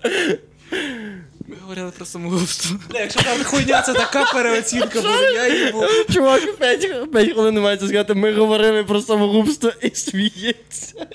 [1.48, 2.80] Ми говорили про самогубство.
[2.90, 5.84] Бля, якщо там хуйня, це така переоцінка, буде, я їбу.
[6.14, 11.08] Чувак 5, 5 хвилин не мається сказати, ми говорили про самогубство і сміється.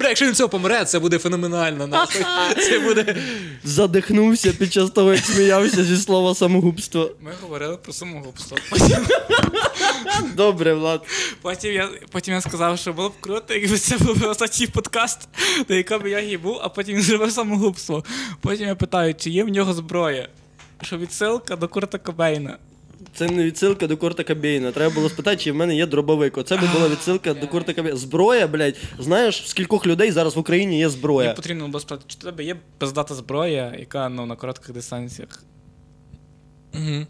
[0.00, 2.22] Бля, якщо він цього помре, це буде феноменально, нахуй.
[2.56, 3.16] Це буде...
[3.64, 7.10] Задихнувся під час того, як сміявся зі слова самогубство.
[7.20, 8.56] Ми говорили про самогубство.
[8.70, 8.96] Потім,
[10.36, 11.06] Добре, Влад.
[11.42, 15.28] потім, я, потім я сказав, що було б круто, якби це був останній подкаст,
[15.68, 18.04] на якому я їбу, а потім він зробив самогубство.
[18.40, 20.28] Потім я питаю, чи є в нього зброя?
[20.82, 22.56] Що відсилка до Курта Кобейна.
[23.14, 24.72] Це не відсилка до Курта Кобейна.
[24.72, 26.38] Треба було спитати, чи в мене є дробовик.
[26.38, 27.98] Оце би була відсилка до Курта Кобейна.
[27.98, 28.76] Зброя, блядь.
[28.98, 31.32] Знаєш, в скількох людей зараз в Україні є Мені зброя.
[31.32, 35.42] потрібно було спитати, чи в тебе є пиздата зброя, яка ну, на коротких дистанціях.
[36.74, 37.06] Угу.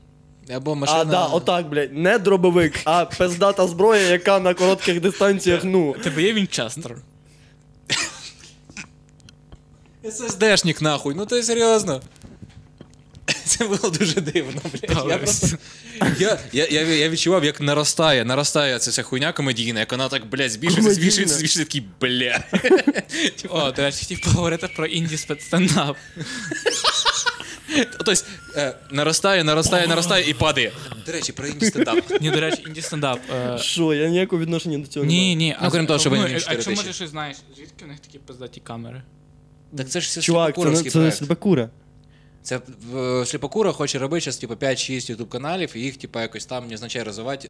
[0.54, 1.00] Або машина...
[1.00, 1.92] А, да, отак, блядь.
[1.92, 5.94] Не дробовик, а пиздата зброя, яка на коротких дистанціях, ну.
[6.04, 6.96] Тебе є Вінчестер?
[10.04, 12.00] SSD-шник, нахуй, ну ти серйозно.
[13.44, 15.06] Це було дуже дивно, блядь.
[15.08, 15.46] Я, просто,
[16.18, 20.26] я, я, я, я відчував, як наростає, наростає ця вся хуйня комедійна, як вона так,
[20.26, 22.44] блядь, збільшується, збільшується, збільшується, такий, бля.
[23.48, 25.96] О, до речі, хотів поговорити про інді спецстендап.
[27.98, 28.12] Тобто,
[28.56, 30.72] е, наростає, наростає, наростає і падає.
[31.06, 32.20] До речі, про інді стендап.
[32.20, 33.18] Ні, до речі, інді стендап.
[33.34, 35.36] Е, Що, я ніякого відношення до цього не ні, маю.
[35.36, 35.56] ні.
[35.62, 36.92] Ну, крім того, що ви ну, не а- чотири А якщо тисячі.
[36.92, 39.02] щось знаєш, звідки у них такі пиздаті камери?
[39.76, 41.18] Так це ж все Чувак, це, не- сліпокуровський це не проект.
[41.18, 41.70] сліпокура.
[42.42, 42.60] Це
[42.96, 46.74] е, Сліпокура хоче робити зараз, типу, 5-6 ютуб каналів, і їх, типу, якось там не
[46.74, 47.48] означає розвивати.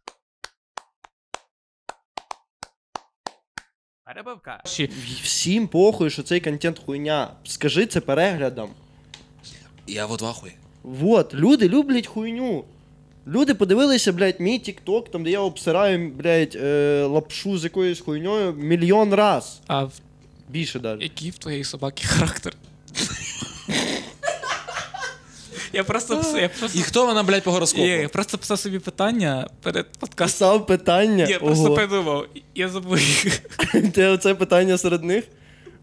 [4.05, 4.63] Перебивка.
[5.23, 7.31] Всім похуй, що цей контент хуйня.
[7.45, 8.71] Скажи це переглядом.
[9.87, 10.53] Я вот в ахуї.
[10.83, 12.65] Вот, люди люблять хуйню.
[13.27, 18.53] Люди подивилися, блядь, мій тік-ток, там, де я обсираю, блядь, е, лапшу з якоюсь хуйньою
[18.53, 19.61] мільйон раз.
[19.67, 19.93] А в-
[20.49, 21.03] Більше навіть.
[21.03, 22.57] який в твоєї собаки характер?
[25.73, 27.87] Я просто я просто І хто вона, блядь, по гороскопу?
[27.87, 30.49] Я просто писав собі питання перед подкастом.
[30.49, 31.27] Писав питання.
[31.29, 33.41] Я просто придумав, я забув їх.
[33.95, 35.25] Ти оце питання серед них?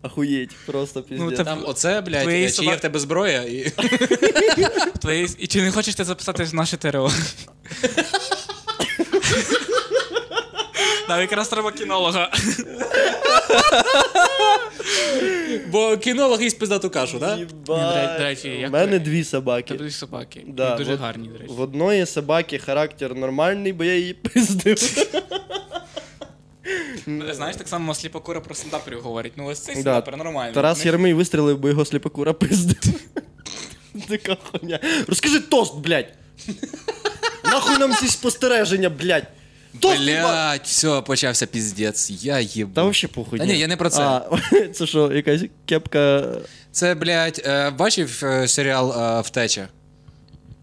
[0.01, 1.37] Ахуєть, просто піздець.
[1.39, 3.41] Ну, Там оце, блядь, Твої чи чи є в тебе зброя?
[3.41, 3.73] І...
[5.01, 5.29] Твої...
[5.37, 7.11] І чи не хочеш ти записати в наше ТРО?
[11.09, 12.31] Нам якраз треба кінолога.
[15.71, 17.39] Бо кінолог їсть пиздату кашу, так?
[17.65, 19.73] До речі, як У мене дві Це собаки.
[19.73, 20.43] будуть собаки.
[20.47, 21.53] Да, дуже от- гарні, до речі.
[21.53, 24.77] В одної собаки характер нормальний, бо я її пиздив.
[27.31, 29.33] Знаєш, так само сліпокура про стендаперів говорить.
[29.35, 29.81] Ну ось цей Да.
[29.81, 30.53] стендапер нормальний.
[30.53, 32.93] Тарас Вони- Єрмий вистрілив, бо його сліпокура пиздив.
[34.09, 34.79] Така хуйня.
[35.07, 36.13] Розкажи тост, блядь.
[37.43, 39.27] Нахуй нам ці спостереження, блядь.
[39.73, 42.11] Блядь, все, почався піздець.
[42.23, 42.71] Я їбу.
[42.73, 43.39] Та вообще похуй.
[43.39, 44.01] Та ні, я не про це.
[44.01, 44.29] А,
[44.73, 46.27] це що, якась кепка.
[46.71, 49.67] Це, блядь, е, бачив е, серіал е, Втеча?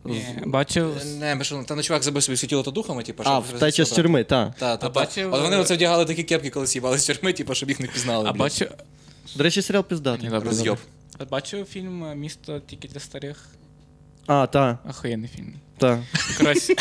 [0.05, 0.97] Ні, бачив.
[1.19, 4.25] Не, ми що, там чувак забив собі світіло та духами, типу, А, втеча з тюрми,
[4.25, 4.55] та.
[4.59, 4.89] Та, та, та.
[4.89, 7.81] бачив, От вони е, оце вдягали такі кепки, коли с'їбали з тюрми, типу, щоб їх
[7.81, 8.29] не впізнали.
[8.29, 8.39] А блядь.
[8.41, 8.71] бачив.
[9.37, 10.29] До речі, серіал піздатий.
[10.29, 10.79] Роз'єб.
[11.31, 13.49] Бачив фільм Місто тільки для старих.
[14.27, 15.53] А, та, Охуєнний фільм.
[15.79, 16.03] та.
[16.39, 16.75] Коротше,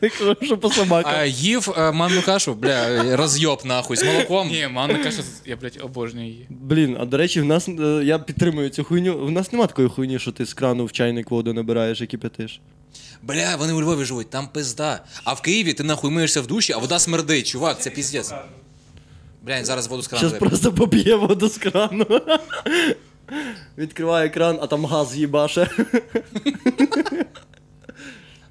[0.00, 1.12] Ти кажеш, що по собакам.
[1.16, 4.48] А, їв е, манну кашу, бля, розйоб нахуй з молоком.
[4.48, 6.46] ні, мама каже, я, блядь, обожнюю її.
[6.50, 9.26] Блін, а до речі, в нас е, я підтримую цю хуйню.
[9.26, 12.60] В нас нема такої хуйні, що ти з крану в чайник воду набираєш і кипятиш.
[13.22, 15.04] Бля, вони у Львові живуть, там пизда.
[15.24, 18.32] А в Києві ти нахуй миєшся в душі, а вода смердить, чувак, це піздець.
[19.42, 22.06] Бля, він зараз воду з крану Зараз просто поп'є воду з крану.
[23.78, 25.70] Відкриває кран, а там газ їбаше.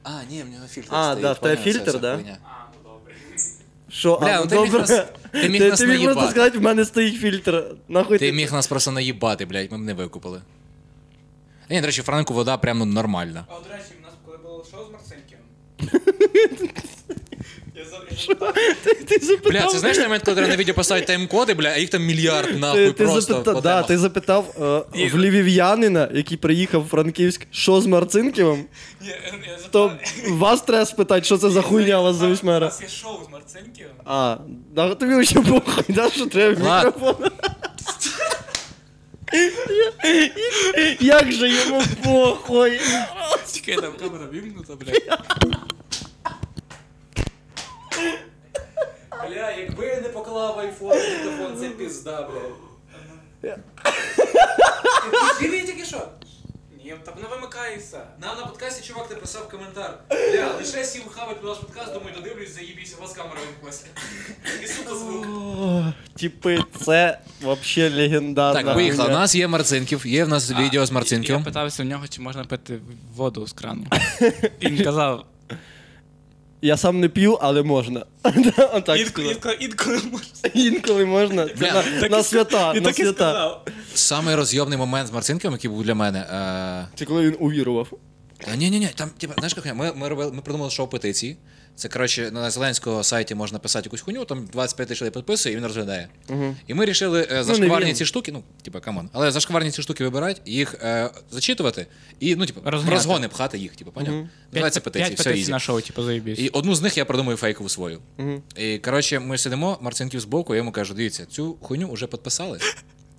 [0.03, 1.22] А, ні, в нього фільтр А, стоїть.
[1.22, 2.15] да, в тебе поняв, це фільтр, вся да?
[2.15, 2.38] хуйня.
[3.89, 4.80] Що, Бля, а, ну ну ти міг добре.
[4.80, 6.31] нас- ти міг ти, нас ти міг просто наїбати.
[6.31, 7.65] сказати, в мене стоїть фільтр.
[7.88, 10.41] Нахуй Ти міг нас просто наїбати, блядь, ми б не викупили.
[11.69, 13.45] А, Ні, до речі, Франку вода прям ну, нормальна.
[13.49, 15.38] А, до речі, в нас коли було шоу з Марцинків.
[18.83, 19.51] Ти, ти запитав.
[19.51, 22.03] Бля, це знаєш той момент, коли треба на відео поставити тайм-коди, бля, а їх там
[22.03, 23.87] мільярд нахуй Ти, ти, просто запитав, по да, темах.
[23.87, 24.45] ти запитав
[24.95, 28.65] е, в львів'янина, який приїхав в Франківськ, що з Марцинківим,
[29.71, 29.91] то
[30.29, 32.65] вас треба спитати, що це за хуйня у вас за У вісьмера.
[32.65, 33.85] нас є шоу з Марцинків.
[34.05, 34.37] А,
[34.75, 36.93] да, тобі ще похуй, да, що треба Ладно.
[36.95, 37.31] мікрофон.
[40.99, 42.79] Як же йому похуй?
[43.53, 45.19] Чекай, там камера вімкнута, блядь.
[49.30, 52.30] Бля, якби я не поклав айфон телефон, це пізда,
[53.41, 53.55] бля.
[55.39, 56.07] Ти живі тільки що?
[56.85, 58.01] Ні, так не вимикається.
[58.22, 59.97] Нам на подкасті чувак написав коментар.
[60.09, 63.85] Бля, лише сім хавать ваш подкаст, думаю, додивлюсь, заїбісь, у вас камера вимкнулася.
[64.63, 65.26] І сука звук.
[66.19, 68.63] Типи, це вообще легендарна.
[68.63, 69.09] Так, поїхали.
[69.09, 71.35] У нас є Марцинків, є в нас відео з Марцинків.
[71.38, 72.80] Я питався в нього, чи можна пити
[73.15, 73.85] воду з крану.
[74.59, 75.26] І він казав,
[76.61, 78.05] Я сам не п'ю, але можна.
[78.73, 79.31] Отак інколи, сказав.
[79.31, 80.49] інколи, інколи можна.
[80.53, 81.47] Інколи можна.
[81.47, 82.73] Це Бля, на, Так на свята.
[82.75, 83.31] І на так і свята.
[83.31, 83.65] сказав.
[83.93, 86.19] Самий розйобний момент з Марцинком, який був для мене.
[86.19, 86.88] Е...
[86.95, 87.88] Це коли він увірував.
[88.38, 91.38] Та ні, ні, ні, там, типа, знаєш, як ми, ми, робили, ми придумали шоу петиції.
[91.76, 95.57] Це коротше на Зеленського сайті можна писати якусь хуйню, там 25 тисяч людей підписує, і
[95.57, 96.10] він розглядає.
[96.30, 96.56] Угу.
[96.68, 100.03] І ми вирішили е, не зашкварні ці штуки, ну, типа, камон, але зашкварні ці штуки
[100.03, 101.88] вибирати, їх е, зачитувати
[102.19, 102.95] і, ну, типа, Розганяти.
[102.95, 104.14] розгони пхати їх, типу, поняв?
[104.14, 104.30] Мгм.
[104.52, 105.52] Називається петиції, все ізі.
[105.52, 106.39] на шоу, типу, заєбісь.
[106.39, 107.99] І одну з них я придумаю фейкову свою.
[108.18, 108.41] Угу.
[108.56, 112.60] І коротше, ми сидимо, Марцинків збоку, я йому кажу: дивіться, цю хуйню вже підписали.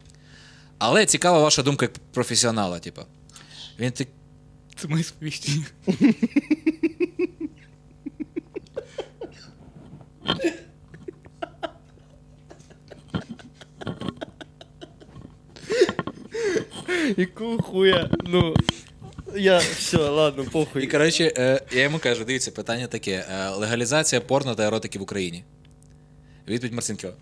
[0.79, 3.03] Але цікава ваша думка як професіонала, типу.
[3.79, 4.09] Він так.
[4.77, 5.67] Це мої сповіщення.
[17.17, 18.11] Яку хуя?
[18.25, 18.55] Ну.
[19.37, 20.87] Я все, ладно, І похуй.
[20.87, 25.45] коротше, е, я йому кажу: дивіться, питання таке: е, легалізація порно та еротики в Україні.
[26.49, 27.15] Відповідь Марцинкова.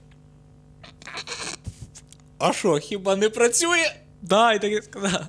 [2.38, 3.92] А що, хіба не працює?
[4.22, 5.20] Да, і так і сказав.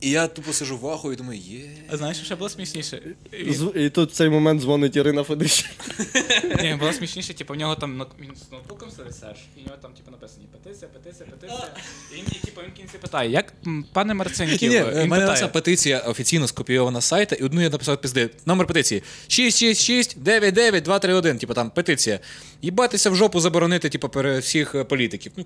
[0.00, 1.60] І я тупо сижу в аху і думаю, є.
[1.90, 3.02] А знаєш, що ще було смішніше?
[3.48, 5.64] З- І тут в цей момент дзвонить Ірина Федиш.
[6.62, 9.66] Ні, було смішніше, типу, в нього там нот- він з ноутбуком сидить Серж, і в
[9.66, 11.68] нього там типу написані петиція, петиція, петиція.
[12.12, 14.70] І він, типу, він в кінці питає, як м, пане Марцинків?
[14.70, 18.30] Ні, він в мене питає, петиція офіційно скопійована з сайта, і одну я написав пізди.
[18.46, 22.20] Номер петиції 666 99 231, типу там петиція.
[22.62, 25.32] Їбатися в жопу заборонити, типу, пере всіх е, політиків.
[25.36, 25.44] Ну,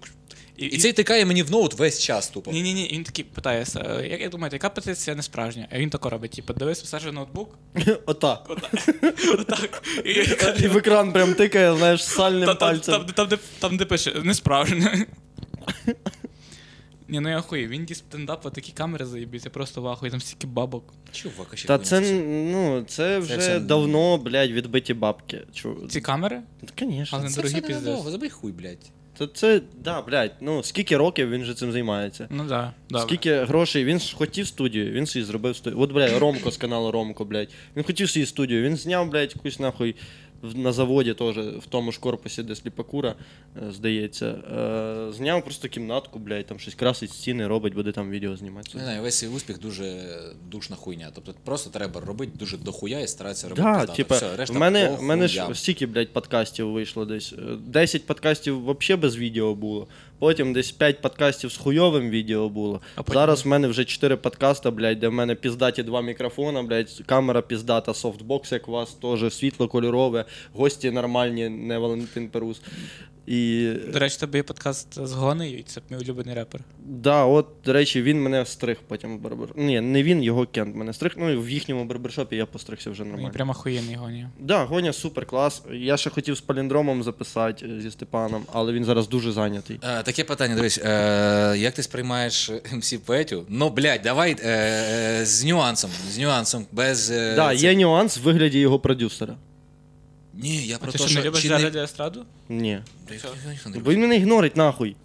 [0.61, 2.51] І- і, цей тикає мені в ноут весь час тупо.
[2.53, 5.69] Ні, ні, ні, він такий питає, «Е, як, як думаєте, яка петиція не справжня?
[5.73, 7.59] А він тако робить, типу, дивись, все ж ноутбук.
[8.07, 8.51] Отак.
[9.39, 9.83] Отак.
[10.05, 13.07] І, в екран прям тикає, знаєш, сальним пальцем.
[13.15, 15.07] там, де, там, де пише, не справжня.
[17.09, 20.21] Ні, ну я хуй, він ді стендап, такі камери заїбіться, я просто в ахуї, там
[20.21, 20.95] стільки бабок.
[21.13, 22.01] Чувак, ще Та це,
[22.53, 25.41] ну, це вже все- давно, блядь, відбиті бабки.
[25.53, 25.87] Чу...
[25.89, 26.43] Ці камери?
[26.61, 27.19] Та, Конечно.
[27.19, 28.03] Але Це дорогі все піздець.
[28.05, 28.91] забий хуй, блядь.
[29.21, 32.27] Та це, да, блядь, ну скільки років він же цим займається?
[32.31, 33.07] Ну да, добре.
[33.07, 35.83] Скільки грошей, він ж хотів студію, він собі зробив студію.
[35.83, 37.49] От, блядь, Ромко з каналу Ромко, блядь.
[37.77, 39.95] Він хотів свою студію, він зняв, блядь, якусь нахуй
[40.43, 43.15] на заводі теж, в тому ж корпусі, де сліпакура,
[43.71, 44.27] здається.
[44.27, 48.71] Е, зняв просто кімнатку, блядь, там щось красить стіни, робить, буде там відео знімати.
[48.75, 49.95] Не знаю, весь цей успіх дуже
[50.51, 51.11] душна хуйня.
[51.15, 53.63] Тобто просто треба робити дуже дохуя і старатися робити.
[53.63, 57.35] Да, типа, Все, решта в мене, в мене ж стільки, блядь, подкастів вийшло десь.
[57.67, 59.89] Десять 10 подкастів взагалі без відео було.
[60.21, 62.81] Потім десь 5 подкастів з хуйовим відео було.
[62.95, 66.63] А потім- Зараз в мене вже 4 подкаста, блядь, де в мене піздаті два мікрофона,
[66.63, 70.25] блядь, камера піздата, софтбокс, як у вас, теж світло кольорове,
[70.55, 72.61] гості нормальні, не Валентин Перус.
[73.31, 76.61] І До речі, тебе є подкаст з Гонею, і це мій улюблений репер.
[76.87, 79.49] да, от, до речі, він мене стриг потім в барбер.
[79.57, 81.13] Ні, не він, його кент мене стриг.
[81.17, 83.33] Ну, і в їхньому барбершопі я постригся вже Він нормально.
[83.35, 84.31] прямо охуєнний Гоня.
[84.41, 85.63] Да, Гоня супер клас.
[85.73, 89.81] Я ще хотів з паліндромом записати е, зі Степаном, але він зараз дуже зайнятий.
[89.83, 93.45] Е, таке питання, дивись, е, як ти сприймаєш МС Петю?
[93.49, 94.49] Ну, блядь, давай е,
[95.21, 95.91] е, з нюансом.
[96.11, 97.11] З нюансом, без.
[97.11, 99.37] Е, да, є нюанс в вигляді його продюсера.
[100.43, 101.29] Ні, я А про ти те, що не що.
[101.29, 102.25] любиш чи Джареда Естраду?
[102.49, 102.81] Ні.
[103.07, 103.93] Та ніхто- ніхто не Бо любить.
[103.95, 104.97] він мене ігнорить нахуй.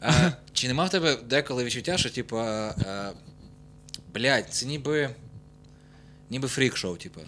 [0.00, 3.12] А, Чи нема в тебе деколи відчуття, що, типа, Блять,
[4.14, 5.10] блядь, це ніби.
[6.30, 7.20] Ніби фрік-шоу, типа.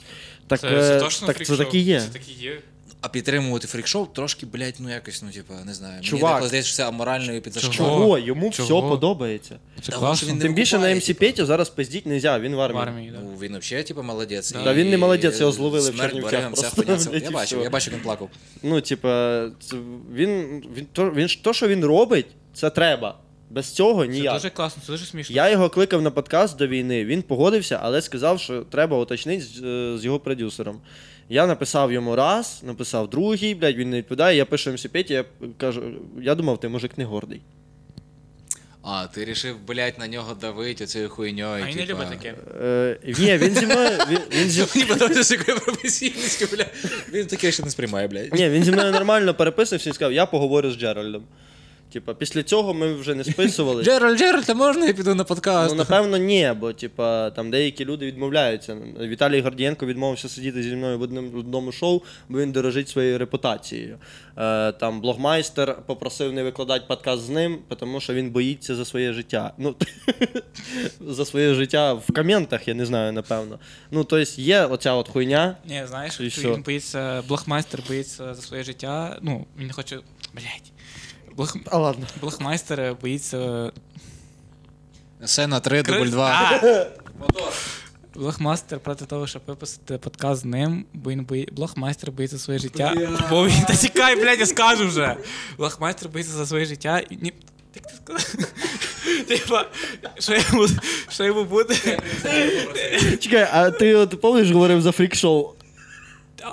[0.46, 1.56] Так, Це, е, це точно так це фрік-шоу.
[1.64, 2.00] так і є.
[2.00, 2.60] Це так і є.
[3.06, 5.92] А підтримувати фрік-шоу трошки, блядь, ну якось, ну, типа, не знаю.
[5.94, 6.32] Мені Чувак.
[6.34, 7.76] деколи здається, що це аморально і підзашкодно.
[7.76, 7.90] Чого?
[8.00, 8.18] Чого?
[8.18, 8.80] Йому Чого?
[8.80, 9.56] все подобається.
[9.82, 10.28] Це Та, класно.
[10.28, 11.10] він не Тим більше на МС.
[11.10, 12.82] Петю зараз пиздіть не можна, він в В армії.
[12.82, 13.18] армії, да.
[13.22, 14.52] Ну, він взагалі, типа, молодець.
[14.52, 14.60] Да.
[14.60, 16.96] І- Та він не молодець, його зловили в смерть Чернівцях берегам, просто, хуйня.
[16.98, 18.28] Це- Я бачив, я бачив, він плакав.
[18.62, 19.08] Ну, типа,
[19.60, 19.76] це-
[20.14, 23.18] він, він, то, він ж- то, що він робить, це треба.
[23.50, 24.34] Без цього Це ніяк.
[24.34, 25.36] дуже класно, це дуже смішно.
[25.36, 29.62] Я його кликав на подкаст до війни, він погодився, але сказав, що треба уточнити з,
[29.64, 30.80] е, з його продюсером.
[31.28, 34.36] Я написав йому раз, написав другий, блядь, він не відповідає.
[34.36, 35.24] Я пишу МС Петі, я
[35.56, 35.82] кажу,
[36.20, 37.40] я думав, ти мужик не гордий.
[38.88, 41.64] А, ти рішив, блядь, на нього давити оцією хуйньою.
[41.64, 42.04] А він не типа.
[42.04, 42.34] любить таке.
[42.62, 43.90] Е, ні, він зі мною.
[44.08, 44.60] Він, він зі...
[44.74, 46.74] Мені подобається з якою професійністю, блядь.
[47.12, 48.34] Він таке ще не сприймає, блядь.
[48.34, 51.24] Ні, він зі мною нормально переписався і сказав, я поговорю з Джеральдом.
[51.92, 53.90] Типа, після цього ми вже не списувалися.
[53.90, 55.70] Джеральд, Джеральд, а можна я піду на подкаст?
[55.70, 58.76] Ну, напевно, ні, бо типа там деякі люди відмовляються.
[59.00, 63.98] Віталій Гордієнко відмовився сидіти зі мною в одному, одному шоу, бо він дорожить своєю репутацією.
[64.38, 69.12] Е, там блогмайстер попросив не викладати подкаст з ним, тому що він боїться за своє
[69.12, 69.52] життя.
[69.58, 69.74] Ну,
[71.00, 73.58] за своє життя в коментах, я не знаю, напевно.
[73.90, 75.56] Ну, тобто є оця от хуйня.
[75.68, 79.18] Ні, знаєш, він боїться, блохмайстер боїться за своє життя.
[79.22, 79.98] Ну, він не хоче.
[80.34, 80.72] Блять.
[81.36, 81.56] Блох...
[81.70, 82.06] А ладно.
[82.20, 83.72] Блохмайстер боїться.
[85.24, 86.30] Сена 3, дубль 2.
[86.30, 86.86] А!
[88.14, 91.48] Блохмастер проти того, щоб випустити подкаст з ним, бо він бої...
[91.52, 92.94] Блохмайстер боїться за своє життя.
[93.30, 95.16] Бо він та чекай, блядь, я скажу вже.
[95.58, 97.32] Блохмайстер боїться за своє життя і ні.
[97.74, 98.46] Як ти сказав?
[99.28, 99.66] Типа,
[100.18, 100.68] що йому,
[101.08, 101.74] що йому буде?
[103.20, 105.55] Чекай, а ти от помниш, говорив за фрік-шоу?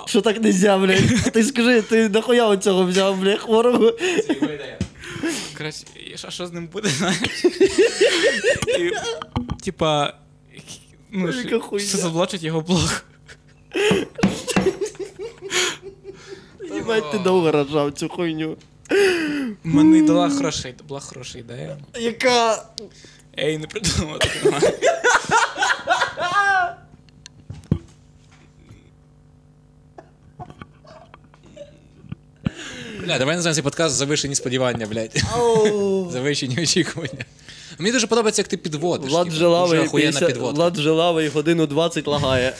[0.06, 1.00] Що так не можна, блядь?
[1.26, 3.92] А Ти скажи, ти нахуя оцього взяв, блядь, хворого?
[5.58, 5.84] Коротше,
[6.14, 7.44] і що, що з ним буде, знаєш?
[8.78, 8.90] І,
[9.64, 10.14] типа,
[11.10, 11.86] ну, Яка що, хуйня.
[11.88, 13.02] що заблочить його блог.
[16.74, 18.56] Їбать, ти довго рожав цю хуйню.
[19.64, 21.76] Мені дала хороша, ід- була хороша ідея.
[22.00, 22.64] Яка?
[23.38, 24.58] Ей, не придумав такого.
[33.04, 35.22] Бля, давай називаємо цей подкаст завишені сподівання, блядь.
[36.12, 37.24] Завищені очікування.
[37.78, 39.10] Мені дуже подобається, як ти підводиш.
[39.10, 40.56] Влад типу, Желавий, Дуже охуєнна 50 підводка.
[40.56, 42.54] Влад Желавий годину 20 лагає.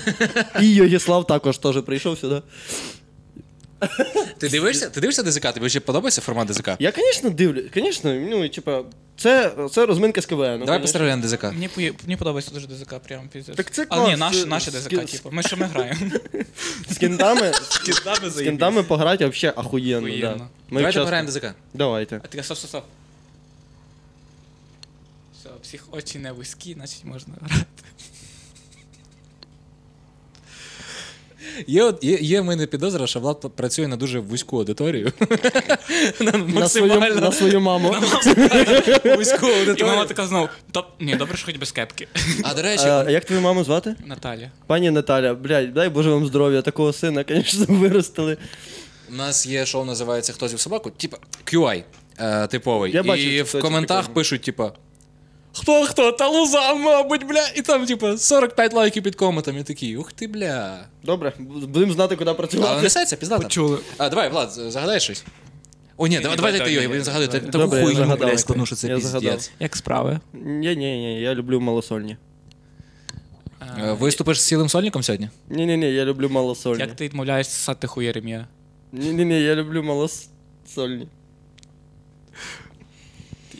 [0.60, 2.42] І Йогіслав також теж прийшов сюди.
[4.38, 4.90] Ти дивишся?
[4.90, 5.52] Ти дивишся ДЗК?
[5.52, 6.68] Тобі ще подобається формат ДЗК?
[6.78, 7.64] Я, звісно, дивлюсь.
[7.74, 8.82] Звісно, ну, типа,
[9.16, 10.56] це, це розминка з КВН.
[10.60, 11.44] Ну, Давай поздравляємо ДЗК.
[11.44, 13.56] Мені, пої- мені подобається дуже ДЗК, прям піздець.
[13.56, 15.30] Так це А ні, клас, наш, це наші з- ДЗК, з- типу.
[15.32, 16.00] Ми що ми граємо?
[16.90, 17.52] З кентами,
[17.86, 20.08] Кидами з кентами пограти взагалі охуєнно.
[20.20, 20.32] Да.
[20.36, 21.54] Ми Давайте часто- пограємо ДЗК.
[21.74, 22.20] Давайте.
[22.24, 22.84] А ти стоп, стоп, стоп.
[25.40, 27.64] Все, всіх очі не вузькі, значить можна грати.
[31.66, 35.12] Є, є, є в мене підозра, що Влад працює на дуже вузьку аудиторію.
[36.20, 37.88] На На свою, на свою маму.
[39.16, 39.46] вузьку
[39.78, 42.08] І мама така знову, топ, ні, добре, що хоч без кепки.
[42.42, 43.96] А до речі, А, як твою маму звати?
[44.06, 44.50] Наталя.
[44.66, 48.36] Пані Наталя, блядь, дай Боже вам здоров'я, такого сина, звісно, виростили.
[49.10, 50.90] у нас є шоу, називається Хто з'їв собаку?
[50.90, 51.82] Типа QI
[52.18, 52.92] е, типовий.
[52.92, 54.14] Я бачив, І в коментах прикольно.
[54.14, 54.72] пишуть, типа.
[55.56, 56.12] Хто хто?
[56.12, 57.46] Та луза, мабуть, бля.
[57.56, 59.56] І там, типа, 45 лайків під коментом.
[59.56, 60.78] Я такий, ух ти, бля.
[61.04, 62.82] Добре, будемо знати, куди Але працювати.
[62.82, 63.42] несеться, піздата.
[63.42, 63.78] Почули.
[63.98, 65.24] А, давай, Влад, загадай щось.
[65.96, 67.28] О, ні, давай, давай давай, ти його, давай, він загадує.
[67.28, 67.40] давай.
[67.46, 68.28] Таку Добре, я хуйню, загадав.
[68.28, 69.20] блядь, складну, що це Я загадав.
[69.32, 69.50] піздець.
[69.60, 70.20] Як справи?
[70.32, 72.16] Ні, ні, ні, я люблю малосольні.
[73.78, 75.28] Е, Виступиш з цілим сольником сьогодні?
[75.48, 76.80] Ні, ні, ні, я люблю малосольні.
[76.80, 78.46] Як ти відмовляєшся ссати хуєрем'я?
[78.92, 81.08] Ні, ні, ні, я люблю малосольні.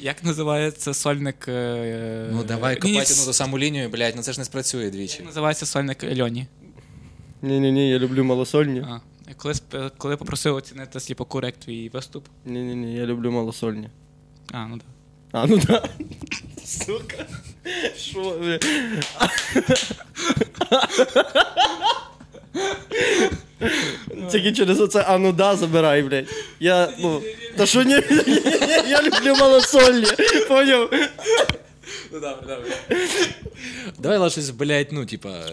[0.05, 1.48] Як називається сольник?
[1.48, 4.44] е, Ну давай, ні, копайте ні, ну, ту саму лінію, блядь, ну це ж не
[4.44, 5.16] спрацює двічі.
[5.16, 6.47] Як називається сольник Льоні?
[7.43, 8.81] Ні, ні, ні, я люблю малосольні.
[8.81, 9.01] А.
[9.36, 9.55] Коли,
[9.98, 12.26] коли попросив оцінити сліпокур, як твій виступ.
[12.44, 13.89] Ні, ні, я люблю малосольні.
[14.52, 14.86] А, ну так.
[15.32, 15.89] А, ну да.
[16.64, 17.26] Сука.
[17.97, 18.60] Що ви?
[24.31, 26.28] Тільки через оце а ну да, забирай, блядь.
[26.60, 27.22] Я, ну,
[27.56, 27.94] та що ні,
[28.89, 30.06] я люблю малосольні,
[30.48, 30.90] поняв?
[32.12, 32.76] Ну добре, добре.
[33.98, 35.44] Давай лише щось, блядь, ну, типа,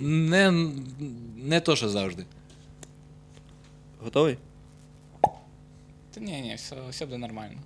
[0.00, 0.70] не,
[1.36, 2.24] не то, що завжди.
[4.00, 4.38] Готовий?
[6.14, 7.56] Та ні, ні, все, все буде нормально.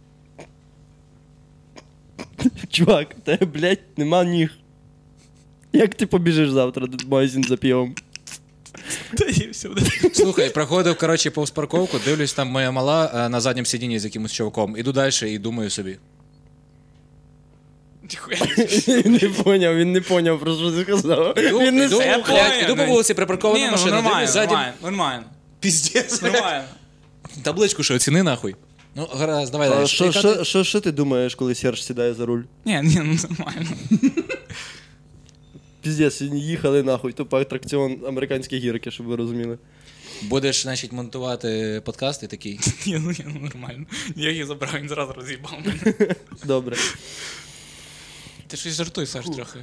[2.71, 4.51] Чувак, в тебе, блядь, нема ніг.
[5.73, 7.95] Як ти побіжиш завтра в магазин за півом?
[9.19, 9.69] Та ні, все.
[10.15, 14.33] Слухай, проходив, коротше, повз парковку, дивлюсь, там моя мала е, на задньому сидінні з якимось
[14.33, 14.77] чуваком.
[14.77, 15.99] Іду далі і думаю собі.
[19.05, 21.39] Не поняв, він не поняв, про що ти сказав.
[21.39, 22.25] Іду, Він не іду, слухав.
[22.27, 24.47] блядь, іду по вулиці, припаркована Ні, ну машина, нормально, дивлюсь ззаді.
[24.53, 25.25] нормально, нормально.
[25.61, 26.23] Піздець.
[26.23, 26.65] Нормально.
[27.43, 28.57] Табличку, що оціни нахуй.
[28.95, 29.87] Ну, гаразд, давай А далі.
[29.87, 32.43] Що, що, ти- що, що ти думаєш, коли Серж сідає за руль?
[32.65, 33.67] Ні, ні, ну нормально.
[35.83, 39.59] Піздець, їхали нахуй, тупо атракціон американські гірки, щоб ви розуміли.
[40.23, 42.61] Будеш, значить, монтувати подкасти такий.
[42.87, 43.87] Ні, ну ну нормально.
[44.17, 46.15] Я їх забрав, він зразу роз'їбав мене.
[46.45, 46.77] Добре.
[48.47, 49.59] Ти щось жартуєш, Саш, трохи.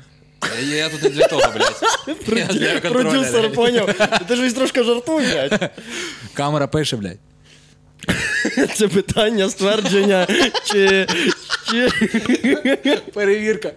[0.70, 1.82] Я, я тут не для того, блядь.
[2.28, 2.46] Я
[2.80, 3.54] для Продюсер блядь.
[3.54, 3.94] поняв.
[4.28, 5.72] Ти ж трошки жартуй, блядь.
[6.34, 7.20] Камера пише, блядь.
[8.76, 10.28] Це питання, ствердження,
[10.66, 11.08] чи.
[11.70, 11.90] чи...
[13.14, 13.72] Перевірка.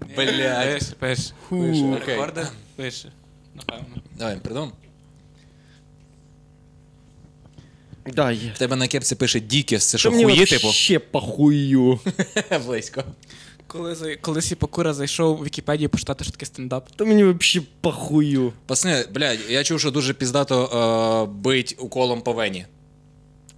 [0.00, 0.78] Блядь.
[0.78, 1.32] Пише, пише.
[1.48, 1.56] Фу,
[1.94, 2.14] окей.
[2.14, 2.48] Рекордер?
[2.76, 3.12] Пише.
[3.54, 4.02] Напевно.
[4.18, 4.72] Давай, придум.
[8.12, 8.52] Да, є.
[8.54, 10.68] В тебе на кепці пише Dickies, це що, Та мені хуї, типу?
[10.68, 12.00] Ще похую.
[12.66, 13.04] Близько.
[13.66, 16.88] Коли, за- коли Сіпакура зайшов в Вікіпедію почитати, що таке стендап.
[16.96, 18.52] Та мені вообще похую.
[18.66, 20.64] Пацани, блядь, я чув, що дуже піздато
[21.28, 22.66] е, бить уколом по вені.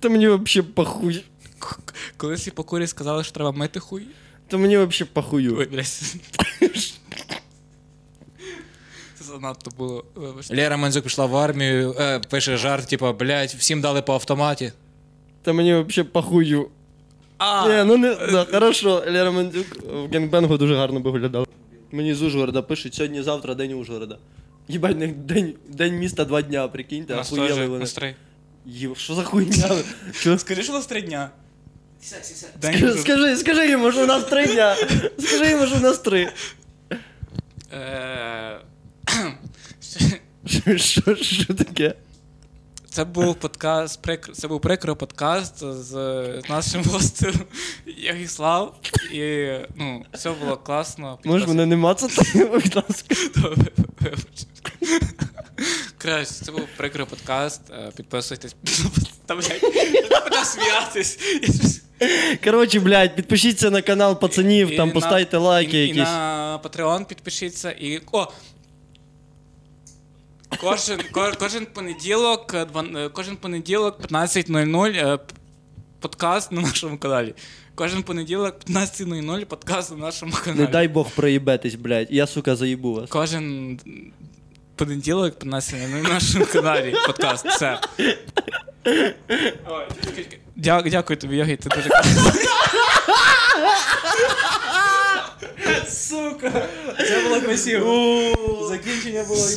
[0.01, 1.25] Та мені вообще похуй.
[1.59, 1.79] К-
[2.17, 4.03] Коли Сіпакурі сказали, що треба мити хуй.
[4.49, 5.57] Та мені вообще похую.
[5.59, 6.03] Ой, блядь.
[9.21, 10.57] Занадто було, вибачте.
[10.57, 14.73] Лера Мандзюк пішла в армію, е, пише жарт, типу, блядь, всім дали по автоматі.
[15.43, 16.69] Та мені вообще похую.
[17.39, 21.47] А, Ні, ну не да, хорошо, Лера Мандюк в генгбенгу дуже гарно би виглядала.
[21.93, 24.19] Мені з Ужгорода пишуть, сьогодні-завтра день Ужгорода.
[24.69, 27.79] Їбать, в них день, день міста два дня, прикиньте, нас ахуєли теж вони.
[27.81, 28.15] нас три.
[28.97, 29.71] Що за хуйня?
[30.13, 30.39] Що?
[30.39, 31.31] Скажи, що у нас три дня.
[32.03, 33.01] Скажи, Ужгорода.
[33.03, 34.77] скажи, скажи йому, що у нас три дня.
[35.19, 36.33] Скажи йому, що у нас три.
[37.73, 38.61] Е,
[40.47, 41.95] Що, що, що таке?
[42.91, 44.33] Це був подкаст, прикр...
[44.33, 47.35] це був прикро подкаст з, з нашим гостем
[47.87, 48.75] Ягіслав.
[49.13, 51.19] І ну, все було класно.
[51.25, 53.15] Можеш мене не мацати, будь ласка.
[53.37, 54.47] Добре, вибач.
[55.99, 57.61] Краще, це був прикро подкаст.
[57.71, 58.57] Е, Підписуйтесь.
[59.27, 59.61] Та блядь,
[60.13, 61.19] я почав сміятись.
[61.43, 61.81] Я щось-
[62.45, 66.03] Коротше, блядь, підпишіться на канал пацанів, І там на- поставте лайки і, І якісь.
[66.03, 67.71] на Patreon підпишіться.
[67.71, 68.01] І.
[68.13, 68.29] О!
[70.61, 75.35] Кожен, ко- кожен понеділок, е, дван- е, кожен понеділок 15.00 е, п-
[76.01, 77.35] подкаст на нашому каналі.
[77.75, 80.61] Кожен понеділок 15.00 подкаст на нашому каналі.
[80.61, 82.09] Не дай Бог проїбетесь, блядь.
[82.11, 83.11] Я, сука, заїбу вас.
[83.11, 83.81] Кожен
[84.77, 87.47] понеділок 15.00 на нашому каналі подкаст.
[87.47, 87.81] Все.
[89.67, 90.39] Ой, чекай, чекай.
[90.59, 92.33] Дя- Дякую тобі, Йогі, ти дуже класно.
[95.91, 96.53] Сука!
[97.09, 98.69] Це було красиво.
[98.69, 99.49] Закінчення було.